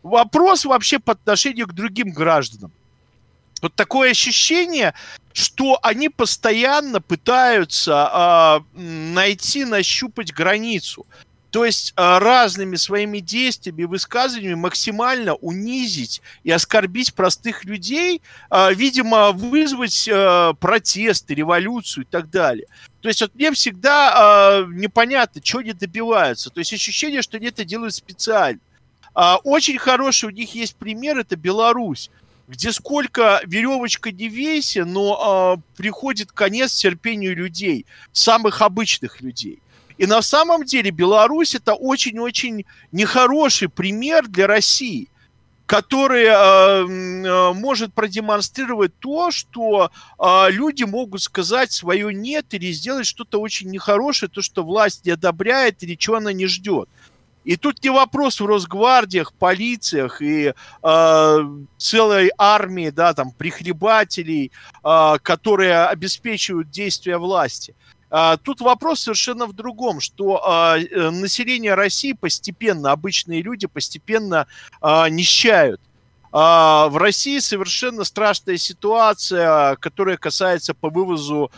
Вопрос 0.02 0.66
вообще 0.66 0.98
по 0.98 1.12
отношению 1.12 1.68
к 1.68 1.74
другим 1.74 2.14
гражданам. 2.14 2.72
Вот 3.62 3.76
такое 3.76 4.10
ощущение, 4.10 4.96
что 5.32 5.78
они 5.84 6.10
постоянно 6.10 7.00
пытаются 7.00 8.64
э, 8.76 8.80
найти, 8.80 9.66
нащупать 9.66 10.34
границу. 10.34 11.06
То 11.56 11.64
есть 11.64 11.94
э, 11.96 12.18
разными 12.18 12.76
своими 12.76 13.20
действиями 13.20 13.84
и 13.84 13.86
высказываниями 13.86 14.56
максимально 14.56 15.36
унизить 15.36 16.22
и 16.44 16.52
оскорбить 16.52 17.14
простых 17.14 17.64
людей, 17.64 18.22
э, 18.52 18.74
видимо, 18.74 19.32
вызвать 19.32 20.06
э, 20.06 20.54
протесты, 20.60 21.34
революцию 21.34 22.04
и 22.04 22.08
так 22.12 22.30
далее. 22.30 22.68
То 23.00 23.08
есть 23.08 23.22
вот 23.22 23.34
мне 23.36 23.54
всегда 23.54 24.66
непонятно, 24.68 25.40
чего 25.40 25.62
они 25.62 25.72
добиваются. 25.72 26.50
То 26.50 26.60
есть 26.60 26.74
ощущение, 26.74 27.22
что 27.22 27.38
они 27.38 27.48
это 27.48 27.64
делают 27.64 27.94
специально. 27.94 28.60
Очень 29.14 29.78
хороший 29.78 30.26
у 30.26 30.32
них 30.32 30.56
есть 30.56 30.76
пример, 30.76 31.18
это 31.18 31.38
Беларусь 31.38 32.10
где 32.48 32.72
сколько 32.72 33.42
веревочка 33.46 34.12
не 34.12 34.30
вейся, 34.30 34.86
но 34.86 35.58
э, 35.58 35.62
приходит 35.78 36.32
конец 36.32 36.76
терпению 36.76 37.36
людей, 37.36 37.86
самых 38.12 38.62
обычных 38.62 39.22
людей. 39.22 39.60
И 39.98 40.06
на 40.06 40.22
самом 40.22 40.66
деле 40.66 40.92
Беларусь 40.92 41.56
это 41.56 41.74
очень-очень 41.74 42.66
нехороший 42.92 43.70
пример 43.70 44.28
для 44.28 44.48
России, 44.48 45.08
который 45.66 46.26
э, 46.26 46.32
э, 46.32 47.54
может 47.54 47.94
продемонстрировать 47.94 48.98
то, 49.00 49.32
что 49.32 49.90
э, 50.20 50.52
люди 50.52 50.84
могут 50.84 51.22
сказать 51.22 51.72
свое 51.72 52.14
нет 52.14 52.54
или 52.54 52.72
сделать 52.72 53.08
что-то 53.08 53.40
очень 53.40 53.70
нехорошее, 53.70 54.30
то, 54.30 54.42
что 54.42 54.64
власть 54.64 55.06
не 55.06 55.12
одобряет 55.12 55.82
или 55.82 55.96
чего 55.96 56.18
она 56.18 56.34
не 56.34 56.46
ждет. 56.46 56.90
И 57.46 57.58
тут 57.58 57.84
не 57.84 57.92
вопрос 57.92 58.40
в 58.40 58.46
Росгвардиях, 58.46 59.32
полициях 59.34 60.22
и 60.22 60.54
э, 60.82 61.38
целой 61.78 62.32
армии, 62.38 62.90
да, 62.90 63.14
там, 63.14 63.32
прихлебателей, 63.32 64.52
э, 64.84 65.14
которые 65.22 65.86
обеспечивают 65.86 66.72
действия 66.72 67.18
власти. 67.18 67.76
А, 68.18 68.38
тут 68.38 68.62
вопрос 68.62 69.02
совершенно 69.02 69.46
в 69.46 69.52
другом, 69.52 70.00
что 70.00 70.42
а, 70.42 70.78
э, 70.80 71.10
население 71.10 71.74
России 71.74 72.14
постепенно, 72.14 72.94
обычные 72.94 73.42
люди 73.42 73.68
постепенно 73.68 74.48
а, 74.80 75.10
нищают. 75.10 75.82
В 76.32 76.92
России 76.96 77.40
совершенно 77.40 78.04
страшная 78.04 78.58
ситуация, 78.58 79.78
которая 79.78 80.18
касается 80.18 80.74
по 80.74 80.90
вывозу 80.90 81.50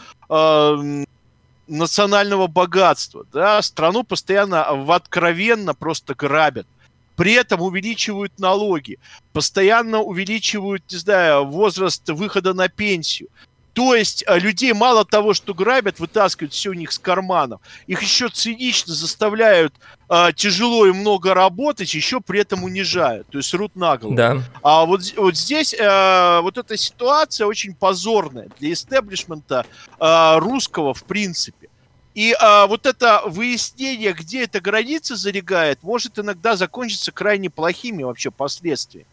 национального 1.67 2.45
богатства. 2.45 3.25
Да? 3.33 3.59
Страну 3.63 4.03
постоянно 4.03 4.67
в 4.75 4.91
откровенно 4.91 5.73
просто 5.73 6.13
грабят. 6.13 6.67
При 7.15 7.33
этом 7.33 7.63
увеличивают 7.63 8.37
налоги, 8.37 8.99
постоянно 9.33 10.01
увеличивают, 10.01 10.83
не 10.91 10.97
знаю, 10.99 11.45
возраст 11.45 12.07
выхода 12.09 12.53
на 12.53 12.67
пенсию. 12.67 13.29
То 13.77 13.93
есть 13.93 14.23
э, 14.25 14.39
людей 14.39 14.73
мало 14.73 15.05
того, 15.05 15.35
что 15.35 15.53
грабят, 15.53 15.99
вытаскивают 15.99 16.51
все 16.51 16.71
у 16.71 16.73
них 16.73 16.91
с 16.91 16.97
карманов, 16.97 17.61
их 17.85 18.01
еще 18.01 18.27
цинично 18.27 18.95
заставляют 18.95 19.71
э, 20.09 20.29
тяжело 20.35 20.87
и 20.87 20.91
много 20.91 21.35
работать, 21.35 21.93
еще 21.93 22.19
при 22.19 22.39
этом 22.39 22.63
унижают, 22.63 23.27
то 23.27 23.37
есть 23.37 23.53
рут 23.53 23.75
на 23.75 23.95
голову. 23.97 24.15
Да. 24.15 24.41
А 24.63 24.83
вот, 24.85 25.01
вот 25.15 25.37
здесь 25.37 25.75
э, 25.75 26.39
вот 26.41 26.57
эта 26.57 26.75
ситуация 26.75 27.45
очень 27.45 27.75
позорная 27.75 28.49
для 28.59 28.73
истеблишмента 28.73 29.63
э, 29.99 30.37
русского 30.39 30.95
в 30.95 31.03
принципе. 31.03 31.69
И 32.15 32.35
а, 32.39 32.65
вот 32.65 32.87
это 32.87 33.21
выяснение, 33.27 34.11
где 34.11 34.45
эта 34.45 34.59
граница 34.59 35.15
залегает, 35.15 35.83
может 35.83 36.17
иногда 36.17 36.55
закончиться 36.55 37.11
крайне 37.11 37.51
плохими 37.51 38.01
вообще 38.01 38.31
последствиями. 38.31 39.05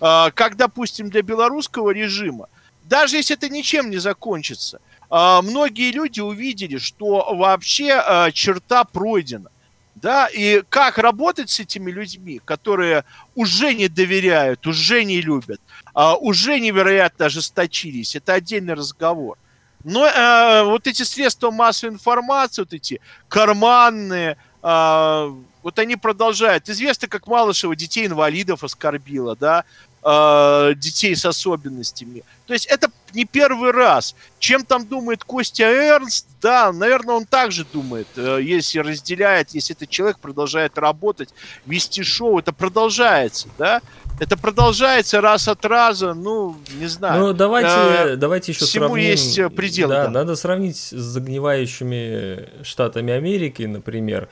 А, 0.00 0.30
как, 0.30 0.56
допустим, 0.56 1.10
для 1.10 1.22
белорусского 1.22 1.90
режима 1.90 2.46
даже 2.84 3.16
если 3.16 3.36
это 3.36 3.48
ничем 3.48 3.90
не 3.90 3.98
закончится, 3.98 4.80
а, 5.10 5.42
многие 5.42 5.90
люди 5.90 6.20
увидели, 6.20 6.78
что 6.78 7.34
вообще 7.34 7.92
а, 7.92 8.30
черта 8.30 8.84
пройдена. 8.84 9.50
Да, 9.94 10.26
и 10.26 10.62
как 10.68 10.98
работать 10.98 11.48
с 11.50 11.60
этими 11.60 11.90
людьми, 11.90 12.40
которые 12.44 13.04
уже 13.34 13.72
не 13.74 13.88
доверяют, 13.88 14.66
уже 14.66 15.04
не 15.04 15.20
любят, 15.22 15.60
а, 15.94 16.16
уже 16.16 16.58
невероятно 16.60 17.26
ожесточились, 17.26 18.16
это 18.16 18.34
отдельный 18.34 18.74
разговор. 18.74 19.38
Но 19.84 20.06
э, 20.06 20.62
вот 20.64 20.86
эти 20.86 21.02
средства 21.02 21.50
массовой 21.50 21.92
информации, 21.92 22.62
вот 22.62 22.72
эти 22.72 23.00
карманные, 23.28 24.38
э, 24.62 25.34
вот 25.62 25.78
они 25.78 25.96
продолжают. 25.96 26.68
Известно, 26.70 27.06
как 27.06 27.26
Малышева 27.26 27.76
детей 27.76 28.06
инвалидов 28.06 28.64
оскорбила, 28.64 29.36
да, 29.36 29.64
э, 30.04 30.74
детей 30.76 31.16
с 31.16 31.24
особенностями. 31.24 32.22
То 32.46 32.52
есть 32.52 32.66
это 32.66 32.88
не 33.14 33.24
первый 33.24 33.70
раз. 33.70 34.14
Чем 34.38 34.64
там 34.64 34.86
думает 34.86 35.24
Костя 35.24 35.64
Эрнст, 35.64 36.26
да, 36.42 36.72
наверное, 36.72 37.14
он 37.14 37.24
также 37.24 37.64
думает, 37.64 38.06
э, 38.16 38.40
если 38.42 38.80
разделяет, 38.80 39.50
если 39.50 39.74
этот 39.74 39.88
человек 39.88 40.18
продолжает 40.18 40.76
работать, 40.78 41.30
вести 41.66 42.02
шоу, 42.02 42.38
это 42.38 42.52
продолжается, 42.52 43.48
да. 43.58 43.80
Это 44.20 44.36
продолжается 44.36 45.20
раз 45.20 45.48
от 45.48 45.64
раза, 45.64 46.14
ну, 46.14 46.56
не 46.78 46.86
знаю. 46.86 47.20
Ну, 47.20 47.32
давайте, 47.32 48.12
э, 48.12 48.16
давайте 48.16 48.52
еще 48.52 48.64
всему 48.64 48.86
сравним. 48.86 49.04
есть 49.04 49.38
э, 49.38 49.50
предел. 49.50 49.88
Да, 49.88 50.04
да, 50.04 50.10
надо 50.10 50.36
сравнить 50.36 50.76
с 50.76 50.90
загнивающими 50.90 52.62
штатами 52.62 53.12
Америки, 53.12 53.62
например. 53.62 54.28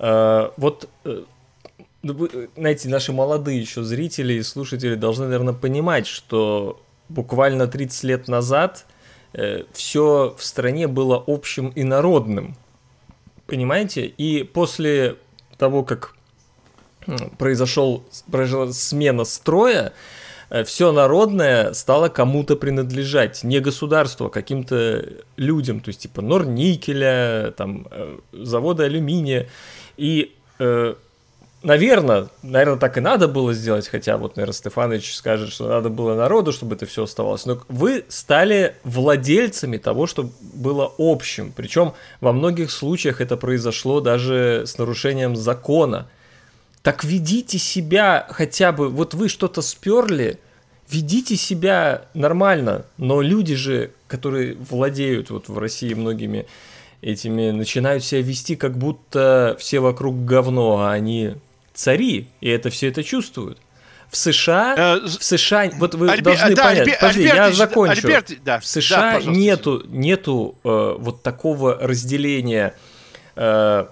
Э, 0.00 0.50
вот 0.56 0.88
э, 1.04 1.22
знаете, 2.02 2.88
наши 2.88 3.12
молодые 3.12 3.60
еще 3.60 3.82
зрители 3.82 4.34
и 4.34 4.42
слушатели 4.42 4.94
должны, 4.94 5.26
наверное, 5.26 5.54
понимать, 5.54 6.06
что 6.06 6.80
буквально 7.08 7.66
30 7.66 8.04
лет 8.04 8.28
назад 8.28 8.86
э, 9.32 9.64
все 9.72 10.34
в 10.38 10.42
стране 10.42 10.86
было 10.86 11.22
общим 11.26 11.68
и 11.68 11.82
народным. 11.82 12.56
Понимаете? 13.46 14.06
И 14.06 14.44
после 14.44 15.16
того, 15.58 15.82
как 15.82 16.14
произошел, 17.38 18.04
произошла 18.30 18.72
смена 18.72 19.24
строя, 19.24 19.92
э, 20.48 20.64
все 20.64 20.92
народное 20.92 21.72
стало 21.74 22.08
кому-то 22.08 22.56
принадлежать, 22.56 23.44
не 23.44 23.60
государству, 23.60 24.26
а 24.26 24.30
каким-то 24.30 25.04
людям, 25.36 25.80
то 25.80 25.88
есть 25.88 26.00
типа 26.00 26.22
Норникеля, 26.22 27.52
там, 27.56 27.86
э, 27.90 28.18
завода 28.32 28.84
алюминия. 28.84 29.48
И 29.96 30.34
э, 30.58 30.94
Наверное, 31.62 32.28
наверное, 32.42 32.78
так 32.78 32.96
и 32.96 33.00
надо 33.00 33.28
было 33.28 33.52
сделать, 33.52 33.86
хотя 33.86 34.16
вот, 34.16 34.36
наверное, 34.36 34.54
Стефанович 34.54 35.14
скажет, 35.14 35.52
что 35.52 35.68
надо 35.68 35.90
было 35.90 36.14
народу, 36.14 36.52
чтобы 36.52 36.74
это 36.74 36.86
все 36.86 37.02
оставалось. 37.02 37.44
Но 37.44 37.60
вы 37.68 38.04
стали 38.08 38.76
владельцами 38.82 39.76
того, 39.76 40.06
что 40.06 40.30
было 40.40 40.90
общим. 40.96 41.52
Причем 41.54 41.92
во 42.22 42.32
многих 42.32 42.70
случаях 42.70 43.20
это 43.20 43.36
произошло 43.36 44.00
даже 44.00 44.64
с 44.66 44.78
нарушением 44.78 45.36
закона. 45.36 46.08
Так 46.82 47.04
ведите 47.04 47.58
себя 47.58 48.26
хотя 48.30 48.72
бы, 48.72 48.88
вот 48.88 49.12
вы 49.12 49.28
что-то 49.28 49.60
сперли, 49.60 50.38
ведите 50.88 51.36
себя 51.36 52.06
нормально, 52.14 52.86
но 52.96 53.20
люди 53.20 53.54
же, 53.54 53.90
которые 54.08 54.54
владеют 54.54 55.28
вот 55.28 55.50
в 55.50 55.58
России 55.58 55.92
многими 55.92 56.46
этими, 57.02 57.50
начинают 57.50 58.02
себя 58.02 58.22
вести, 58.22 58.56
как 58.56 58.78
будто 58.78 59.56
все 59.58 59.80
вокруг 59.80 60.24
говно, 60.24 60.78
а 60.78 60.92
они 60.92 61.34
цари, 61.80 62.28
и 62.40 62.48
это 62.48 62.70
все 62.70 62.88
это 62.88 63.02
чувствуют. 63.02 63.58
В 64.10 64.16
США, 64.16 64.74
э, 64.76 65.06
в 65.06 65.22
США, 65.22 65.70
вот 65.78 65.94
вы 65.94 66.10
Альбер, 66.10 66.24
должны 66.24 66.54
да, 66.54 66.64
понять, 66.64 66.80
Альбер, 66.80 66.96
подожди, 67.00 67.20
Альберт, 67.20 67.36
я 67.36 67.52
закончу. 67.52 67.92
Альберт, 67.92 68.32
да, 68.44 68.60
в 68.60 68.66
США 68.66 69.20
да, 69.20 69.30
нету, 69.30 69.82
нету 69.86 70.56
э, 70.64 70.96
вот 70.98 71.22
такого 71.22 71.78
разделения 71.80 72.74
э, 73.36 73.86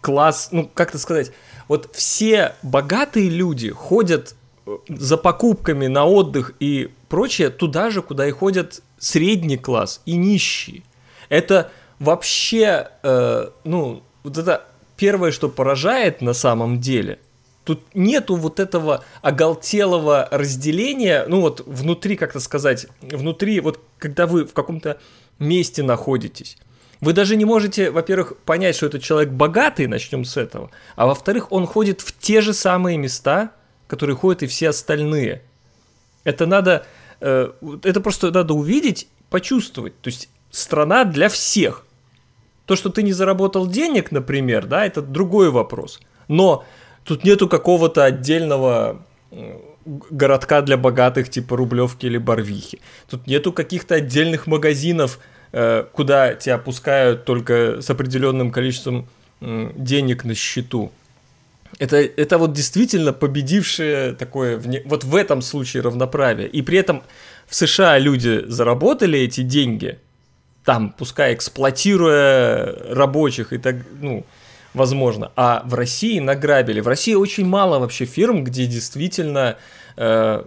класс, 0.00 0.48
ну 0.52 0.70
как 0.72 0.90
это 0.90 0.98
сказать, 0.98 1.32
вот 1.68 1.94
все 1.94 2.54
богатые 2.62 3.28
люди 3.28 3.70
ходят 3.70 4.34
э, 4.66 4.76
за 4.88 5.18
покупками 5.18 5.86
на 5.86 6.06
отдых 6.06 6.54
и 6.58 6.90
прочее 7.08 7.50
туда 7.50 7.90
же, 7.90 8.00
куда 8.00 8.26
и 8.26 8.30
ходят 8.30 8.82
средний 8.98 9.58
класс 9.58 10.00
и 10.06 10.16
нищие. 10.16 10.82
Это 11.28 11.70
вообще, 11.98 12.88
э, 13.02 13.50
ну, 13.64 14.02
вот 14.22 14.38
это 14.38 14.66
первое, 15.02 15.32
что 15.32 15.48
поражает 15.48 16.20
на 16.20 16.32
самом 16.32 16.80
деле, 16.80 17.18
тут 17.64 17.80
нету 17.92 18.36
вот 18.36 18.60
этого 18.60 19.02
оголтелого 19.20 20.28
разделения, 20.30 21.24
ну 21.26 21.40
вот 21.40 21.60
внутри, 21.66 22.14
как-то 22.14 22.38
сказать, 22.38 22.86
внутри, 23.00 23.58
вот 23.58 23.80
когда 23.98 24.28
вы 24.28 24.44
в 24.44 24.52
каком-то 24.52 25.00
месте 25.40 25.82
находитесь. 25.82 26.56
Вы 27.00 27.14
даже 27.14 27.34
не 27.34 27.44
можете, 27.44 27.90
во-первых, 27.90 28.36
понять, 28.44 28.76
что 28.76 28.86
этот 28.86 29.02
человек 29.02 29.32
богатый, 29.32 29.88
начнем 29.88 30.24
с 30.24 30.36
этого, 30.36 30.70
а 30.94 31.06
во-вторых, 31.06 31.50
он 31.50 31.66
ходит 31.66 32.00
в 32.00 32.16
те 32.16 32.40
же 32.40 32.54
самые 32.54 32.96
места, 32.96 33.50
которые 33.88 34.14
ходят 34.14 34.44
и 34.44 34.46
все 34.46 34.68
остальные. 34.68 35.42
Это 36.22 36.46
надо, 36.46 36.86
э, 37.20 37.50
это 37.82 38.00
просто 38.00 38.30
надо 38.30 38.54
увидеть, 38.54 39.08
почувствовать. 39.30 40.00
То 40.00 40.10
есть 40.10 40.28
страна 40.52 41.02
для 41.02 41.28
всех– 41.28 41.86
то, 42.66 42.76
что 42.76 42.90
ты 42.90 43.02
не 43.02 43.12
заработал 43.12 43.66
денег, 43.66 44.12
например, 44.12 44.66
да, 44.66 44.86
это 44.86 45.02
другой 45.02 45.50
вопрос. 45.50 46.00
Но 46.28 46.64
тут 47.04 47.24
нету 47.24 47.48
какого-то 47.48 48.04
отдельного 48.04 49.04
городка 49.84 50.62
для 50.62 50.76
богатых 50.76 51.28
типа 51.28 51.56
Рублевки 51.56 52.06
или 52.06 52.18
Барвихи. 52.18 52.80
Тут 53.10 53.26
нету 53.26 53.52
каких-то 53.52 53.96
отдельных 53.96 54.46
магазинов, 54.46 55.18
э, 55.52 55.84
куда 55.92 56.34
тебя 56.34 56.58
пускают 56.58 57.24
только 57.24 57.80
с 57.80 57.90
определенным 57.90 58.50
количеством 58.50 59.08
денег 59.40 60.24
на 60.24 60.34
счету. 60.34 60.92
Это, 61.78 61.96
это 61.96 62.38
вот 62.38 62.52
действительно 62.52 63.12
победившее 63.12 64.12
такое, 64.12 64.62
вот 64.84 65.04
в 65.04 65.16
этом 65.16 65.42
случае 65.42 65.82
равноправие. 65.82 66.48
И 66.48 66.62
при 66.62 66.78
этом 66.78 67.02
в 67.46 67.54
США 67.54 67.98
люди 67.98 68.44
заработали 68.46 69.18
эти 69.18 69.40
деньги, 69.40 69.98
там, 70.64 70.94
пускай 70.96 71.34
эксплуатируя 71.34 72.94
рабочих 72.94 73.52
и 73.52 73.58
так, 73.58 73.76
ну, 74.00 74.24
возможно. 74.74 75.32
А 75.36 75.62
в 75.64 75.74
России 75.74 76.18
награбили. 76.18 76.80
В 76.80 76.88
России 76.88 77.14
очень 77.14 77.46
мало 77.46 77.78
вообще 77.78 78.04
фирм, 78.04 78.44
где 78.44 78.66
действительно 78.66 79.56
э, 79.96 80.44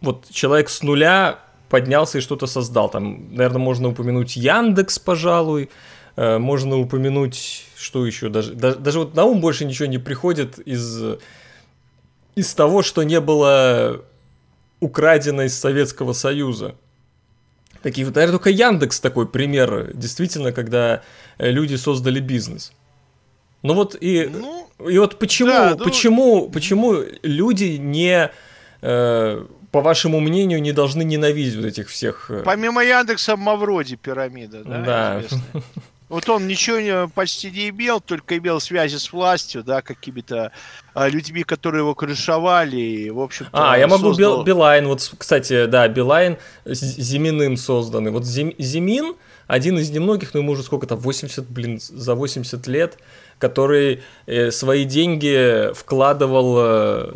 вот 0.00 0.28
человек 0.30 0.68
с 0.68 0.82
нуля 0.82 1.40
поднялся 1.68 2.18
и 2.18 2.20
что-то 2.20 2.46
создал. 2.46 2.88
Там, 2.88 3.34
наверное, 3.34 3.60
можно 3.60 3.88
упомянуть 3.88 4.36
Яндекс, 4.36 4.98
пожалуй, 4.98 5.70
э, 6.16 6.38
можно 6.38 6.78
упомянуть, 6.78 7.66
что 7.76 8.06
еще, 8.06 8.28
даже, 8.28 8.54
даже, 8.54 8.78
даже 8.78 8.98
вот 9.00 9.14
на 9.14 9.24
ум 9.24 9.40
больше 9.40 9.64
ничего 9.64 9.86
не 9.86 9.98
приходит 9.98 10.58
из, 10.58 11.18
из 12.34 12.54
того, 12.54 12.82
что 12.82 13.02
не 13.02 13.20
было 13.20 14.02
украдено 14.80 15.42
из 15.42 15.58
Советского 15.58 16.12
Союза. 16.12 16.74
Такие 17.82 18.06
вот, 18.06 18.14
наверное, 18.14 18.38
только 18.38 18.50
Яндекс 18.50 19.00
такой 19.00 19.26
пример, 19.26 19.92
действительно, 19.94 20.52
когда 20.52 21.02
э, 21.38 21.50
люди 21.50 21.76
создали 21.76 22.20
бизнес. 22.20 22.72
Ну 23.62 23.74
вот 23.74 23.96
и, 24.00 24.26
ну, 24.26 24.68
и 24.88 24.98
вот 24.98 25.18
почему, 25.18 25.50
да, 25.50 25.74
ну... 25.76 25.84
почему, 25.84 26.48
почему 26.48 26.96
люди 27.22 27.76
не, 27.76 28.30
э, 28.82 29.44
по 29.70 29.80
вашему 29.80 30.20
мнению, 30.20 30.62
не 30.62 30.72
должны 30.72 31.02
ненавидеть 31.02 31.56
вот 31.56 31.64
этих 31.64 31.88
всех... 31.88 32.30
Э, 32.30 32.42
Помимо 32.44 32.84
Яндекса, 32.84 33.36
Мавроди 33.36 33.96
пирамида, 33.96 34.64
да? 34.64 34.82
Да. 34.82 35.62
Вот 36.08 36.26
он 36.30 36.48
ничего 36.48 36.78
не, 36.80 37.08
почти 37.08 37.50
не 37.50 37.68
имел, 37.68 38.00
только 38.00 38.38
имел 38.38 38.60
связи 38.60 38.96
с 38.96 39.12
властью, 39.12 39.62
да, 39.62 39.82
какими-то 39.82 40.52
людьми, 41.08 41.44
которые 41.44 41.82
его 41.82 41.94
крышевали, 41.94 43.10
в 43.10 43.20
общем 43.20 43.46
А, 43.52 43.78
я 43.78 43.86
могу 43.86 44.08
создал... 44.08 44.42
Билайн, 44.44 44.88
вот, 44.88 45.12
кстати, 45.16 45.66
да, 45.66 45.86
Билайн 45.86 46.38
Зиминым 46.64 47.56
созданный. 47.56 48.10
Вот 48.10 48.24
Зим, 48.24 48.54
Зимин, 48.58 49.14
один 49.46 49.78
из 49.78 49.90
немногих, 49.90 50.34
ну 50.34 50.40
ему 50.40 50.52
уже 50.52 50.62
сколько-то, 50.62 50.96
80, 50.96 51.48
блин, 51.48 51.78
за 51.80 52.14
80 52.14 52.66
лет, 52.66 52.98
который 53.38 54.02
э, 54.26 54.50
свои 54.50 54.84
деньги 54.84 55.72
вкладывал 55.74 56.58
э, 56.58 57.12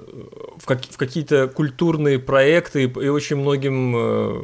в, 0.57 0.67
как, 0.67 0.83
в 0.85 0.97
какие-то 0.97 1.49
культурные 1.49 2.19
проекты 2.19 2.85
и, 2.85 2.87
и 2.87 3.09
очень 3.09 3.37
многим 3.37 3.97
э, 3.97 4.43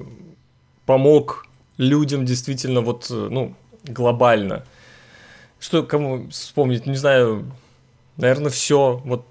помог 0.84 1.46
людям 1.76 2.24
действительно 2.24 2.80
вот, 2.80 3.06
э, 3.10 3.28
ну, 3.30 3.54
глобально. 3.84 4.64
Что 5.60 5.82
кому 5.82 6.28
вспомнить, 6.30 6.86
не 6.86 6.96
знаю, 6.96 7.44
наверное, 8.18 8.50
все 8.50 9.00
вот 9.04 9.24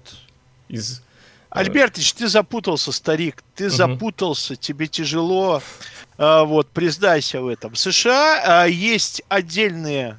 из... 0.68 0.98
Э, 0.98 1.02
Альбертич, 1.50 2.12
ты 2.14 2.28
запутался, 2.28 2.90
старик, 2.92 3.44
ты 3.54 3.66
угу. 3.66 3.74
запутался, 3.74 4.56
тебе 4.56 4.88
тяжело, 4.88 5.62
а, 6.18 6.44
вот, 6.44 6.66
признайся 6.68 7.40
в 7.40 7.46
этом. 7.46 7.74
В 7.74 7.78
США 7.78 8.42
а, 8.44 8.66
есть 8.66 9.22
отдельные 9.28 10.18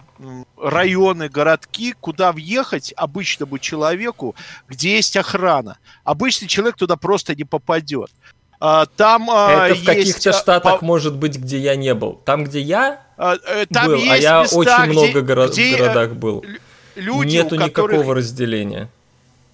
районы, 0.57 1.29
городки, 1.29 1.93
куда 1.99 2.31
въехать 2.31 2.93
обычному 2.95 3.57
человеку, 3.57 4.35
где 4.67 4.95
есть 4.95 5.15
охрана. 5.17 5.77
Обычный 6.03 6.47
человек 6.47 6.75
туда 6.75 6.95
просто 6.95 7.35
не 7.35 7.43
попадет. 7.43 8.11
А, 8.61 8.85
там 8.85 9.29
Это 9.29 9.75
в 9.75 9.85
каких-то 9.85 10.33
штатах, 10.33 10.79
по... 10.79 10.85
может 10.85 11.15
быть, 11.15 11.37
где 11.37 11.59
я 11.59 11.75
не 11.75 11.93
был. 11.93 12.21
Там, 12.25 12.43
где 12.43 12.59
я 12.59 13.01
э, 13.17 13.65
там 13.71 13.87
был, 13.87 13.95
есть 13.95 14.11
а 14.11 14.17
я 14.17 14.41
места, 14.41 14.57
очень 14.57 14.83
где, 14.83 14.91
много 14.91 15.19
горо- 15.21 15.47
где, 15.49 15.75
в 15.75 15.79
городах 15.79 16.11
был. 16.13 16.43
Люди, 16.99 17.35
Нету 17.35 17.57
которых... 17.57 17.67
никакого 17.67 18.15
разделения. 18.15 18.89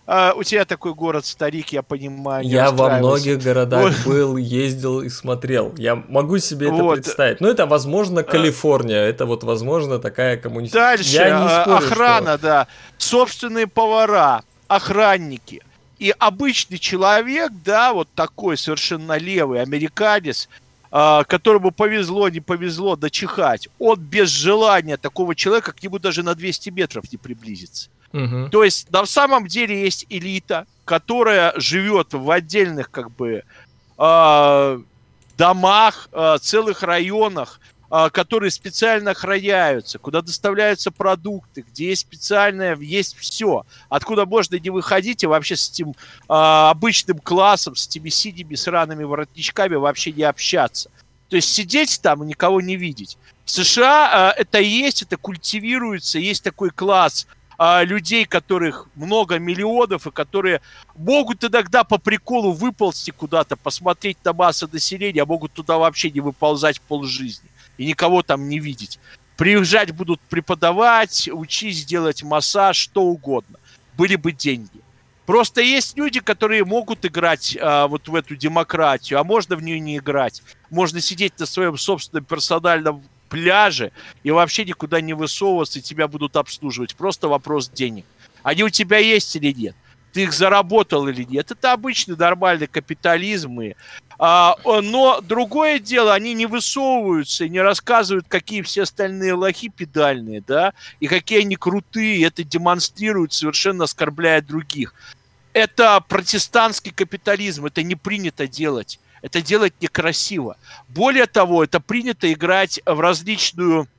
Uh, 0.08 0.34
у 0.38 0.44
тебя 0.44 0.66
такой 0.66 0.94
город 0.94 1.26
старик, 1.26 1.70
я 1.70 1.82
понимаю. 1.82 2.46
Я 2.46 2.70
во 2.70 2.98
многих 2.98 3.42
городах 3.42 3.82
вот. 3.82 4.06
был, 4.06 4.38
ездил 4.38 5.02
и 5.02 5.10
смотрел. 5.10 5.74
Я 5.78 5.96
могу 5.96 6.38
себе 6.38 6.68
это 6.68 6.76
вот. 6.76 6.96
представить. 6.96 7.42
Ну, 7.42 7.48
это, 7.48 7.66
возможно, 7.66 8.22
Калифорния. 8.22 9.08
Uh, 9.08 9.10
это 9.10 9.26
вот, 9.26 9.44
возможно, 9.44 9.98
такая 9.98 10.38
коммунистическая. 10.38 10.98
Дальше, 10.98 11.16
я 11.16 11.42
не 11.42 11.50
спорю, 11.50 11.78
охрана, 11.78 12.34
что... 12.34 12.44
да. 12.44 12.68
Собственные 13.00 13.66
повара, 13.66 14.44
охранники. 14.68 15.64
И 15.98 16.14
обычный 16.20 16.78
человек, 16.78 17.52
да, 17.64 17.92
вот 17.94 18.08
такой 18.14 18.58
совершенно 18.58 19.18
левый 19.18 19.62
американец, 19.62 20.50
а, 20.52 20.65
которому 20.90 21.72
повезло, 21.72 22.30
не 22.30 22.40
повезло 22.40 22.96
дочихать, 22.96 23.68
он 23.80 24.00
без 24.00 24.30
желания 24.30 24.98
такого 24.98 25.36
человека 25.36 25.74
к 25.74 25.84
нему 25.84 26.00
даже 26.00 26.24
на 26.24 26.36
200 26.36 26.70
метров 26.70 27.12
не 27.12 27.18
приблизится. 27.18 27.90
Угу. 28.14 28.50
То 28.52 28.64
есть 28.64 28.90
на 28.92 29.06
самом 29.06 29.48
деле 29.48 29.82
есть 29.82 30.06
элита, 30.10 30.66
которая 30.86 31.54
живет 31.58 32.14
в 32.14 32.30
отдельных 32.32 32.90
как 32.90 33.12
бы 33.12 33.44
э, 33.98 34.80
домах, 35.38 36.10
э, 36.14 36.38
целых 36.42 36.84
районах, 36.84 37.60
а, 37.60 37.75
которые 38.12 38.52
специально 38.52 39.12
охраняются, 39.12 40.00
куда 40.00 40.22
доставляются 40.22 40.92
продукты, 40.92 41.62
где 41.62 41.90
есть 41.90 42.02
специальное, 42.02 42.76
есть 42.78 43.16
все, 43.18 43.66
откуда 43.90 44.26
можно 44.26 44.56
не 44.56 44.70
выходить 44.70 45.24
и 45.24 45.28
вообще 45.28 45.56
с 45.56 45.70
этим 45.70 45.94
а, 46.28 46.72
обычным 46.72 47.20
классом, 47.20 47.76
с 47.76 47.88
этими 47.88 48.10
синими 48.10 48.56
сраными 48.56 49.04
воротничками 49.04 49.76
вообще 49.76 50.12
не 50.12 50.24
общаться. 50.24 50.90
То 51.30 51.36
есть 51.36 51.50
сидеть 51.54 52.00
там 52.02 52.24
и 52.24 52.28
никого 52.28 52.62
не 52.62 52.76
видеть. 52.76 53.18
В 53.46 53.52
США 53.52 54.10
а, 54.12 54.32
это 54.32 54.60
есть, 54.60 55.02
это 55.02 55.18
культивируется, 55.18 56.20
есть 56.20 56.44
такой 56.44 56.70
класс 56.70 57.28
а, 57.58 57.84
людей, 57.84 58.26
которых 58.26 58.88
много 58.96 59.40
миллионов, 59.40 60.08
и 60.08 60.12
которые 60.12 60.62
могут 60.96 61.44
иногда 61.44 61.84
по 61.84 61.98
приколу 61.98 62.52
выползти 62.52 63.12
куда-то, 63.12 63.56
посмотреть 63.56 64.18
на 64.24 64.34
массу 64.34 64.68
населения, 64.72 65.22
а 65.22 65.26
могут 65.26 65.54
туда 65.54 65.78
вообще 65.78 66.12
не 66.12 66.20
выползать 66.20 66.82
полжизни 66.82 67.50
и 67.78 67.86
никого 67.86 68.22
там 68.22 68.50
не 68.50 68.60
видеть. 68.60 69.00
Приезжать 69.38 69.92
будут 69.92 70.22
преподавать, 70.22 71.30
учить, 71.32 71.86
делать 71.86 72.24
массаж, 72.24 72.78
что 72.78 73.04
угодно. 73.04 73.60
Были 73.98 74.16
бы 74.16 74.32
деньги. 74.32 74.82
Просто 75.26 75.62
есть 75.62 75.98
люди, 75.98 76.20
которые 76.20 76.64
могут 76.64 77.06
играть 77.06 77.58
а, 77.60 77.88
вот 77.88 78.08
в 78.08 78.16
эту 78.16 78.36
демократию, 78.36 79.20
а 79.20 79.24
можно 79.24 79.56
в 79.56 79.64
нее 79.64 79.80
не 79.80 79.98
играть. 79.98 80.44
Можно 80.70 81.02
сидеть 81.02 81.40
на 81.40 81.46
своем 81.46 81.78
собственном 81.78 82.26
персональном 82.26 83.04
пляже 83.30 83.92
и 84.24 84.32
вообще 84.32 84.66
никуда 84.66 85.02
не 85.02 85.14
высовываться, 85.14 85.80
и 85.80 85.82
тебя 85.82 86.08
будут 86.08 86.36
обслуживать. 86.36 86.96
Просто 86.96 87.28
вопрос 87.28 87.70
денег. 87.70 88.06
Они 88.44 88.64
у 88.64 88.70
тебя 88.70 89.00
есть 89.00 89.36
или 89.36 89.52
нет? 89.52 89.76
Ты 90.16 90.24
их 90.24 90.32
заработал 90.32 91.10
или 91.10 91.24
нет? 91.24 91.52
Это 91.52 91.74
обычный 91.74 92.16
нормальный 92.16 92.68
капитализм. 92.68 93.60
И 93.60 93.76
а, 94.18 94.56
но 94.66 95.20
другое 95.20 95.78
дело, 95.78 96.14
они 96.14 96.34
не 96.34 96.46
высовываются 96.46 97.44
и 97.44 97.50
не 97.50 97.60
рассказывают, 97.60 98.26
какие 98.30 98.62
все 98.62 98.84
остальные 98.84 99.34
лохи 99.34 99.68
педальные, 99.68 100.40
да, 100.40 100.74
и 101.02 101.08
какие 101.08 101.42
они 101.42 101.58
крутые, 101.58 102.26
это 102.26 102.46
демонстрируют, 102.46 103.34
совершенно 103.34 103.84
оскорбляя 103.84 104.42
других. 104.42 104.94
Это 105.52 106.00
протестантский 106.08 106.94
капитализм, 106.94 107.66
это 107.66 107.84
не 107.84 107.96
принято 107.96 108.48
делать. 108.48 109.02
Это 109.22 109.42
делать 109.42 109.74
некрасиво. 109.82 110.56
Более 110.88 111.26
того, 111.26 111.62
это 111.62 111.82
принято 111.82 112.32
играть 112.32 112.80
в 112.86 113.02
различную 113.02 113.90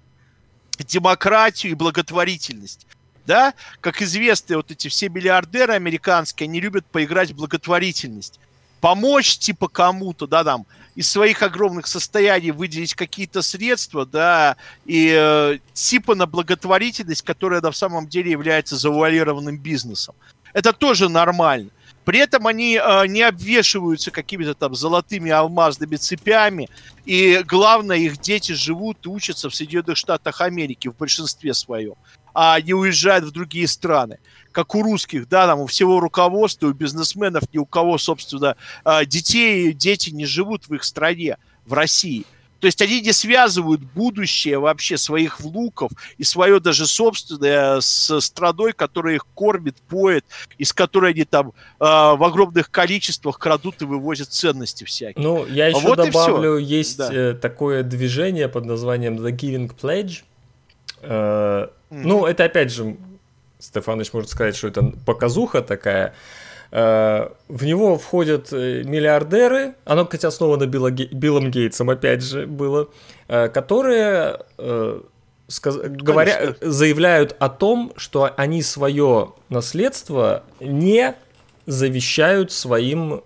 демократию 0.79 1.73
и 1.73 1.75
благотворительность. 1.75 2.87
Да, 3.27 3.55
как 3.81 4.03
известно, 4.03 4.57
вот 4.57 4.71
эти 4.71 4.89
все 4.89 5.09
миллиардеры 5.09 5.75
американские, 5.75 6.47
они 6.47 6.61
любят 6.61 6.87
поиграть 6.87 7.33
в 7.33 7.37
благотворительность 7.37 8.39
помочь 8.81 9.39
типа 9.39 9.69
кому-то, 9.69 10.27
да, 10.27 10.45
там, 10.45 10.67
из 10.95 11.11
своих 11.11 11.43
огромных 11.43 11.89
состояний 11.89 12.53
выделить 12.53 12.95
какие-то 12.95 13.43
средства, 13.43 14.07
да, 14.07 14.57
и 14.85 15.13
э, 15.13 15.59
типа 15.73 16.15
на 16.15 16.27
благотворительность, 16.27 17.23
которая 17.23 17.61
на 17.61 17.73
самом 17.73 18.07
деле 18.07 18.31
является 18.31 18.77
завуалированным 18.77 19.59
бизнесом. 19.59 20.15
Это 20.53 20.73
тоже 20.73 21.09
нормально. 21.09 21.71
При 22.05 22.21
этом 22.21 22.47
они 22.47 22.81
э, 22.81 23.07
не 23.09 23.23
обвешиваются 23.23 24.13
какими-то 24.13 24.55
там 24.55 24.77
золотыми 24.77 25.33
алмазными 25.33 25.97
цепями. 25.97 26.69
И 27.05 27.43
главное, 27.45 27.97
их 27.97 28.19
дети 28.21 28.53
живут 28.53 28.99
и 29.05 29.09
учатся 29.09 29.51
в 29.51 29.55
Соединенных 29.55 29.97
Штатах 29.97 30.41
Америки 30.41 30.87
в 30.87 30.97
большинстве 30.97 31.53
своем, 31.53 31.95
а 32.39 32.61
не 32.61 32.75
уезжают 32.75 33.25
в 33.25 33.31
другие 33.31 33.67
страны 33.67 34.19
как 34.53 34.75
у 34.75 34.83
русских, 34.83 35.29
да, 35.29 35.47
там 35.47 35.61
у 35.61 35.67
всего 35.67 36.01
руководства, 36.01 36.69
у 36.69 36.73
бизнесменов, 36.73 37.43
ни 37.53 37.59
у 37.59 37.67
кого, 37.67 37.99
собственно, 37.99 38.57
а, 38.85 39.05
детей, 39.05 39.75
дети 39.75 40.09
не 40.09 40.25
живут 40.25 40.67
в 40.67 40.75
их 40.75 40.83
стране, 40.83 41.37
в 41.67 41.75
России. 41.75 42.25
То 42.61 42.67
есть 42.67 42.81
они 42.81 43.03
не 43.03 43.13
связывают 43.13 43.83
будущее 43.83 44.59
вообще 44.59 44.97
своих 44.97 45.41
внуков 45.41 45.93
и 46.17 46.25
свое 46.25 46.59
даже 46.59 46.87
собственное 46.87 47.81
с 47.83 48.19
страной, 48.21 48.73
которая 48.73 49.17
их 49.17 49.27
кормит, 49.35 49.77
поет, 49.89 50.25
из 50.57 50.73
которой 50.73 51.13
они 51.13 51.25
там 51.25 51.49
э, 51.49 51.53
в 51.79 52.25
огромных 52.27 52.71
количествах 52.71 53.39
крадут 53.39 53.83
и 53.83 53.85
вывозят 53.85 54.33
ценности 54.33 54.85
всякие. 54.85 55.23
Ну, 55.23 55.45
я 55.47 55.67
еще 55.67 55.81
вот 55.81 55.97
добавлю, 55.97 56.57
есть 56.57 56.97
да. 56.97 57.11
Э, 57.13 57.35
такое 57.35 57.83
движение 57.83 58.49
под 58.49 58.65
названием 58.65 59.17
The 59.19 59.37
Giving 59.37 59.71
Pledge. 59.79 60.23
Ну, 61.91 62.27
это 62.27 62.45
опять 62.45 62.73
же, 62.73 62.97
Стефаныч 63.59 64.13
может 64.13 64.31
сказать, 64.31 64.57
что 64.57 64.69
это 64.69 64.93
показуха 65.05 65.63
такая. 65.63 66.15
Э, 66.73 67.29
в 67.49 67.65
него 67.65 67.97
входят 67.97 68.53
э, 68.53 68.83
миллиардеры, 68.85 69.75
оно, 69.85 70.05
кстати, 70.05 70.27
основано 70.27 70.67
Билла, 70.67 70.91
Биллом 70.91 71.51
Гейтсом, 71.51 71.91
опять 71.91 72.23
же, 72.23 72.47
было, 72.47 72.89
э, 73.29 73.49
которые 73.49 74.41
сказ... 75.49 75.77
говоря, 75.77 76.57
заявляют 76.61 77.37
о 77.39 77.49
том, 77.49 77.93
что 77.97 78.33
они 78.37 78.63
свое 78.63 79.33
наследство 79.49 80.43
не 80.61 81.15
завещают 81.67 82.53
своим 82.53 83.23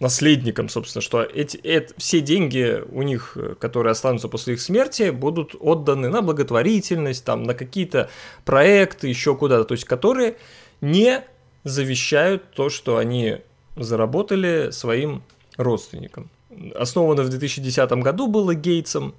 наследникам, 0.00 0.68
собственно, 0.68 1.02
что 1.02 1.22
эти, 1.22 1.56
эти, 1.58 1.92
все 1.96 2.20
деньги 2.20 2.82
у 2.90 3.02
них, 3.02 3.36
которые 3.60 3.92
останутся 3.92 4.28
после 4.28 4.54
их 4.54 4.60
смерти, 4.60 5.10
будут 5.10 5.54
отданы 5.58 6.08
на 6.08 6.20
благотворительность, 6.22 7.24
там, 7.24 7.44
на 7.44 7.54
какие-то 7.54 8.10
проекты, 8.44 9.08
еще 9.08 9.36
куда-то, 9.36 9.64
то 9.64 9.72
есть 9.72 9.84
которые 9.84 10.36
не 10.80 11.22
завещают 11.64 12.50
то, 12.52 12.70
что 12.70 12.96
они 12.98 13.38
заработали 13.76 14.70
своим 14.70 15.22
родственникам. 15.56 16.30
Основано 16.74 17.22
в 17.22 17.28
2010 17.28 17.90
году 17.92 18.26
было 18.28 18.54
Гейтсом. 18.54 19.14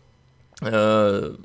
Э, 0.61 1.36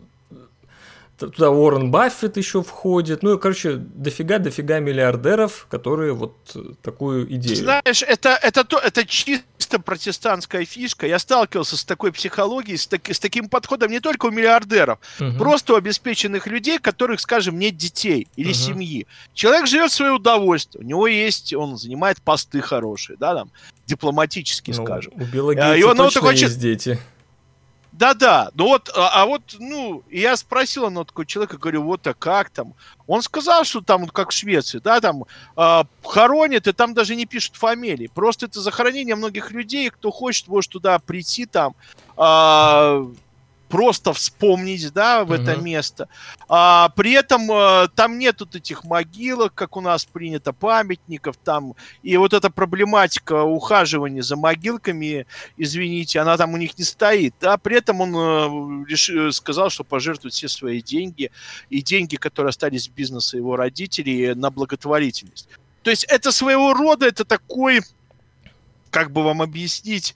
туда 1.29 1.51
Уоррен 1.51 1.91
Баффет 1.91 2.37
еще 2.37 2.63
входит. 2.63 3.23
Ну, 3.23 3.39
короче, 3.39 3.75
дофига-дофига 3.77 4.81
миллиардеров, 4.81 5.67
которые 5.71 6.13
вот 6.13 6.35
такую 6.83 7.33
идею. 7.35 7.57
Знаешь, 7.57 8.03
это, 8.03 8.31
это, 8.31 8.65
то, 8.65 8.79
это 8.79 9.07
чисто 9.07 9.79
протестантская 9.79 10.65
фишка. 10.65 11.07
Я 11.07 11.19
сталкивался 11.19 11.77
с 11.77 11.85
такой 11.85 12.13
психологией, 12.13 12.79
с, 12.79 12.87
так, 12.87 13.09
с 13.09 13.21
таким 13.21 13.49
подходом 13.49 13.91
не 13.91 14.01
только 14.01 14.27
у 14.27 14.31
миллиардеров, 14.31 14.99
угу. 15.21 15.39
просто 15.39 15.75
у 15.75 15.77
обеспеченных 15.77 16.47
людей, 16.47 16.79
которых, 16.79 17.21
скажем, 17.21 17.59
нет 17.59 17.77
детей 17.77 18.27
или 18.37 18.49
угу. 18.49 18.55
семьи. 18.55 19.07
Человек 19.35 19.67
живет 19.67 19.91
в 19.91 19.95
свое 19.95 20.13
удовольствие, 20.13 20.85
у 20.85 20.87
него 20.87 21.07
есть, 21.07 21.53
он 21.53 21.77
занимает 21.77 22.21
посты 22.23 22.61
хорошие, 22.61 23.17
да, 23.19 23.35
там, 23.35 23.51
дипломатически, 23.87 24.73
ну, 24.77 24.85
скажем. 24.85 25.13
У 25.17 25.25
Билла 25.25 25.55
Гейтса 25.55 25.75
и 25.75 25.83
он, 25.83 25.97
точно 25.97 26.29
он 26.29 26.35
есть 26.35 26.59
дети. 26.59 26.99
Да-да, 28.01 28.51
ну 28.55 28.65
вот, 28.65 28.91
а, 28.97 29.11
а 29.13 29.27
вот, 29.27 29.57
ну, 29.59 30.03
я 30.11 30.35
спросил 30.35 30.87
одного 30.87 31.05
такого 31.05 31.27
человека, 31.27 31.59
говорю, 31.59 31.83
вот 31.83 32.07
а 32.07 32.15
как 32.15 32.49
там? 32.49 32.73
Он 33.07 33.21
сказал, 33.21 33.63
что 33.65 33.83
там, 33.83 34.09
как 34.09 34.31
в 34.31 34.33
Швеции, 34.33 34.79
да, 34.79 35.03
там 35.03 35.25
э, 35.55 35.83
хоронят, 36.03 36.67
и 36.67 36.73
там 36.73 36.95
даже 36.95 37.15
не 37.15 37.27
пишут 37.27 37.57
фамилии. 37.57 38.07
Просто 38.07 38.47
это 38.47 38.63
захоронение 38.63 39.17
многих 39.17 39.51
людей, 39.51 39.91
кто 39.91 40.11
хочет, 40.11 40.49
может 40.49 40.73
туда 40.73 40.99
прийти 40.99 41.45
там, 41.45 41.75
э, 42.17 43.07
просто 43.71 44.13
вспомнить, 44.13 44.93
да, 44.93 45.25
в 45.25 45.31
угу. 45.31 45.35
это 45.35 45.57
место. 45.57 46.09
А, 46.49 46.91
при 46.91 47.13
этом 47.13 47.51
а, 47.51 47.89
там 47.95 48.19
нет 48.19 48.41
вот 48.41 48.57
этих 48.57 48.85
могилок, 48.85 49.55
как 49.55 49.77
у 49.77 49.81
нас 49.81 50.05
принято, 50.05 50.53
памятников 50.53 51.37
там. 51.37 51.75
И 52.03 52.17
вот 52.17 52.35
эта 52.35 52.51
проблематика 52.51 53.45
ухаживания 53.45 54.23
за 54.23 54.37
могилками, 54.37 55.27
извините, 55.57 56.19
она 56.19 56.37
там 56.37 56.53
у 56.53 56.57
них 56.57 56.77
не 56.77 56.85
стоит. 56.85 57.35
Да? 57.41 57.57
При 57.57 57.77
этом 57.77 58.01
он 58.01 58.15
а, 58.17 58.85
решил, 58.87 59.33
сказал, 59.33 59.71
что 59.71 59.85
пожертвует 59.85 60.35
все 60.35 60.49
свои 60.49 60.83
деньги 60.83 61.31
и 61.71 61.81
деньги, 61.81 62.17
которые 62.17 62.51
остались 62.51 62.89
в 62.89 62.93
бизнесе 62.93 63.37
его 63.37 63.55
родителей, 63.55 64.35
на 64.35 64.51
благотворительность. 64.51 65.49
То 65.83 65.91
есть 65.91 66.05
это 66.05 66.33
своего 66.33 66.75
рода, 66.75 67.07
это 67.07 67.25
такой 67.25 67.81
как 68.91 69.11
бы 69.11 69.23
вам 69.23 69.43
объяснить, 69.43 70.15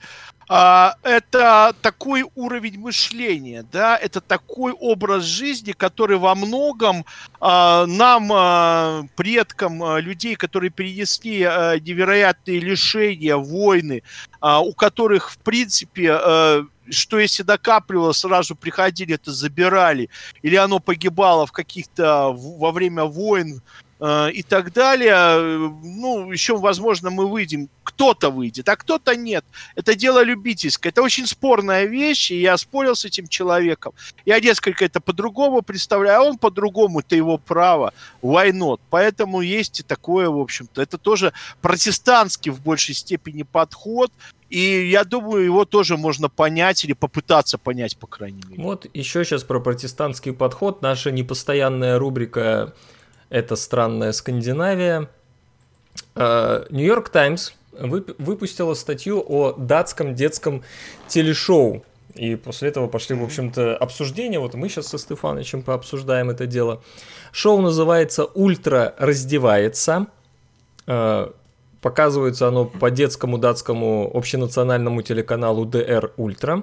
а, 0.48 0.96
это 1.02 1.74
такой 1.80 2.24
уровень 2.34 2.78
мышления, 2.78 3.64
да, 3.72 3.96
это 3.96 4.20
такой 4.20 4.72
образ 4.72 5.24
жизни, 5.24 5.72
который 5.72 6.18
во 6.18 6.34
многом 6.34 7.06
а, 7.40 7.86
нам, 7.86 8.30
а, 8.32 9.04
предкам 9.16 9.82
а, 9.82 10.00
людей, 10.00 10.36
которые 10.36 10.70
перенесли 10.70 11.42
а, 11.42 11.78
невероятные 11.78 12.60
лишения, 12.60 13.36
войны, 13.36 14.02
а, 14.40 14.60
у 14.60 14.74
которых, 14.74 15.30
в 15.30 15.38
принципе, 15.38 16.12
а, 16.12 16.66
что 16.90 17.18
если 17.18 17.42
накапливалось, 17.42 18.18
сразу 18.18 18.54
приходили, 18.54 19.14
это 19.14 19.32
забирали, 19.32 20.10
или 20.42 20.56
оно 20.56 20.80
погибало 20.80 21.46
в 21.46 21.52
каких-то 21.52 22.32
во 22.36 22.72
время 22.72 23.04
войн, 23.04 23.62
и 24.00 24.44
так 24.48 24.72
далее. 24.72 25.70
Ну, 25.82 26.30
еще, 26.32 26.56
возможно, 26.56 27.10
мы 27.10 27.26
выйдем, 27.26 27.68
кто-то 27.82 28.30
выйдет, 28.30 28.68
а 28.68 28.76
кто-то 28.76 29.14
нет. 29.14 29.44
Это 29.76 29.94
дело 29.94 30.22
любительское. 30.22 30.90
Это 30.90 31.02
очень 31.02 31.26
спорная 31.26 31.84
вещь, 31.84 32.30
и 32.30 32.40
я 32.40 32.56
спорил 32.56 32.96
с 32.96 33.04
этим 33.04 33.28
человеком. 33.28 33.92
Я 34.26 34.40
несколько 34.40 34.84
это 34.84 35.00
по-другому 35.00 35.62
представляю, 35.62 36.20
а 36.20 36.24
он 36.24 36.38
по-другому, 36.38 37.00
это 37.00 37.14
его 37.14 37.38
право. 37.38 37.92
Why 38.22 38.50
not? 38.50 38.80
Поэтому 38.90 39.42
есть 39.42 39.80
и 39.80 39.82
такое, 39.82 40.28
в 40.28 40.38
общем-то. 40.38 40.82
Это 40.82 40.98
тоже 40.98 41.32
протестантский 41.60 42.50
в 42.50 42.60
большей 42.60 42.94
степени 42.94 43.42
подход, 43.42 44.10
и 44.50 44.88
я 44.88 45.04
думаю, 45.04 45.44
его 45.44 45.64
тоже 45.64 45.96
можно 45.96 46.28
понять 46.28 46.84
или 46.84 46.92
попытаться 46.92 47.58
понять, 47.58 47.96
по 47.96 48.06
крайней 48.06 48.42
мере. 48.48 48.62
Вот 48.62 48.86
еще 48.94 49.24
сейчас 49.24 49.42
про 49.42 49.60
протестантский 49.60 50.32
подход. 50.32 50.82
Наша 50.82 51.10
непостоянная 51.10 51.98
рубрика 51.98 52.72
это 53.34 53.56
странная 53.56 54.12
Скандинавия. 54.12 55.08
Э, 56.14 56.66
Нью-Йорк 56.70 57.08
Таймс 57.08 57.50
выпустила 57.72 58.74
статью 58.74 59.24
о 59.26 59.52
датском 59.54 60.14
детском 60.14 60.62
телешоу. 61.08 61.84
И 62.14 62.36
после 62.36 62.68
этого 62.68 62.86
пошли, 62.86 63.16
в 63.16 63.24
общем-то, 63.24 63.76
обсуждения. 63.76 64.38
Вот 64.38 64.54
мы 64.54 64.68
сейчас 64.68 64.86
со 64.86 64.98
Стефанычем 64.98 65.62
пообсуждаем 65.62 66.30
это 66.30 66.46
дело. 66.46 66.80
Шоу 67.32 67.60
называется 67.60 68.24
«Ультра 68.24 68.94
раздевается». 68.98 70.06
Э, 70.86 71.32
показывается 71.80 72.46
оно 72.46 72.66
по 72.66 72.88
детскому 72.92 73.38
датскому 73.38 74.12
общенациональному 74.14 75.02
телеканалу 75.02 75.64
ДР 75.64 76.12
Ультра. 76.16 76.62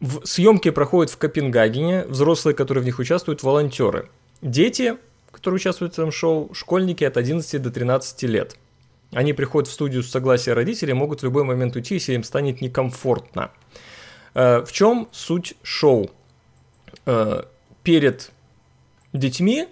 В 0.00 0.24
съемки 0.26 0.70
проходят 0.70 1.12
в 1.12 1.18
Копенгагене, 1.18 2.04
взрослые, 2.04 2.54
которые 2.54 2.82
в 2.82 2.84
них 2.84 2.98
участвуют, 2.98 3.42
волонтеры. 3.42 4.08
Дети, 4.42 4.96
которые 5.32 5.56
участвуют 5.56 5.94
в 5.94 5.98
этом 5.98 6.12
шоу, 6.12 6.54
школьники 6.54 7.02
от 7.02 7.16
11 7.16 7.60
до 7.60 7.70
13 7.70 8.22
лет. 8.24 8.56
Они 9.12 9.32
приходят 9.32 9.68
в 9.68 9.72
студию 9.72 10.02
с 10.02 10.10
согласия 10.10 10.52
родителей, 10.52 10.92
могут 10.92 11.20
в 11.20 11.24
любой 11.24 11.44
момент 11.44 11.74
уйти, 11.74 11.94
если 11.94 12.14
им 12.14 12.22
станет 12.22 12.60
некомфортно. 12.60 13.50
Э, 14.34 14.64
в 14.64 14.70
чем 14.70 15.08
суть 15.10 15.54
шоу? 15.62 16.10
Э, 17.06 17.42
перед 17.82 18.30
детьми 19.12 19.66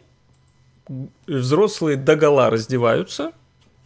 взрослые 1.27 1.97
догола 1.97 2.51
раздеваются, 2.51 3.33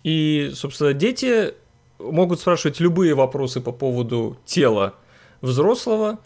и, 0.05 0.53
собственно, 0.55 0.95
дети 0.95 1.55
могут 1.99 2.41
спрашивать 2.41 2.81
любые 2.81 3.15
вопросы 3.15 3.61
по 3.61 3.73
поводу 3.73 4.39
тела 4.47 4.95
взрослого, 5.43 6.19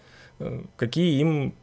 какие 0.76 1.20
им 1.20 1.54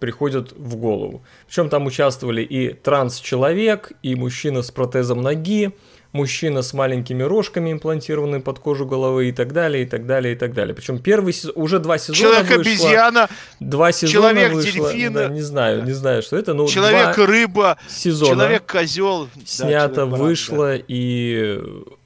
приходят 0.00 0.52
в 0.52 0.76
голову. 0.76 1.24
Причем 1.46 1.68
там 1.68 1.86
участвовали 1.86 2.42
и 2.42 2.74
транс-человек, 2.74 3.92
и 4.02 4.14
мужчина 4.14 4.62
с 4.62 4.70
протезом 4.70 5.22
ноги, 5.22 5.72
мужчина 6.12 6.62
с 6.62 6.74
маленькими 6.74 7.22
рожками, 7.22 7.72
имплантированными 7.72 8.42
под 8.42 8.58
кожу 8.58 8.86
головы 8.86 9.28
и 9.30 9.32
так 9.32 9.52
далее, 9.52 9.84
и 9.84 9.86
так 9.86 10.06
далее, 10.06 10.34
и 10.34 10.36
так 10.36 10.54
далее. 10.54 10.74
Причем 10.74 10.98
первый 10.98 11.32
сезон, 11.32 11.54
уже 11.56 11.78
два 11.78 11.98
сезона 11.98 12.18
Человек-обезьяна, 12.18 13.28
два 13.60 13.92
сезона 13.92 14.30
человек-дельфин, 14.30 15.12
да, 15.12 15.28
не 15.28 15.40
знаю, 15.42 15.84
не 15.84 15.92
знаю, 15.92 16.22
что 16.22 16.36
это, 16.36 16.54
но 16.54 16.66
Человек-рыба, 16.66 17.78
сезона 17.88 18.42
человек-козел. 18.42 19.28
Снято, 19.44 20.06
да, 20.06 20.06
вышло, 20.06 20.76
да. 20.76 20.84
и 20.86 21.60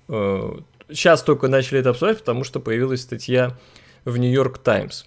э, 0.09 0.53
сейчас 0.91 1.23
только 1.23 1.49
начали 1.49 1.81
это 1.81 1.91
обсуждать, 1.91 2.21
потому 2.21 2.45
что 2.45 2.61
появилась 2.61 3.03
статья 3.03 3.57
в 4.05 4.17
Нью-Йорк 4.17 4.59
Таймс. 4.59 5.05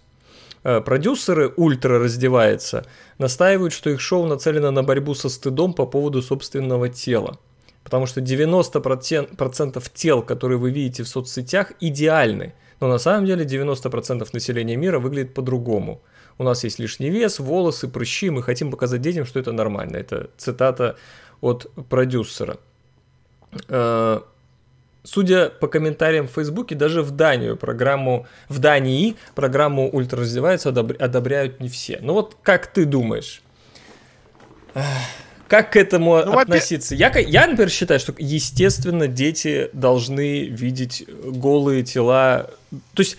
Э, 0.63 0.81
продюсеры 0.81 1.51
«Ультра 1.57 1.99
раздевается» 1.99 2.85
настаивают, 3.17 3.73
что 3.73 3.89
их 3.89 3.99
шоу 3.99 4.27
нацелено 4.27 4.71
на 4.71 4.83
борьбу 4.83 5.15
со 5.15 5.29
стыдом 5.29 5.73
по 5.73 5.85
поводу 5.85 6.21
собственного 6.21 6.89
тела. 6.89 7.39
Потому 7.83 8.05
что 8.05 8.21
90% 8.21 9.83
тел, 9.93 10.21
которые 10.21 10.59
вы 10.59 10.69
видите 10.69 11.03
в 11.03 11.07
соцсетях, 11.07 11.73
идеальны. 11.79 12.53
Но 12.79 12.87
на 12.87 12.99
самом 12.99 13.25
деле 13.25 13.45
90% 13.45 14.27
населения 14.33 14.75
мира 14.75 14.99
выглядит 14.99 15.33
по-другому. 15.33 16.01
У 16.37 16.43
нас 16.43 16.63
есть 16.63 16.79
лишний 16.79 17.09
вес, 17.09 17.39
волосы, 17.39 17.87
прыщи, 17.87 18.29
мы 18.29 18.43
хотим 18.43 18.71
показать 18.71 19.01
детям, 19.01 19.25
что 19.25 19.39
это 19.39 19.51
нормально. 19.51 19.97
Это 19.97 20.29
цитата 20.37 20.95
от 21.41 21.71
продюсера. 21.89 22.57
Судя 25.03 25.49
по 25.49 25.67
комментариям 25.67 26.27
в 26.27 26.31
Фейсбуке, 26.31 26.75
даже 26.75 27.01
в 27.01 27.11
Данию 27.11 27.57
программу, 27.57 28.27
в 28.49 28.59
Дании 28.59 29.15
программу 29.33 29.89
«Ультра 29.89 30.21
раздевается» 30.21 30.69
одобряют 30.69 31.59
не 31.59 31.69
все. 31.69 31.99
Ну 32.01 32.13
вот 32.13 32.37
как 32.43 32.67
ты 32.67 32.85
думаешь? 32.85 33.41
Как 35.47 35.73
к 35.73 35.75
этому 35.75 36.23
ну, 36.23 36.37
относиться? 36.37 36.95
Я, 36.95 37.11
я, 37.17 37.45
например, 37.45 37.69
считаю, 37.69 37.99
что, 37.99 38.13
естественно, 38.17 39.07
дети 39.07 39.69
должны 39.73 40.45
видеть 40.45 41.03
голые 41.09 41.83
тела. 41.83 42.51
То 42.93 43.01
есть, 43.01 43.17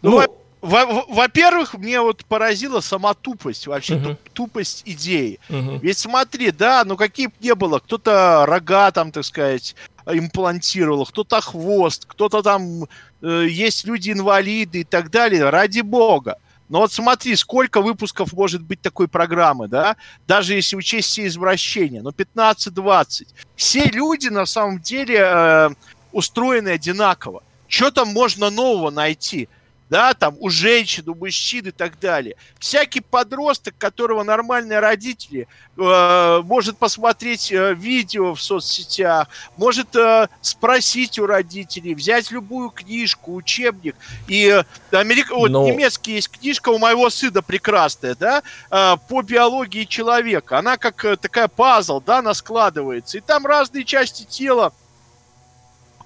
ну, 0.00 0.20
ну 0.20 0.41
во-первых, 0.62 1.74
мне 1.74 2.00
вот 2.00 2.24
поразила 2.24 2.80
сама 2.80 3.14
тупость, 3.14 3.66
вообще 3.66 3.94
uh-huh. 3.94 4.16
тупость 4.32 4.84
идеи. 4.86 5.40
Uh-huh. 5.48 5.80
Ведь 5.80 5.98
смотри, 5.98 6.52
да, 6.52 6.84
ну 6.86 6.96
какие 6.96 7.26
бы 7.26 7.32
не 7.40 7.54
было, 7.56 7.80
кто-то 7.80 8.44
рога 8.46 8.92
там, 8.92 9.10
так 9.10 9.24
сказать, 9.24 9.74
имплантировал, 10.06 11.04
кто-то 11.04 11.40
хвост, 11.40 12.04
кто-то 12.06 12.42
там, 12.42 12.84
э, 13.22 13.46
есть 13.48 13.84
люди-инвалиды 13.84 14.82
и 14.82 14.84
так 14.84 15.10
далее, 15.10 15.50
ради 15.50 15.80
бога. 15.80 16.38
Но 16.68 16.78
вот 16.78 16.92
смотри, 16.92 17.36
сколько 17.36 17.82
выпусков 17.82 18.32
может 18.32 18.62
быть 18.62 18.80
такой 18.80 19.08
программы, 19.08 19.68
да? 19.68 19.96
Даже 20.26 20.54
если 20.54 20.76
учесть 20.76 21.08
все 21.08 21.26
извращения, 21.26 22.02
ну 22.02 22.10
15-20. 22.10 23.26
Все 23.56 23.84
люди 23.86 24.28
на 24.28 24.46
самом 24.46 24.80
деле 24.80 25.18
э, 25.18 25.70
устроены 26.12 26.68
одинаково. 26.68 27.42
Что 27.66 27.90
там 27.90 28.08
можно 28.08 28.48
нового 28.48 28.90
найти? 28.90 29.48
Да, 29.92 30.14
там 30.14 30.36
у 30.40 30.48
женщин, 30.48 31.06
у 31.06 31.14
мужчин 31.14 31.66
и 31.66 31.70
так 31.70 32.00
далее. 32.00 32.36
Всякий 32.58 33.00
подросток, 33.00 33.74
которого 33.76 34.22
нормальные 34.22 34.80
родители, 34.80 35.46
э, 35.76 36.42
может 36.44 36.78
посмотреть 36.78 37.52
э, 37.52 37.74
видео 37.74 38.34
в 38.34 38.40
соцсетях, 38.40 39.28
может 39.58 39.94
э, 39.94 40.28
спросить 40.40 41.18
у 41.18 41.26
родителей, 41.26 41.94
взять 41.94 42.30
любую 42.30 42.70
книжку, 42.70 43.34
учебник. 43.34 43.94
И 44.28 44.46
э, 44.46 44.96
Америк... 44.96 45.28
Но... 45.28 45.40
вот 45.40 45.50
немецкий 45.50 46.14
есть 46.14 46.30
книжка 46.30 46.70
у 46.70 46.78
моего 46.78 47.10
сына 47.10 47.42
прекрасная, 47.42 48.14
да, 48.14 48.42
э, 48.70 48.96
по 49.10 49.20
биологии 49.20 49.84
человека. 49.84 50.58
Она 50.58 50.78
как 50.78 51.04
э, 51.04 51.16
такая 51.16 51.48
пазл, 51.48 52.00
да, 52.00 52.20
она 52.20 52.32
складывается. 52.32 53.18
И 53.18 53.20
там 53.20 53.44
разные 53.44 53.84
части 53.84 54.22
тела 54.22 54.72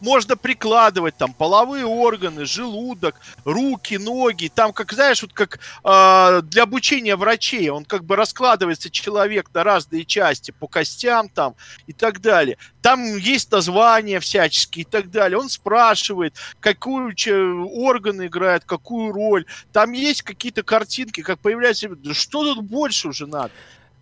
можно 0.01 0.37
прикладывать 0.37 1.17
там 1.17 1.33
половые 1.33 1.85
органы, 1.85 2.45
желудок, 2.45 3.17
руки, 3.45 3.97
ноги, 3.97 4.51
там, 4.55 4.73
как 4.73 4.93
знаешь, 4.93 5.23
вот 5.23 5.33
как 5.33 5.59
э, 5.85 6.43
для 6.43 6.63
обучения 6.63 7.17
врачей, 7.17 7.69
он 7.69 7.85
как 7.85 8.05
бы 8.05 8.17
раскладывается 8.17 8.91
человек 8.91 9.51
на 9.53 9.65
разные 9.65 10.05
части 10.05 10.51
по 10.51 10.67
костям 10.67 11.29
там 11.29 11.55
и 11.87 11.93
так 11.93 12.21
далее. 12.21 12.59
Там 12.83 13.17
есть 13.17 13.51
названия 13.51 14.21
всяческие 14.21 14.83
и 14.83 14.87
так 14.89 15.11
далее. 15.11 15.39
Он 15.39 15.49
спрашивает, 15.49 16.35
какую 16.61 17.15
органы 17.69 18.27
играют, 18.27 18.65
какую 18.65 19.13
роль. 19.13 19.45
Там 19.73 19.93
есть 19.93 20.23
какие-то 20.23 20.63
картинки, 20.63 21.23
как 21.23 21.39
появляется. 21.41 21.89
Что 22.13 22.55
тут 22.55 22.65
больше 22.65 23.09
уже 23.09 23.27
надо? 23.27 23.51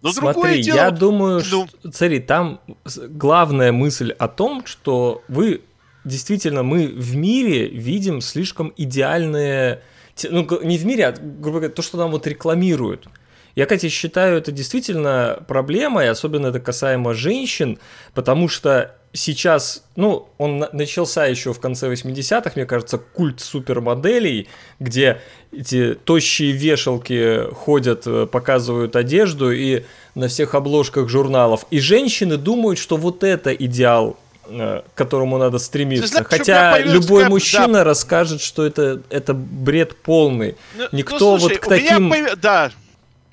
Но 0.05 0.13
Смотри, 0.13 0.63
дело... 0.63 0.77
я 0.77 0.91
думаю, 0.91 1.39
ну... 1.39 1.41
что, 1.41 1.67
смотри, 1.83 2.21
там 2.21 2.61
главная 2.85 3.73
мысль 3.73 4.11
о 4.11 4.29
том, 4.29 4.67
что 4.67 5.23
вы 5.29 5.63
действительно 6.05 6.63
мы 6.63 6.87
в 6.87 7.17
мире 7.17 7.69
видим 7.69 8.21
слишком 8.21 8.73
идеальные... 8.77 9.83
Ну, 10.31 10.47
не 10.63 10.79
в 10.79 10.87
мире, 10.87 11.07
а, 11.07 11.13
грубо 11.13 11.59
говоря, 11.59 11.69
то, 11.71 11.83
что 11.83 11.99
нам 11.99 12.13
вот 12.13 12.27
рекламируют. 12.27 13.09
Я, 13.57 13.67
кстати, 13.67 13.89
считаю, 13.89 14.39
это 14.39 14.53
действительно 14.53 15.43
проблема, 15.47 16.05
и 16.05 16.09
особенно 16.09 16.49
это 16.49 16.61
касаемо 16.61 17.15
женщин, 17.15 17.79
потому 18.13 18.49
что 18.49 18.97
сейчас, 19.13 19.85
ну, 19.95 20.29
он 20.39 20.67
начался 20.73 21.27
еще 21.27 21.53
в 21.53 21.61
конце 21.61 21.91
80-х, 21.91 22.53
мне 22.57 22.67
кажется, 22.67 22.99
культ 22.99 23.41
супермоделей, 23.41 24.49
где 24.81 25.21
эти 25.53 25.95
тощие 25.95 26.53
вешалки 26.53 27.45
ходят, 27.53 28.07
э, 28.07 28.27
показывают 28.27 28.97
одежду 28.97 29.53
и 29.53 29.85
на 30.17 30.29
всех 30.29 30.55
обложках 30.55 31.09
журналов. 31.09 31.65
И 31.71 31.79
женщины 31.79 32.37
думают, 32.37 32.79
что 32.79 32.97
вот 32.97 33.23
это 33.23 33.55
идеал 33.55 34.19
к 34.47 34.85
которому 34.95 35.39
надо 35.39 35.59
стремиться. 35.59 36.07
Знаешь, 36.09 36.27
Хотя 36.29 36.79
любой 36.79 37.29
мужчина 37.29 37.79
да. 37.79 37.85
расскажет, 37.85 38.41
что 38.41 38.65
это, 38.65 39.03
это 39.11 39.35
бред 39.35 39.97
полный. 39.97 40.57
Ну, 40.77 40.89
Никто 40.93 41.19
ну, 41.19 41.39
слушай, 41.39 41.55
вот 41.55 41.63
к 41.63 41.69
таким... 41.69 42.11
Появ... 42.11 42.37
Да. 42.37 42.71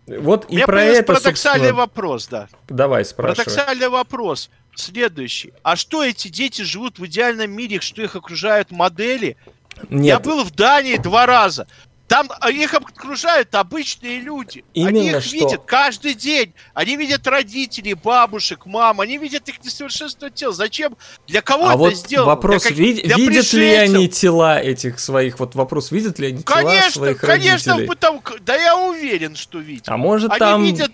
Вот 0.07 0.45
у 0.49 0.55
и 0.55 0.63
про 0.63 0.83
это, 0.83 1.03
парадоксальный 1.03 1.69
собственно... 1.69 1.73
вопрос, 1.73 2.27
да. 2.27 2.47
Давай, 2.67 3.05
спрашивай. 3.05 3.45
Парадоксальный 3.45 3.89
вопрос 3.89 4.49
следующий. 4.75 5.53
А 5.63 5.75
что 5.75 6.03
эти 6.03 6.27
дети 6.27 6.63
живут 6.63 6.99
в 6.99 7.05
идеальном 7.05 7.51
мире, 7.51 7.79
что 7.79 8.01
их 8.01 8.15
окружают 8.15 8.71
модели? 8.71 9.37
Нет. 9.89 10.05
Я 10.05 10.19
был 10.19 10.43
в 10.43 10.51
Дании 10.51 10.97
два 10.97 11.25
раза. 11.25 11.67
Там 12.11 12.29
а, 12.41 12.51
их 12.51 12.73
окружают 12.73 13.55
обычные 13.55 14.19
люди. 14.19 14.65
Именно 14.73 14.99
они 14.99 15.09
их 15.11 15.23
что... 15.23 15.33
видят 15.33 15.61
каждый 15.65 16.13
день. 16.13 16.53
Они 16.73 16.97
видят 16.97 17.25
родителей, 17.25 17.93
бабушек, 17.93 18.65
мам. 18.65 18.99
Они 18.99 19.17
видят 19.17 19.47
их 19.47 19.63
несовершенство 19.63 20.29
тел. 20.29 20.51
Зачем? 20.51 20.97
Для 21.27 21.41
кого 21.41 21.67
а 21.67 21.69
это 21.69 21.77
вот 21.77 21.95
сделано? 21.95 22.27
Вопрос, 22.27 22.63
для, 22.63 22.75
вид- 22.75 23.03
для 23.05 23.15
видят 23.15 23.53
ли 23.53 23.73
они 23.75 24.09
тела 24.09 24.59
этих 24.59 24.99
своих? 24.99 25.39
Вот 25.39 25.55
вопрос, 25.55 25.91
видят 25.91 26.19
ли 26.19 26.27
они 26.27 26.43
конечно, 26.43 26.81
тела 26.81 26.91
своих 26.91 27.21
конечно, 27.21 27.75
родителей? 27.75 27.95
Конечно, 27.97 28.39
да 28.41 28.55
я 28.57 28.77
уверен, 28.77 29.37
что 29.37 29.59
видят. 29.59 29.87
А 29.87 29.95
может 29.95 30.31
они 30.31 30.39
там... 30.39 30.63
видят 30.65 30.91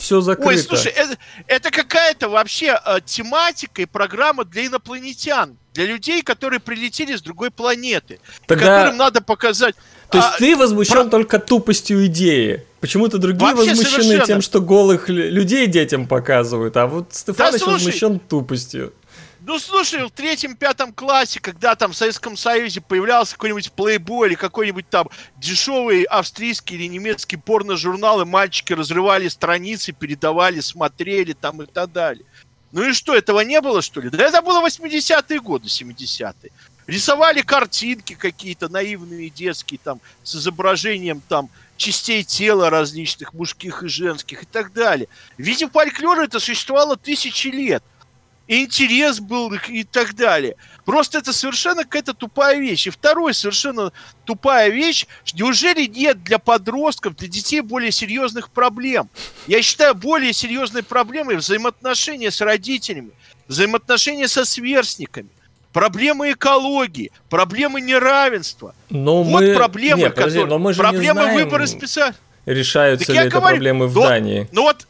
все 0.00 0.20
закрыто. 0.20 0.48
Ой, 0.50 0.58
слушай, 0.58 0.92
это, 0.92 1.16
это 1.46 1.70
какая-то 1.70 2.28
вообще 2.28 2.78
э, 2.84 2.98
тематика 3.04 3.82
и 3.82 3.86
программа 3.86 4.44
для 4.44 4.66
инопланетян, 4.66 5.56
для 5.74 5.86
людей, 5.86 6.22
которые 6.22 6.58
прилетели 6.60 7.14
с 7.16 7.22
другой 7.22 7.50
планеты, 7.50 8.18
Тогда... 8.46 8.78
которым 8.78 8.96
надо 8.96 9.20
показать. 9.20 9.76
То 10.10 10.18
есть 10.18 10.30
а, 10.34 10.38
ты 10.38 10.56
возмущен 10.56 11.04
про... 11.04 11.10
только 11.10 11.38
тупостью 11.38 12.06
идеи. 12.06 12.64
Почему-то 12.80 13.18
другие 13.18 13.54
Вообще 13.54 13.70
возмущены 13.70 14.02
совершенно. 14.02 14.26
тем, 14.26 14.40
что 14.40 14.60
голых 14.60 15.08
людей 15.08 15.66
детям 15.66 16.06
показывают, 16.06 16.76
а 16.76 16.86
вот 16.86 17.14
Стефаныч 17.14 17.60
да, 17.60 17.72
возмущен 17.72 18.18
тупостью. 18.18 18.92
Ну, 19.42 19.58
слушай, 19.58 20.04
в 20.04 20.10
третьем-пятом 20.10 20.92
классе, 20.92 21.40
когда 21.40 21.74
там 21.74 21.92
в 21.92 21.96
Советском 21.96 22.36
Союзе 22.36 22.80
появлялся 22.80 23.34
какой-нибудь 23.34 23.72
плейбой 23.72 24.28
или 24.28 24.34
какой-нибудь 24.34 24.88
там 24.90 25.08
дешевый 25.38 26.02
австрийский 26.02 26.76
или 26.76 26.86
немецкий 26.86 27.36
порно-журнал, 27.36 28.20
и 28.20 28.24
мальчики 28.24 28.72
разрывали 28.74 29.28
страницы, 29.28 29.92
передавали, 29.92 30.60
смотрели 30.60 31.32
там 31.32 31.62
и 31.62 31.66
так 31.66 31.90
далее. 31.92 32.24
Ну 32.72 32.88
и 32.88 32.92
что, 32.92 33.14
этого 33.14 33.40
не 33.40 33.60
было, 33.60 33.82
что 33.82 34.00
ли? 34.00 34.10
Да 34.10 34.24
это 34.24 34.42
было 34.42 34.64
80-е 34.64 35.40
годы, 35.40 35.68
70-е. 35.68 36.52
Рисовали 36.86 37.42
картинки 37.42 38.14
какие-то 38.14 38.68
наивные 38.68 39.30
детские, 39.30 39.80
там, 39.82 40.00
с 40.22 40.36
изображением 40.36 41.22
там 41.28 41.48
частей 41.76 42.24
тела 42.24 42.68
различных, 42.68 43.32
мужских 43.32 43.82
и 43.82 43.88
женских 43.88 44.42
и 44.42 44.46
так 44.46 44.72
далее. 44.72 45.08
В 45.38 45.42
виде 45.42 45.68
фольклора 45.68 46.24
это 46.24 46.38
существовало 46.38 46.96
тысячи 46.96 47.48
лет. 47.48 47.82
И 48.46 48.64
интерес 48.64 49.20
был 49.20 49.52
и 49.68 49.84
так 49.84 50.16
далее. 50.16 50.56
Просто 50.84 51.18
это 51.18 51.32
совершенно 51.32 51.84
какая-то 51.84 52.14
тупая 52.14 52.58
вещь. 52.58 52.88
И 52.88 52.90
второе, 52.90 53.32
совершенно 53.32 53.92
тупая 54.24 54.70
вещь, 54.70 55.06
неужели 55.34 55.86
нет 55.86 56.24
для 56.24 56.40
подростков, 56.40 57.14
для 57.14 57.28
детей 57.28 57.60
более 57.60 57.92
серьезных 57.92 58.50
проблем? 58.50 59.08
Я 59.46 59.62
считаю, 59.62 59.94
более 59.94 60.32
серьезной 60.32 60.82
проблемой 60.82 61.36
взаимоотношения 61.36 62.32
с 62.32 62.40
родителями, 62.40 63.12
взаимоотношения 63.46 64.26
со 64.26 64.44
сверстниками 64.44 65.30
проблемы 65.72 66.32
экологии, 66.32 67.12
проблемы 67.28 67.80
неравенства. 67.80 68.74
Но 68.88 69.22
вот 69.22 69.40
мы... 69.40 69.54
проблемы, 69.54 70.02
Нет, 70.02 70.14
подожди, 70.14 70.38
которые... 70.38 70.50
но 70.50 70.58
мы 70.58 70.72
же 70.72 70.80
проблемы 70.80 71.04
не 71.04 71.12
знаем, 71.12 71.34
выбора 71.34 71.66
специально. 71.66 72.16
Решаются 72.46 73.06
так 73.06 73.14
ли 73.14 73.22
это 73.22 73.30
говорю, 73.30 73.56
проблемы 73.56 73.86
в 73.86 73.94
но, 73.94 74.02
Дании? 74.02 74.48
Ну 74.52 74.62
вот 74.62 74.86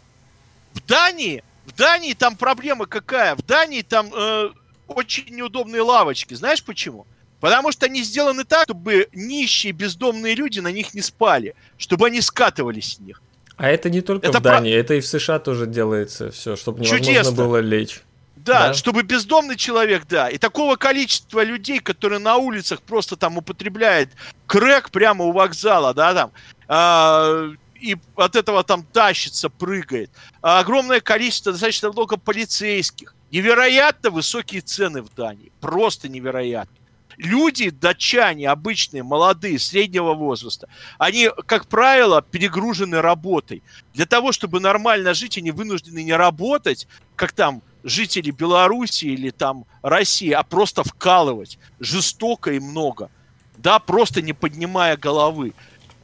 в 0.72 0.86
Дании, 0.86 1.42
в 1.66 1.74
Дании 1.76 2.14
там 2.14 2.36
проблема 2.36 2.86
какая? 2.86 3.34
В 3.34 3.42
Дании 3.42 3.82
там 3.82 4.10
э, 4.14 4.50
очень 4.86 5.24
неудобные 5.34 5.82
лавочки. 5.82 6.34
Знаешь 6.34 6.62
почему? 6.62 7.06
Потому 7.40 7.72
что 7.72 7.86
они 7.86 8.02
сделаны 8.02 8.44
так, 8.44 8.64
чтобы 8.64 9.08
нищие 9.12 9.72
бездомные 9.72 10.34
люди 10.34 10.60
на 10.60 10.70
них 10.70 10.94
не 10.94 11.00
спали, 11.00 11.54
чтобы 11.78 12.06
они 12.06 12.20
скатывались 12.20 12.94
с 12.94 12.98
них. 12.98 13.22
А 13.56 13.68
это 13.68 13.90
не 13.90 14.00
только 14.00 14.28
это 14.28 14.38
в 14.38 14.42
Дании, 14.42 14.72
про... 14.72 14.80
это 14.80 14.94
и 14.94 15.00
в 15.00 15.06
США 15.06 15.38
тоже 15.38 15.66
делается 15.66 16.30
все, 16.30 16.56
чтобы 16.56 16.80
невозможно 16.80 17.06
Чудесно. 17.06 17.32
было 17.32 17.56
лечь. 17.58 18.02
Да, 18.44 18.68
да, 18.68 18.74
чтобы 18.74 19.02
бездомный 19.02 19.56
человек, 19.56 20.06
да. 20.08 20.28
И 20.28 20.38
такого 20.38 20.76
количества 20.76 21.44
людей, 21.44 21.78
которые 21.78 22.18
на 22.18 22.36
улицах 22.36 22.80
просто 22.80 23.16
там 23.16 23.36
употребляют 23.38 24.10
крэк 24.46 24.90
прямо 24.90 25.26
у 25.26 25.32
вокзала, 25.32 25.92
да, 25.92 26.14
там, 26.14 26.32
э, 26.68 27.54
и 27.80 27.96
от 28.16 28.36
этого 28.36 28.62
там 28.64 28.82
тащится, 28.84 29.48
прыгает. 29.50 30.10
А 30.42 30.60
огромное 30.60 31.00
количество, 31.00 31.52
достаточно 31.52 31.90
много 31.90 32.16
полицейских. 32.16 33.14
Невероятно 33.30 34.10
высокие 34.10 34.60
цены 34.60 35.02
в 35.02 35.14
Дании. 35.14 35.52
Просто 35.60 36.08
невероятно. 36.08 36.76
Люди, 37.16 37.68
датчане, 37.68 38.48
обычные, 38.48 39.02
молодые, 39.02 39.58
среднего 39.58 40.14
возраста, 40.14 40.68
они, 40.98 41.28
как 41.46 41.66
правило, 41.66 42.22
перегружены 42.22 43.02
работой. 43.02 43.62
Для 43.92 44.06
того, 44.06 44.32
чтобы 44.32 44.58
нормально 44.58 45.12
жить, 45.12 45.36
они 45.36 45.50
вынуждены 45.50 46.02
не 46.02 46.14
работать, 46.14 46.88
как 47.16 47.32
там 47.32 47.62
жителей 47.82 48.30
Беларуси 48.30 49.06
или 49.06 49.30
там 49.30 49.64
России, 49.82 50.30
а 50.30 50.42
просто 50.42 50.84
вкалывать 50.84 51.58
жестоко 51.78 52.52
и 52.52 52.60
много, 52.60 53.10
да, 53.58 53.78
просто 53.78 54.22
не 54.22 54.32
поднимая 54.32 54.96
головы. 54.96 55.54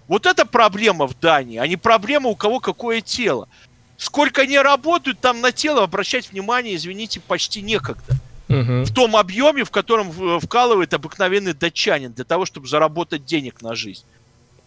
Вот 0.09 0.27
это 0.27 0.47
проблема 0.47 1.07
в 1.07 1.18
Дании, 1.18 1.59
а 1.59 1.66
не 1.66 1.77
проблема 1.77 2.29
у 2.29 2.37
кого 2.37 2.61
какое 2.61 3.01
тело. 3.01 3.49
Сколько 3.97 4.43
они 4.43 4.59
работают, 4.59 5.20
там 5.20 5.41
на 5.41 5.53
тело 5.53 5.83
обращать 5.83 6.31
внимание, 6.31 6.77
извините, 6.77 7.20
почти 7.20 7.62
некогда. 7.62 8.14
Угу. 8.49 8.85
В 8.85 8.95
том 8.95 9.16
объеме, 9.16 9.64
в 9.64 9.70
котором 9.70 10.12
вкалывает 10.41 10.95
обыкновенный 10.95 11.55
датчанин 11.55 12.12
для 12.12 12.24
того, 12.24 12.47
чтобы 12.47 12.68
заработать 12.68 13.24
денег 13.24 13.62
на 13.62 13.74
жизнь. 13.74 14.05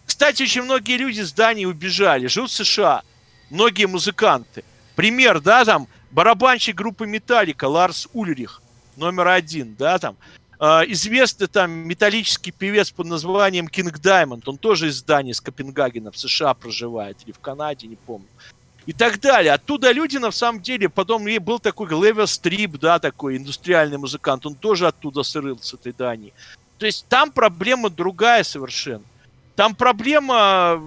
Кстати, 0.04 0.42
очень 0.42 0.62
многие 0.62 0.98
люди 0.98 1.20
с 1.20 1.32
Дании 1.32 1.64
убежали, 1.64 2.26
живут 2.26 2.50
в 2.50 2.54
США. 2.54 3.02
Многие 3.48 3.86
музыканты. 3.86 4.64
Пример, 4.96 5.40
да, 5.40 5.64
там, 5.64 5.88
барабанщик 6.10 6.76
группы 6.76 7.06
Металлика 7.06 7.66
Ларс 7.66 8.08
Ульрих, 8.12 8.62
номер 8.96 9.28
один, 9.28 9.74
да, 9.78 9.98
там. 9.98 10.16
Э, 10.58 10.82
известный 10.88 11.46
там 11.46 11.70
металлический 11.70 12.52
певец 12.52 12.90
под 12.90 13.06
названием 13.06 13.68
Кинг 13.68 13.98
Даймонд, 13.98 14.46
он 14.48 14.58
тоже 14.58 14.88
из 14.88 15.02
Дании, 15.02 15.32
из 15.32 15.40
Копенгагена, 15.40 16.10
в 16.10 16.18
США 16.18 16.54
проживает, 16.54 17.16
или 17.24 17.32
в 17.32 17.38
Канаде, 17.38 17.86
не 17.86 17.96
помню 17.96 18.28
и 18.86 18.92
так 18.92 19.20
далее. 19.20 19.52
Оттуда 19.52 19.92
люди, 19.92 20.16
на 20.16 20.30
самом 20.30 20.60
деле, 20.60 20.88
потом 20.88 21.24
был 21.40 21.58
такой 21.58 21.88
Левер 21.88 22.26
Стрип, 22.26 22.78
да, 22.78 22.98
такой 22.98 23.36
индустриальный 23.36 23.98
музыкант, 23.98 24.46
он 24.46 24.54
тоже 24.54 24.88
оттуда 24.88 25.22
сырыл 25.22 25.58
с 25.60 25.74
этой 25.74 25.92
Дании. 25.92 26.32
То 26.78 26.86
есть 26.86 27.06
там 27.08 27.30
проблема 27.30 27.90
другая 27.90 28.42
совершенно. 28.42 29.04
Там 29.54 29.74
проблема 29.74 30.82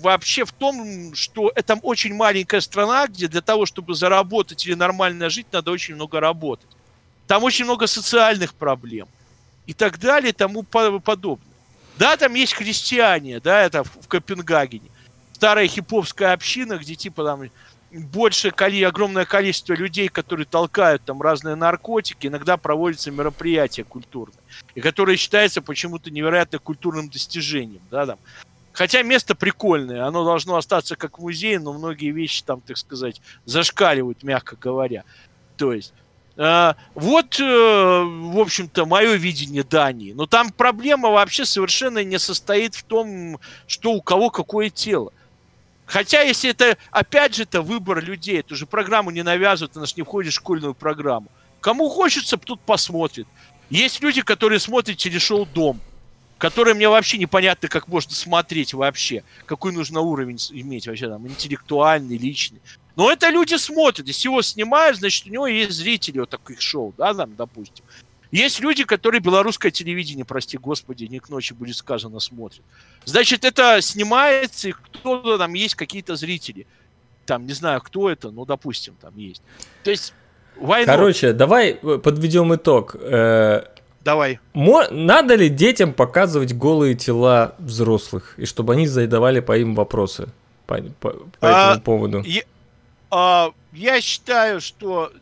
вообще 0.00 0.44
в 0.44 0.52
том, 0.52 1.14
что 1.14 1.52
это 1.54 1.74
очень 1.82 2.14
маленькая 2.14 2.60
страна, 2.60 3.06
где 3.06 3.28
для 3.28 3.40
того, 3.40 3.66
чтобы 3.66 3.94
заработать 3.94 4.66
или 4.66 4.74
нормально 4.74 5.30
жить, 5.30 5.46
надо 5.52 5.70
очень 5.70 5.94
много 5.94 6.20
работать. 6.20 6.68
Там 7.26 7.44
очень 7.44 7.64
много 7.64 7.86
социальных 7.86 8.54
проблем 8.54 9.08
и 9.66 9.72
так 9.72 9.98
далее 9.98 10.30
и 10.30 10.34
тому 10.34 10.62
подобное. 10.62 11.46
Да, 11.98 12.16
там 12.16 12.34
есть 12.34 12.54
христиане, 12.54 13.40
да, 13.40 13.62
это 13.62 13.84
в 13.84 14.08
Копенгагене 14.08 14.90
старая 15.40 15.66
хиповская 15.68 16.34
община, 16.34 16.76
где 16.76 16.94
типа 16.94 17.24
там 17.24 17.50
больше 17.90 18.50
коли, 18.50 18.82
огромное 18.82 19.24
количество 19.24 19.72
людей, 19.72 20.08
которые 20.08 20.44
толкают 20.44 21.02
там 21.06 21.22
разные 21.22 21.54
наркотики, 21.54 22.26
иногда 22.26 22.58
проводятся 22.58 23.10
мероприятия 23.10 23.82
культурные, 23.82 24.36
и 24.74 24.82
которые 24.82 25.16
считаются 25.16 25.62
почему-то 25.62 26.10
невероятно 26.10 26.58
культурным 26.58 27.08
достижением, 27.08 27.80
да, 27.90 28.04
там. 28.04 28.18
Хотя 28.72 29.02
место 29.02 29.34
прикольное, 29.34 30.06
оно 30.06 30.24
должно 30.24 30.56
остаться 30.56 30.96
как 30.96 31.18
музей, 31.18 31.58
но 31.58 31.72
многие 31.72 32.12
вещи 32.12 32.42
там, 32.44 32.60
так 32.60 32.78
сказать, 32.78 33.20
зашкаливают, 33.44 34.22
мягко 34.22 34.56
говоря. 34.56 35.04
То 35.56 35.72
есть, 35.72 35.92
э, 36.36 36.74
вот, 36.94 37.40
э, 37.40 37.44
в 37.44 38.38
общем-то, 38.38 38.86
мое 38.86 39.14
видение 39.14 39.64
Дании. 39.64 40.12
Но 40.12 40.26
там 40.26 40.50
проблема 40.50 41.10
вообще 41.10 41.44
совершенно 41.44 42.04
не 42.04 42.18
состоит 42.18 42.74
в 42.74 42.84
том, 42.84 43.38
что 43.66 43.92
у 43.92 44.00
кого 44.00 44.30
какое 44.30 44.70
тело. 44.70 45.12
Хотя, 45.84 46.22
если 46.22 46.50
это, 46.50 46.78
опять 46.92 47.34
же, 47.34 47.42
это 47.42 47.62
выбор 47.62 48.02
людей, 48.02 48.38
эту 48.38 48.54
же 48.54 48.64
программу 48.64 49.10
не 49.10 49.24
навязывают, 49.24 49.76
она 49.76 49.86
же 49.86 49.94
не 49.96 50.04
входит 50.04 50.32
в 50.32 50.36
школьную 50.36 50.72
программу. 50.72 51.26
Кому 51.60 51.88
хочется, 51.88 52.36
тут 52.36 52.60
посмотрит. 52.60 53.26
Есть 53.68 54.00
люди, 54.00 54.22
которые 54.22 54.60
смотрят 54.60 54.96
телешоу 54.96 55.46
«Дом», 55.46 55.80
которые 56.40 56.72
мне 56.74 56.88
вообще 56.88 57.18
непонятно, 57.18 57.68
как 57.68 57.86
можно 57.86 58.12
смотреть 58.12 58.72
вообще. 58.72 59.22
Какой 59.44 59.72
нужно 59.72 60.00
уровень 60.00 60.38
иметь 60.52 60.88
вообще 60.88 61.06
там, 61.06 61.28
интеллектуальный, 61.28 62.16
личный. 62.16 62.60
Но 62.96 63.12
это 63.12 63.28
люди 63.28 63.56
смотрят. 63.56 64.06
Если 64.08 64.26
его 64.28 64.40
снимают, 64.40 64.96
значит, 64.96 65.26
у 65.26 65.30
него 65.30 65.46
есть 65.46 65.72
зрители 65.72 66.18
вот 66.18 66.30
таких 66.30 66.60
шоу, 66.62 66.94
да, 66.96 67.12
там, 67.12 67.36
допустим. 67.36 67.84
Есть 68.30 68.58
люди, 68.60 68.84
которые 68.84 69.20
белорусское 69.20 69.70
телевидение, 69.70 70.24
прости 70.24 70.56
господи, 70.56 71.04
не 71.04 71.18
к 71.18 71.28
ночи 71.28 71.52
будет 71.52 71.76
сказано, 71.76 72.20
смотрят. 72.20 72.62
Значит, 73.04 73.44
это 73.44 73.82
снимается, 73.82 74.70
и 74.70 74.72
кто-то 74.72 75.36
там 75.36 75.52
есть 75.52 75.74
какие-то 75.74 76.16
зрители. 76.16 76.66
Там, 77.26 77.46
не 77.46 77.52
знаю, 77.52 77.82
кто 77.82 78.08
это, 78.08 78.30
но, 78.30 78.46
допустим, 78.46 78.94
там 79.00 79.14
есть. 79.18 79.42
То 79.84 79.90
есть, 79.90 80.14
Короче, 80.84 81.32
давай 81.32 81.74
подведем 81.74 82.54
итог. 82.54 82.96
Э, 82.98 83.64
давай. 84.00 84.40
Надо 84.54 85.34
ли 85.34 85.48
детям 85.48 85.92
показывать 85.92 86.54
голые 86.54 86.94
тела 86.94 87.54
взрослых, 87.58 88.34
и 88.36 88.44
чтобы 88.44 88.74
они 88.74 88.86
задавали 88.86 89.40
по 89.40 89.56
им 89.56 89.74
вопросы 89.74 90.28
по, 90.66 90.78
по, 91.00 91.10
по 91.10 91.26
а, 91.40 91.70
этому 91.70 91.82
поводу? 91.82 92.22
Я, 92.22 92.42
а, 93.10 93.52
я 93.72 94.00
считаю, 94.00 94.60
что 94.60 95.12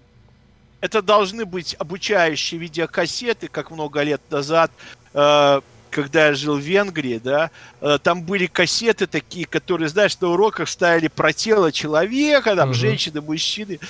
это 0.81 1.03
должны 1.03 1.45
быть 1.45 1.75
обучающие 1.79 2.61
видеокассеты, 2.61 3.49
как 3.49 3.71
много 3.71 4.03
лет 4.03 4.21
назад, 4.31 4.71
э, 5.13 5.61
когда 5.91 6.27
я 6.27 6.35
жил 6.35 6.57
в 6.57 6.61
Венгрии, 6.61 7.21
да, 7.23 7.51
э, 7.81 7.99
там 8.03 8.23
были 8.23 8.47
кассеты 8.47 9.07
такие, 9.07 9.47
которые, 9.47 9.89
знаешь, 9.89 10.19
на 10.21 10.29
уроках 10.29 10.69
ставили 10.69 11.09
про 11.09 11.33
тело 11.33 11.73
человека, 11.73 12.55
там, 12.55 12.71
угу. 12.71 12.75
женщины, 12.75 13.21
мужчины. 13.21 13.81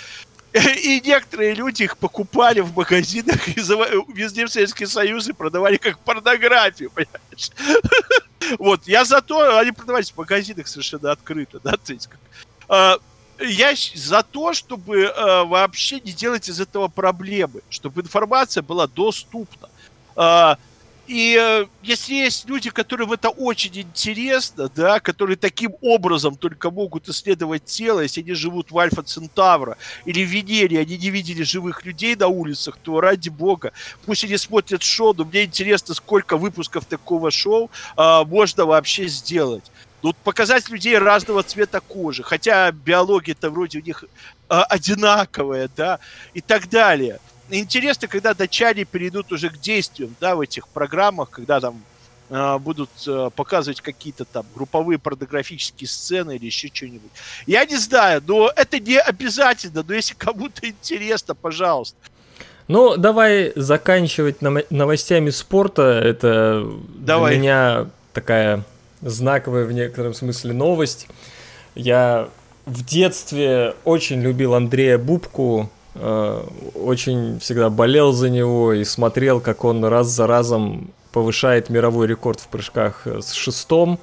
И 0.52 1.02
некоторые 1.04 1.54
люди 1.54 1.82
их 1.82 1.98
покупали 1.98 2.60
в 2.60 2.74
магазинах 2.74 3.46
везде 4.08 4.46
в 4.46 4.50
Советский 4.50 4.86
Союз 4.86 5.28
и 5.28 5.32
продавали 5.32 5.76
как 5.76 5.98
порнографию, 6.00 6.90
понимаешь? 6.90 7.50
Вот, 8.58 8.86
я 8.86 9.04
за 9.04 9.20
то, 9.20 9.58
они 9.58 9.72
продавались 9.72 10.10
в 10.10 10.16
магазинах 10.16 10.68
совершенно 10.68 11.10
открыто, 11.10 11.60
да, 11.62 11.72
то 11.72 11.92
есть 11.92 12.08
как, 12.08 12.18
э, 12.68 13.44
я 13.44 13.74
за 13.94 14.22
то, 14.22 14.54
чтобы 14.54 15.00
э, 15.02 15.44
вообще 15.44 16.00
не 16.00 16.12
делать 16.12 16.48
из 16.48 16.58
этого 16.58 16.88
проблемы, 16.88 17.60
чтобы 17.68 18.00
информация 18.00 18.62
была 18.62 18.86
доступна. 18.86 19.68
Э, 20.16 20.54
и 21.08 21.38
э, 21.40 21.66
если 21.82 22.14
есть 22.14 22.46
люди, 22.48 22.68
которым 22.68 23.12
это 23.12 23.30
очень 23.30 23.74
интересно, 23.80 24.68
да, 24.68 25.00
которые 25.00 25.38
таким 25.38 25.74
образом 25.80 26.36
только 26.36 26.70
могут 26.70 27.08
исследовать 27.08 27.64
тело, 27.64 28.00
если 28.00 28.20
они 28.20 28.34
живут 28.34 28.70
в 28.70 28.78
Альфа 28.78 29.02
Центавра 29.02 29.78
или 30.04 30.22
в 30.22 30.28
Венере, 30.28 30.78
они 30.78 30.98
не 30.98 31.08
видели 31.08 31.42
живых 31.42 31.86
людей 31.86 32.14
на 32.14 32.28
улицах, 32.28 32.76
то 32.82 33.00
ради 33.00 33.30
бога, 33.30 33.72
пусть 34.04 34.24
они 34.24 34.36
смотрят 34.36 34.82
шоу, 34.82 35.14
но 35.14 35.24
мне 35.24 35.44
интересно, 35.44 35.94
сколько 35.94 36.36
выпусков 36.36 36.84
такого 36.84 37.30
шоу 37.30 37.70
э, 37.96 38.24
можно 38.26 38.66
вообще 38.66 39.08
сделать. 39.08 39.64
Ну, 40.02 40.12
показать 40.12 40.68
людей 40.68 40.98
разного 40.98 41.42
цвета 41.42 41.80
кожи, 41.80 42.22
хотя 42.22 42.70
биология-то 42.70 43.48
вроде 43.48 43.78
у 43.78 43.82
них 43.82 44.04
э, 44.04 44.60
одинаковая, 44.68 45.70
да, 45.74 46.00
и 46.34 46.42
так 46.42 46.68
далее. 46.68 47.18
Интересно, 47.50 48.08
когда 48.08 48.34
датчане 48.34 48.84
перейдут 48.84 49.32
уже 49.32 49.50
к 49.50 49.58
действиям, 49.58 50.14
да, 50.20 50.36
в 50.36 50.40
этих 50.40 50.68
программах, 50.68 51.30
когда 51.30 51.60
там 51.60 51.82
э, 52.28 52.58
будут 52.58 52.90
э, 53.06 53.30
показывать 53.34 53.80
какие-то 53.80 54.24
там 54.24 54.44
групповые 54.54 54.98
порнографические 54.98 55.88
сцены 55.88 56.36
или 56.36 56.46
еще 56.46 56.68
что-нибудь. 56.72 57.10
Я 57.46 57.64
не 57.64 57.76
знаю, 57.76 58.22
но 58.26 58.50
это 58.54 58.78
не 58.78 58.98
обязательно, 58.98 59.82
но 59.86 59.94
если 59.94 60.14
кому-то 60.14 60.68
интересно, 60.68 61.34
пожалуйста. 61.34 61.96
Ну, 62.68 62.98
давай 62.98 63.52
заканчивать 63.56 64.42
новостями 64.42 65.30
спорта. 65.30 66.02
Это 66.04 66.70
давай. 66.96 67.32
для 67.32 67.40
меня 67.40 67.86
такая 68.12 68.62
знаковая 69.00 69.64
в 69.64 69.72
некотором 69.72 70.12
смысле 70.12 70.52
новость. 70.52 71.08
Я 71.74 72.28
в 72.66 72.84
детстве 72.84 73.74
очень 73.84 74.20
любил 74.20 74.54
Андрея 74.54 74.98
Бубку, 74.98 75.70
очень 76.74 77.38
всегда 77.40 77.70
болел 77.70 78.12
за 78.12 78.30
него 78.30 78.72
и 78.72 78.84
смотрел, 78.84 79.40
как 79.40 79.64
он 79.64 79.84
раз 79.84 80.08
за 80.08 80.26
разом 80.26 80.90
повышает 81.12 81.70
мировой 81.70 82.06
рекорд 82.06 82.40
в 82.40 82.48
прыжках 82.48 83.06
с 83.06 83.32
шестом. 83.32 83.98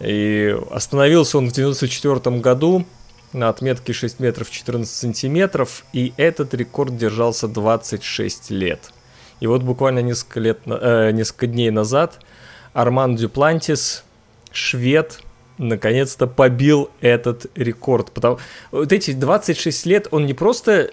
И 0.00 0.56
остановился 0.70 1.38
он 1.38 1.48
в 1.48 1.52
94 1.52 2.36
году 2.38 2.84
на 3.32 3.48
отметке 3.48 3.92
6 3.92 4.20
метров 4.20 4.50
14 4.50 4.92
сантиметров, 4.92 5.84
и 5.92 6.12
этот 6.16 6.54
рекорд 6.54 6.96
держался 6.96 7.48
26 7.48 8.50
лет. 8.50 8.92
И 9.40 9.46
вот 9.46 9.62
буквально 9.62 10.00
несколько, 10.00 10.40
лет, 10.40 10.60
э, 10.66 11.10
несколько 11.12 11.46
дней 11.46 11.70
назад– 11.70 12.20
Арман 12.74 13.14
Дюплантис, 13.14 14.02
швед, 14.50 15.20
наконец-то 15.58 16.26
побил 16.26 16.90
этот 17.00 17.46
рекорд. 17.54 18.10
Потому 18.12 18.38
вот 18.70 18.92
эти 18.92 19.12
26 19.12 19.86
лет 19.86 20.08
он 20.10 20.26
не 20.26 20.34
просто 20.34 20.90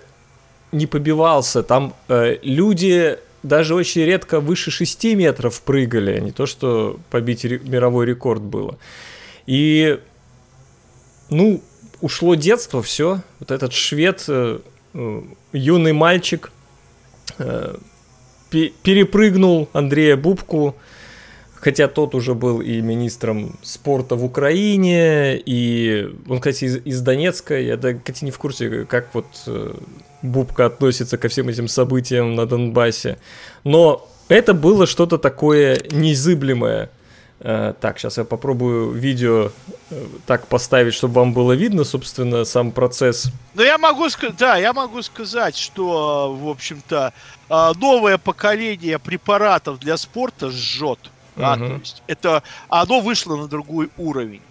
не 0.71 0.87
побивался, 0.87 1.63
там 1.63 1.93
э, 2.07 2.37
люди 2.43 3.17
даже 3.43 3.75
очень 3.75 4.03
редко 4.03 4.39
выше 4.39 4.71
6 4.71 5.03
метров 5.15 5.61
прыгали, 5.61 6.19
не 6.19 6.31
то 6.31 6.45
что 6.45 6.99
побить 7.09 7.43
ре- 7.43 7.59
мировой 7.59 8.05
рекорд 8.05 8.41
было. 8.41 8.77
И, 9.47 9.99
ну, 11.29 11.61
ушло 11.99 12.35
детство, 12.35 12.81
все. 12.81 13.21
Вот 13.39 13.51
этот 13.51 13.73
швед, 13.73 14.23
э, 14.27 14.59
э, 14.93 15.21
юный 15.53 15.93
мальчик, 15.93 16.51
э, 17.39 17.75
перепрыгнул 18.49 19.69
Андрея 19.73 20.17
Бубку, 20.17 20.75
хотя 21.61 21.87
тот 21.87 22.15
уже 22.15 22.33
был 22.33 22.59
и 22.59 22.81
министром 22.81 23.55
спорта 23.61 24.15
в 24.15 24.25
Украине, 24.25 25.37
и 25.37 26.09
он, 26.27 26.39
кстати, 26.39 26.65
из, 26.65 26.77
из 26.77 27.01
Донецка, 27.01 27.59
я, 27.59 27.77
да, 27.77 27.93
кстати, 27.93 28.25
не 28.25 28.31
в 28.31 28.39
курсе, 28.39 28.85
как 28.85 29.13
вот 29.13 29.27
э, 29.45 29.73
Бубка 30.23 30.65
относится 30.65 31.17
ко 31.17 31.29
всем 31.29 31.49
этим 31.49 31.67
событиям 31.67 32.35
на 32.35 32.47
Донбассе, 32.47 33.19
но 33.63 34.07
это 34.27 34.53
было 34.55 34.87
что-то 34.87 35.19
такое 35.19 35.77
незыблемое. 35.91 36.89
Э, 37.39 37.73
так, 37.79 37.99
сейчас 37.99 38.17
я 38.17 38.23
попробую 38.23 38.93
видео 38.93 39.51
э, 39.91 40.05
так 40.25 40.47
поставить, 40.47 40.95
чтобы 40.95 41.13
вам 41.13 41.31
было 41.31 41.51
видно, 41.53 41.83
собственно, 41.83 42.43
сам 42.43 42.71
процесс. 42.71 43.27
Ну, 43.53 43.61
я 43.61 43.77
могу 43.77 44.09
сказать, 44.09 44.35
да, 44.37 44.57
я 44.57 44.73
могу 44.73 45.03
сказать, 45.03 45.55
что, 45.55 46.35
в 46.35 46.49
общем-то, 46.49 47.13
новое 47.49 48.17
поколение 48.17 48.97
препаратов 48.97 49.79
для 49.79 49.97
спорта 49.97 50.49
жжет. 50.49 50.97
Да, 51.35 51.53
угу. 51.53 51.67
то 51.67 51.73
есть 51.75 52.03
это 52.07 52.43
оно 52.69 52.99
вышло 52.99 53.35
на 53.37 53.47
другой 53.47 53.89
уровень. 53.97 54.41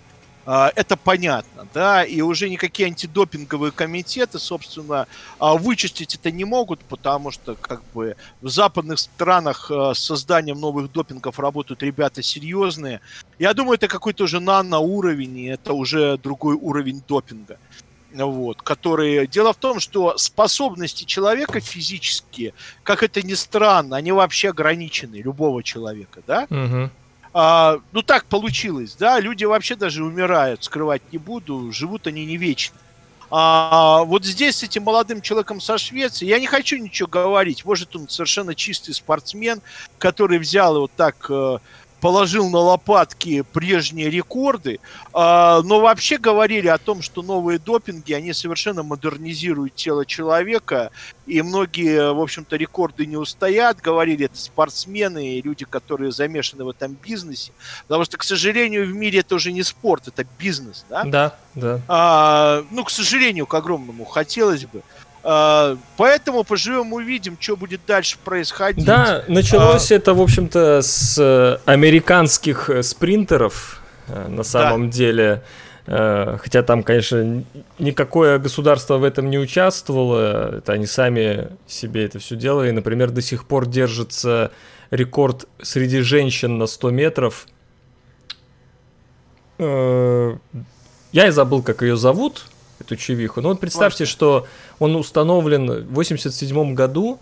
А, 0.47 0.72
это 0.74 0.97
понятно, 0.97 1.68
да, 1.74 2.03
и 2.03 2.22
уже 2.22 2.49
никакие 2.49 2.87
антидопинговые 2.87 3.72
комитеты, 3.72 4.39
собственно, 4.39 5.07
а, 5.39 5.55
вычистить 5.55 6.14
это 6.14 6.31
не 6.31 6.45
могут, 6.45 6.81
потому 6.81 7.31
что, 7.31 7.55
как 7.55 7.83
бы, 7.95 8.16
в 8.41 8.49
западных 8.49 8.99
странах 8.99 9.70
а, 9.70 9.93
с 9.95 9.99
созданием 9.99 10.59
новых 10.59 10.91
допингов 10.91 11.39
работают 11.39 11.83
ребята 11.83 12.22
серьезные. 12.22 13.01
Я 13.39 13.53
думаю, 13.53 13.74
это 13.74 13.87
какой-то 13.87 14.24
уже 14.24 14.41
нано-уровень, 14.41 15.39
и 15.39 15.45
это 15.45 15.74
уже 15.74 16.16
другой 16.16 16.55
уровень 16.55 17.03
допинга. 17.07 17.59
Вот, 18.12 18.62
который... 18.62 19.26
Дело 19.26 19.52
в 19.52 19.56
том, 19.56 19.80
что 19.80 20.16
способности 20.18 21.04
человека 21.04 21.61
физические, 21.61 22.54
как 22.82 23.02
это 23.02 23.22
ни 23.22 23.34
странно, 23.34 23.96
они 23.96 24.12
вообще 24.12 24.50
ограничены, 24.50 25.16
любого 25.16 25.62
человека, 25.62 26.20
да? 26.26 26.46
Угу. 26.50 26.90
А, 27.32 27.78
ну 27.92 28.02
так 28.02 28.24
получилось, 28.24 28.96
да, 28.98 29.20
люди 29.20 29.44
вообще 29.44 29.76
даже 29.76 30.04
умирают, 30.04 30.64
скрывать 30.64 31.02
не 31.12 31.18
буду, 31.18 31.70
живут 31.72 32.06
они 32.08 32.26
не 32.26 32.36
вечно. 32.36 32.76
А 33.30 34.02
вот 34.02 34.24
здесь 34.24 34.56
с 34.56 34.62
этим 34.64 34.82
молодым 34.82 35.20
человеком 35.20 35.61
со 35.61 35.78
Швеции, 35.78 36.26
я 36.26 36.40
не 36.40 36.48
хочу 36.48 36.76
ничего 36.78 37.08
говорить, 37.08 37.64
может 37.64 37.94
он 37.94 38.08
совершенно 38.08 38.56
чистый 38.56 38.92
спортсмен, 38.92 39.62
который 39.98 40.38
взял 40.38 40.80
вот 40.80 40.90
так 40.96 41.26
э, 41.28 41.58
положил 42.01 42.48
на 42.51 42.59
лопатки 42.59 43.42
прежние 43.53 44.11
рекорды, 44.11 44.80
а, 45.12 45.62
но 45.62 45.80
вообще 45.80 46.18
говорили 46.18 46.68
о 46.68 46.78
том, 46.78 47.03
что 47.03 47.22
новые 47.22 47.59
допинги, 47.59 48.12
они 48.12 48.32
совершенно 48.32 48.82
модернизируют 48.82 49.74
тело 49.74 50.07
человека, 50.07 50.90
и 51.26 51.42
многие, 51.42 52.12
в 52.12 52.20
общем-то, 52.20 52.57
рекорды 52.57 53.07
не 53.07 53.16
устоят, 53.16 53.80
говорили 53.80 54.26
это 54.26 54.38
спортсмены 54.38 55.36
и 55.36 55.42
люди, 55.42 55.64
которые 55.64 56.12
замешаны 56.12 56.64
в 56.64 56.70
этом 56.70 56.94
бизнесе, 56.94 57.53
потому 57.86 58.05
что, 58.05 58.16
к 58.16 58.24
сожалению, 58.24 58.86
в 58.86 58.92
мире 58.92 59.20
это 59.20 59.34
уже 59.34 59.53
не 59.53 59.62
спорт, 59.62 60.09
это 60.09 60.24
бизнес, 60.38 60.84
да? 60.88 61.05
Да, 61.05 61.36
да. 61.55 61.80
А, 61.88 62.64
ну, 62.70 62.84
к 62.84 62.90
сожалению, 62.90 63.46
к 63.46 63.55
огромному, 63.55 64.05
хотелось 64.05 64.64
бы. 64.64 64.82
А, 65.23 65.77
поэтому 65.97 66.45
поживем 66.45 66.93
увидим, 66.93 67.37
что 67.39 67.57
будет 67.57 67.81
дальше 67.87 68.16
происходить. 68.25 68.85
Да, 68.85 69.25
началось 69.29 69.93
а... 69.93 69.95
это, 69.95 70.14
в 70.14 70.21
общем-то, 70.21 70.81
с 70.83 71.18
э, 71.18 71.59
американских 71.66 72.71
э, 72.71 72.83
спринтеров, 72.83 73.83
э, 74.09 74.29
на 74.29 74.43
самом 74.43 74.91
да. 74.91 74.97
деле. 74.97 75.43
Хотя 75.87 76.62
там, 76.62 76.85
конечно, 76.85 77.43
никакое 77.81 78.39
государство 78.39 78.99
в 78.99 79.03
этом 79.03 79.29
не 79.29 79.39
участвовало. 79.41 80.59
Это 80.59 80.75
они 80.75 80.87
сами 80.87 81.49
себе 81.66 82.05
это 82.05 82.21
все 82.21 82.37
делали. 82.37 82.71
Например, 82.71 83.11
до 83.11 83.21
сих 83.23 83.45
пор 83.45 83.66
держится 83.66 84.53
рекорд 84.93 85.49
среди 85.61 86.01
женщин 86.01 86.59
на 86.59 86.66
100 86.66 86.91
метров. 86.91 87.49
Я 89.59 90.39
и 91.12 91.31
забыл, 91.31 91.62
как 91.62 91.83
ее 91.83 91.97
зовут 91.97 92.45
эту 92.91 93.01
чевиху. 93.01 93.41
Но 93.41 93.51
вот 93.51 93.61
представьте, 93.61 94.05
Может. 94.05 94.12
что 94.12 94.47
он 94.78 94.97
установлен 94.97 95.86
в 95.86 95.95
87 95.95 96.74
году, 96.74 97.18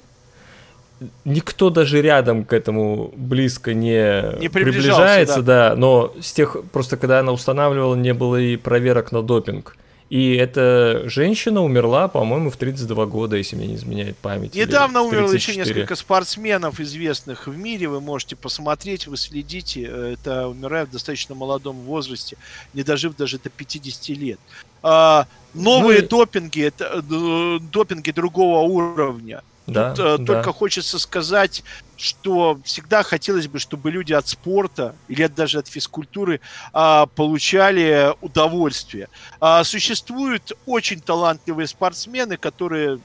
никто 1.25 1.71
даже 1.71 2.01
рядом 2.03 2.45
к 2.45 2.53
этому 2.53 3.12
близко 3.16 3.75
не, 3.75 4.39
не 4.39 4.49
приближается, 4.49 5.43
да. 5.43 5.71
да, 5.71 5.77
но 5.77 6.14
с 6.21 6.33
тех, 6.33 6.57
просто 6.73 6.97
когда 6.97 7.21
она 7.21 7.33
устанавливала, 7.33 7.95
не 7.95 8.14
было 8.14 8.37
и 8.37 8.57
проверок 8.57 9.12
на 9.12 9.23
допинг. 9.23 9.77
И 10.11 10.35
эта 10.37 11.03
женщина 11.05 11.62
умерла, 11.62 12.09
по-моему, 12.09 12.51
в 12.51 12.57
32 12.57 13.07
года, 13.07 13.37
если 13.37 13.57
мне 13.57 13.66
не 13.66 13.75
изменяет 13.75 14.16
память. 14.16 14.55
Недавно 14.55 15.03
умерло 15.03 15.33
еще 15.33 15.55
несколько 15.55 15.97
спортсменов, 15.97 16.81
известных 16.81 17.47
в 17.47 17.57
мире. 17.57 17.89
Вы 17.89 18.01
можете 18.01 18.35
посмотреть, 18.35 19.07
вы 19.07 19.19
следите. 19.19 19.83
Это 19.83 20.49
умирают 20.49 20.89
в 20.89 20.93
достаточно 20.93 21.35
молодом 21.35 21.77
возрасте, 21.81 22.39
не 22.73 22.83
дожив 22.85 23.16
даже 23.16 23.39
до 23.39 23.51
50 23.51 24.09
лет. 24.16 24.41
А, 24.83 25.26
новые 25.55 26.03
ну, 26.03 26.18
допинги, 26.18 26.62
это 26.62 27.03
э, 27.11 27.59
допинги 27.72 28.11
другого 28.11 28.61
уровня. 28.61 29.43
Да, 29.66 29.95
Тут, 29.95 30.05
э, 30.05 30.18
да. 30.18 30.24
Только 30.24 30.53
хочется 30.53 30.99
сказать, 30.99 31.62
что 31.97 32.59
всегда 32.64 33.03
хотелось 33.03 33.49
бы, 33.49 33.59
чтобы 33.59 33.91
люди 33.91 34.12
от 34.12 34.26
спорта 34.26 34.95
или 35.09 35.26
даже 35.26 35.59
от 35.59 35.68
физкультуры 35.68 36.41
а, 36.72 37.07
получали 37.07 38.14
удовольствие. 38.22 39.09
А, 39.41 39.64
существуют 39.64 40.53
очень 40.64 41.01
талантливые 41.01 41.66
спортсмены, 41.66 42.37
которые 42.37 43.01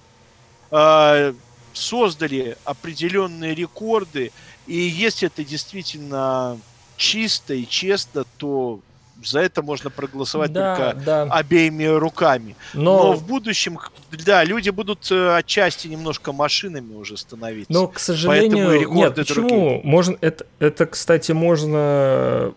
а, 0.72 1.34
создали 1.74 2.58
определенные 2.64 3.56
рекорды, 3.56 4.32
и 4.66 4.78
если 4.78 5.28
это 5.28 5.44
действительно 5.44 6.58
чисто 6.96 7.54
и 7.54 7.68
честно, 7.68 8.26
то 8.38 8.80
за 9.26 9.40
это 9.40 9.62
можно 9.62 9.90
проголосовать 9.90 10.52
да, 10.52 10.76
только 10.76 11.06
да. 11.06 11.24
обеими 11.24 11.86
руками. 11.86 12.56
Но... 12.74 13.04
Но 13.04 13.14
в 13.14 13.26
будущем, 13.26 13.80
да, 14.26 14.44
люди 14.44 14.70
будут 14.70 15.12
э, 15.12 15.36
отчасти 15.36 15.88
немножко 15.88 16.32
машинами 16.32 16.94
уже 16.94 17.18
становиться. 17.18 17.72
Но, 17.72 17.88
к 17.88 18.00
сожалению, 18.00 18.92
нет, 18.92 19.16
почему? 19.16 19.48
Другие. 19.48 19.82
Можно, 19.84 20.18
это, 20.22 20.46
это, 20.60 20.86
кстати, 20.86 21.32
можно 21.32 22.54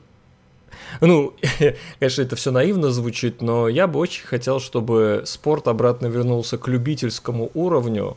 ну, 1.00 1.34
конечно, 1.98 2.22
это 2.22 2.36
все 2.36 2.50
наивно 2.50 2.90
звучит, 2.90 3.42
но 3.42 3.68
я 3.68 3.86
бы 3.86 3.98
очень 3.98 4.24
хотел, 4.24 4.60
чтобы 4.60 5.22
спорт 5.26 5.68
обратно 5.68 6.06
вернулся 6.06 6.58
к 6.58 6.68
любительскому 6.68 7.50
уровню, 7.54 8.16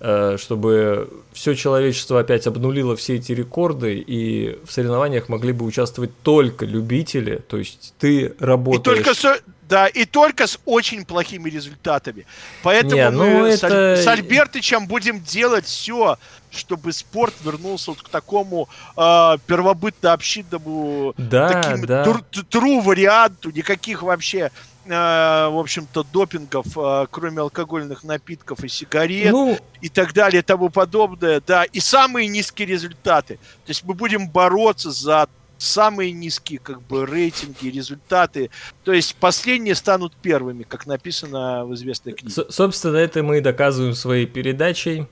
чтобы 0.00 1.10
все 1.32 1.54
человечество 1.54 2.20
опять 2.20 2.46
обнулило 2.46 2.94
все 2.94 3.16
эти 3.16 3.32
рекорды, 3.32 3.98
и 3.98 4.58
в 4.64 4.72
соревнованиях 4.72 5.28
могли 5.28 5.52
бы 5.52 5.64
участвовать 5.64 6.10
только 6.22 6.64
любители, 6.64 7.42
то 7.48 7.56
есть 7.56 7.94
ты 7.98 8.34
работаешь... 8.38 8.80
И 8.80 9.02
только 9.02 9.14
с, 9.14 9.42
да, 9.68 9.86
и 9.86 10.04
только 10.04 10.46
с 10.46 10.58
очень 10.64 11.04
плохими 11.04 11.50
результатами. 11.50 12.26
Поэтому 12.62 12.94
Не, 12.94 13.10
ну 13.10 13.40
мы 13.40 13.48
это... 13.48 13.96
с, 13.96 14.04
с 14.04 14.06
Альбертычем 14.06 14.86
будем 14.86 15.20
делать 15.20 15.66
все, 15.66 16.16
чтобы 16.50 16.92
спорт 16.92 17.34
вернулся 17.44 17.90
вот 17.90 18.00
к 18.00 18.08
такому 18.08 18.68
э, 18.96 19.00
первобытно-общинному 19.46 21.14
да, 21.18 21.48
таким 21.48 21.84
да. 21.86 22.04
тру 22.48 22.80
варианту, 22.80 23.50
никаких 23.50 24.02
вообще 24.02 24.50
Э, 24.77 24.77
в 24.88 25.58
общем-то, 25.58 26.04
допингов, 26.12 26.66
э, 26.76 27.06
кроме 27.10 27.40
алкогольных 27.40 28.04
напитков 28.04 28.64
и 28.64 28.68
сигарет 28.68 29.32
ну... 29.32 29.58
и 29.80 29.88
так 29.88 30.12
далее 30.12 30.40
и 30.40 30.42
тому 30.42 30.70
подобное, 30.70 31.42
да, 31.46 31.64
и 31.64 31.80
самые 31.80 32.28
низкие 32.28 32.66
результаты. 32.68 33.36
То 33.36 33.70
есть 33.70 33.84
мы 33.84 33.94
будем 33.94 34.28
бороться 34.28 34.90
за 34.90 35.28
самые 35.58 36.12
низкие 36.12 36.58
как 36.58 36.80
бы 36.82 37.04
рейтинги, 37.04 37.68
результаты. 37.68 38.50
То 38.84 38.92
есть 38.92 39.16
последние 39.16 39.74
станут 39.74 40.14
первыми, 40.14 40.62
как 40.62 40.86
написано 40.86 41.64
в 41.66 41.74
известной 41.74 42.12
книге. 42.12 42.32
С 42.32 42.50
собственно, 42.50 42.96
это 42.96 43.22
мы 43.22 43.38
и 43.38 43.40
доказываем 43.40 43.94
своей 43.94 44.26
передачей. 44.26 45.06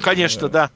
Конечно, 0.00 0.48
да. 0.48 0.70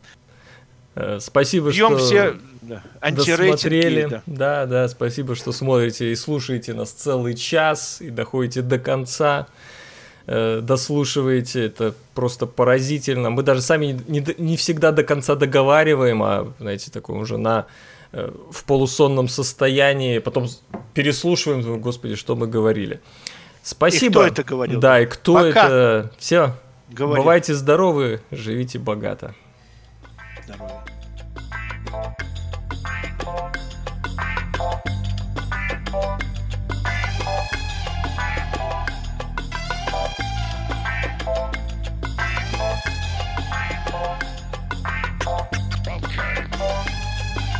Э, 0.94 1.18
спасибо, 1.20 1.70
Бьем 1.70 1.98
что 1.98 2.06
все 2.06 2.36
да. 2.66 3.10
досмотрели. 3.10 4.22
Да. 4.26 4.66
да, 4.66 4.88
спасибо, 4.88 5.34
что 5.34 5.52
смотрите 5.52 6.12
и 6.12 6.16
слушаете 6.16 6.74
нас 6.74 6.90
целый 6.90 7.34
час 7.34 8.00
и 8.00 8.10
доходите 8.10 8.62
до 8.62 8.78
конца 8.78 9.46
э, 10.26 10.60
дослушиваете, 10.62 11.66
это 11.66 11.94
просто 12.14 12.46
поразительно. 12.46 13.30
Мы 13.30 13.42
даже 13.42 13.62
сами 13.62 13.98
не, 14.08 14.24
не 14.38 14.56
всегда 14.56 14.92
до 14.92 15.04
конца 15.04 15.34
договариваем, 15.34 16.22
а, 16.22 16.52
знаете, 16.58 16.90
такое 16.90 17.18
уже 17.18 17.38
на 17.38 17.66
э, 18.12 18.30
в 18.50 18.64
полусонном 18.64 19.28
состоянии, 19.28 20.18
потом 20.18 20.48
переслушиваем, 20.94 21.80
господи, 21.80 22.16
что 22.16 22.36
мы 22.36 22.46
говорили. 22.46 23.00
Спасибо. 23.62 24.06
И 24.06 24.10
кто 24.10 24.26
это 24.26 24.44
говорил? 24.44 24.80
Да, 24.80 25.00
и 25.00 25.06
кто 25.06 25.34
Пока. 25.34 25.48
это. 25.48 26.12
Все. 26.18 26.54
Говори. 26.88 27.20
Бывайте 27.20 27.54
здоровы, 27.54 28.20
живите 28.30 28.78
богато. 28.78 29.34
Здорово. 30.44 30.84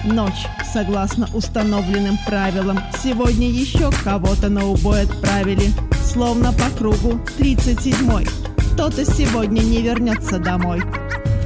Ночь, 0.07 0.47
согласно 0.73 1.29
установленным 1.35 2.17
правилам, 2.27 2.79
сегодня 3.03 3.51
еще 3.51 3.91
кого-то 4.05 4.49
на 4.49 4.65
убой 4.65 5.03
отправили, 5.03 5.73
словно 6.05 6.53
по 6.53 6.71
кругу 6.79 7.19
37-й. 7.39 8.29
Кто-то 8.73 9.05
сегодня 9.05 9.63
не 9.63 9.83
вернется 9.83 10.39
домой. 10.39 10.81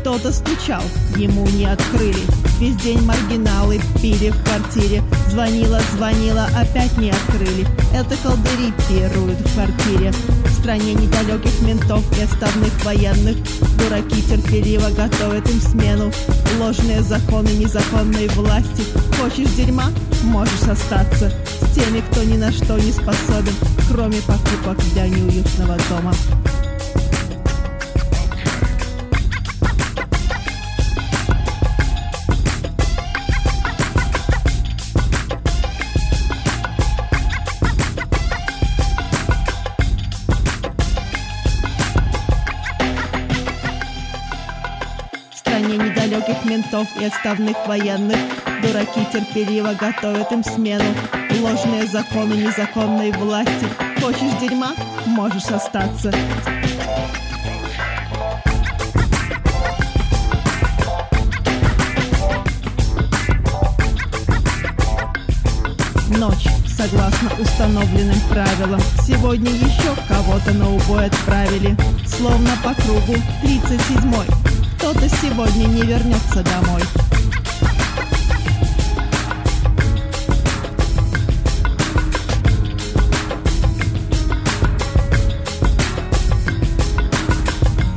Кто-то 0.00 0.32
стучал, 0.32 0.82
ему 1.16 1.46
не 1.48 1.66
открыли. 1.66 2.22
Весь 2.58 2.76
день 2.76 3.02
маргиналы 3.02 3.78
пили 4.00 4.30
в 4.30 4.44
квартире. 4.44 5.02
Звонила, 5.28 5.78
звонила, 5.94 6.48
опять 6.56 6.96
не 6.96 7.10
открыли. 7.10 7.66
Это 7.92 8.16
колдыри 8.22 8.72
пируют 8.88 9.38
в 9.40 9.54
квартире. 9.54 10.12
В 10.46 10.52
стране 10.58 10.94
недалеких 10.94 11.60
ментов 11.60 12.02
и 12.18 12.22
отставных 12.22 12.82
военных. 12.82 13.36
Дураки 13.78 14.22
терпеливо 14.22 14.88
готовят 14.88 15.48
им 15.50 15.60
смену. 15.60 16.10
Ложные 16.58 17.02
законы 17.02 17.50
незаконной 17.50 18.28
власти. 18.28 18.84
Хочешь 19.20 19.50
дерьма? 19.50 19.90
Можешь 20.22 20.62
остаться 20.62 21.30
с 21.60 21.74
теми, 21.74 22.02
кто 22.10 22.22
ни 22.22 22.38
на 22.38 22.50
что 22.50 22.78
не 22.78 22.90
способен, 22.90 23.54
кроме 23.90 24.16
покупок 24.22 24.78
для 24.94 25.08
неуютного 25.08 25.76
дома. 25.90 26.14
Ментов 46.50 46.88
и 47.00 47.04
отставных 47.04 47.56
военных. 47.68 48.18
Дураки 48.60 49.06
терпеливо 49.12 49.72
готовят 49.74 50.32
им 50.32 50.42
смену. 50.42 50.84
Ложные 51.40 51.86
законы 51.86 52.34
незаконной 52.34 53.12
власти. 53.12 53.66
Хочешь 54.00 54.36
дерьма? 54.40 54.74
Можешь 55.06 55.46
остаться. 55.46 56.12
Ночь, 66.18 66.48
согласно 66.66 67.30
установленным 67.38 68.20
правилам. 68.28 68.80
Сегодня 69.06 69.52
еще 69.52 69.94
кого-то 70.08 70.52
на 70.52 70.74
убой 70.74 71.06
отправили. 71.06 71.76
Словно 72.04 72.50
по 72.64 72.74
кругу 72.74 73.14
37-й 73.42 74.39
Кто-то 74.90 75.08
сегодня 75.08 75.66
не 75.66 75.82
вернется 75.82 76.42
домой. 76.42 76.82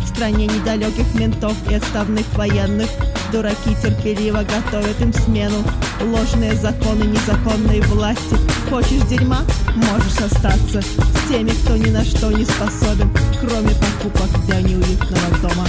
В 0.02 0.08
стране 0.08 0.46
недалеких 0.46 1.16
ментов 1.16 1.56
и 1.68 1.74
отставных 1.74 2.32
военных 2.36 2.90
Дураки 3.32 3.76
терпеливо 3.82 4.44
готовят 4.44 5.02
им 5.02 5.12
смену. 5.14 5.64
Ложные 6.00 6.54
законы 6.54 7.06
незаконной 7.06 7.82
власти. 7.88 8.38
Хочешь 8.70 9.02
дерьма? 9.10 9.40
Можешь 9.76 10.32
остаться 10.32 10.82
С 10.84 11.28
теми, 11.28 11.50
кто 11.64 11.76
ни 11.76 11.90
на 11.90 12.04
что 12.04 12.32
не 12.32 12.46
способен 12.46 13.12
Кроме 13.42 13.72
покупок 13.72 14.46
для 14.46 14.62
неуютного 14.62 15.40
дома 15.42 15.68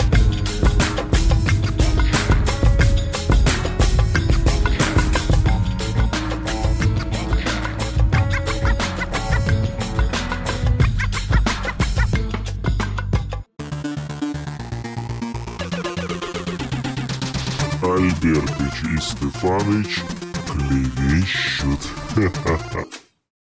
Альбертыч 18.24 18.84
и 18.90 19.00
Стефаныч 19.02 20.02
клевещут. 20.48 21.80
Ха-ха-ха. 22.14 22.84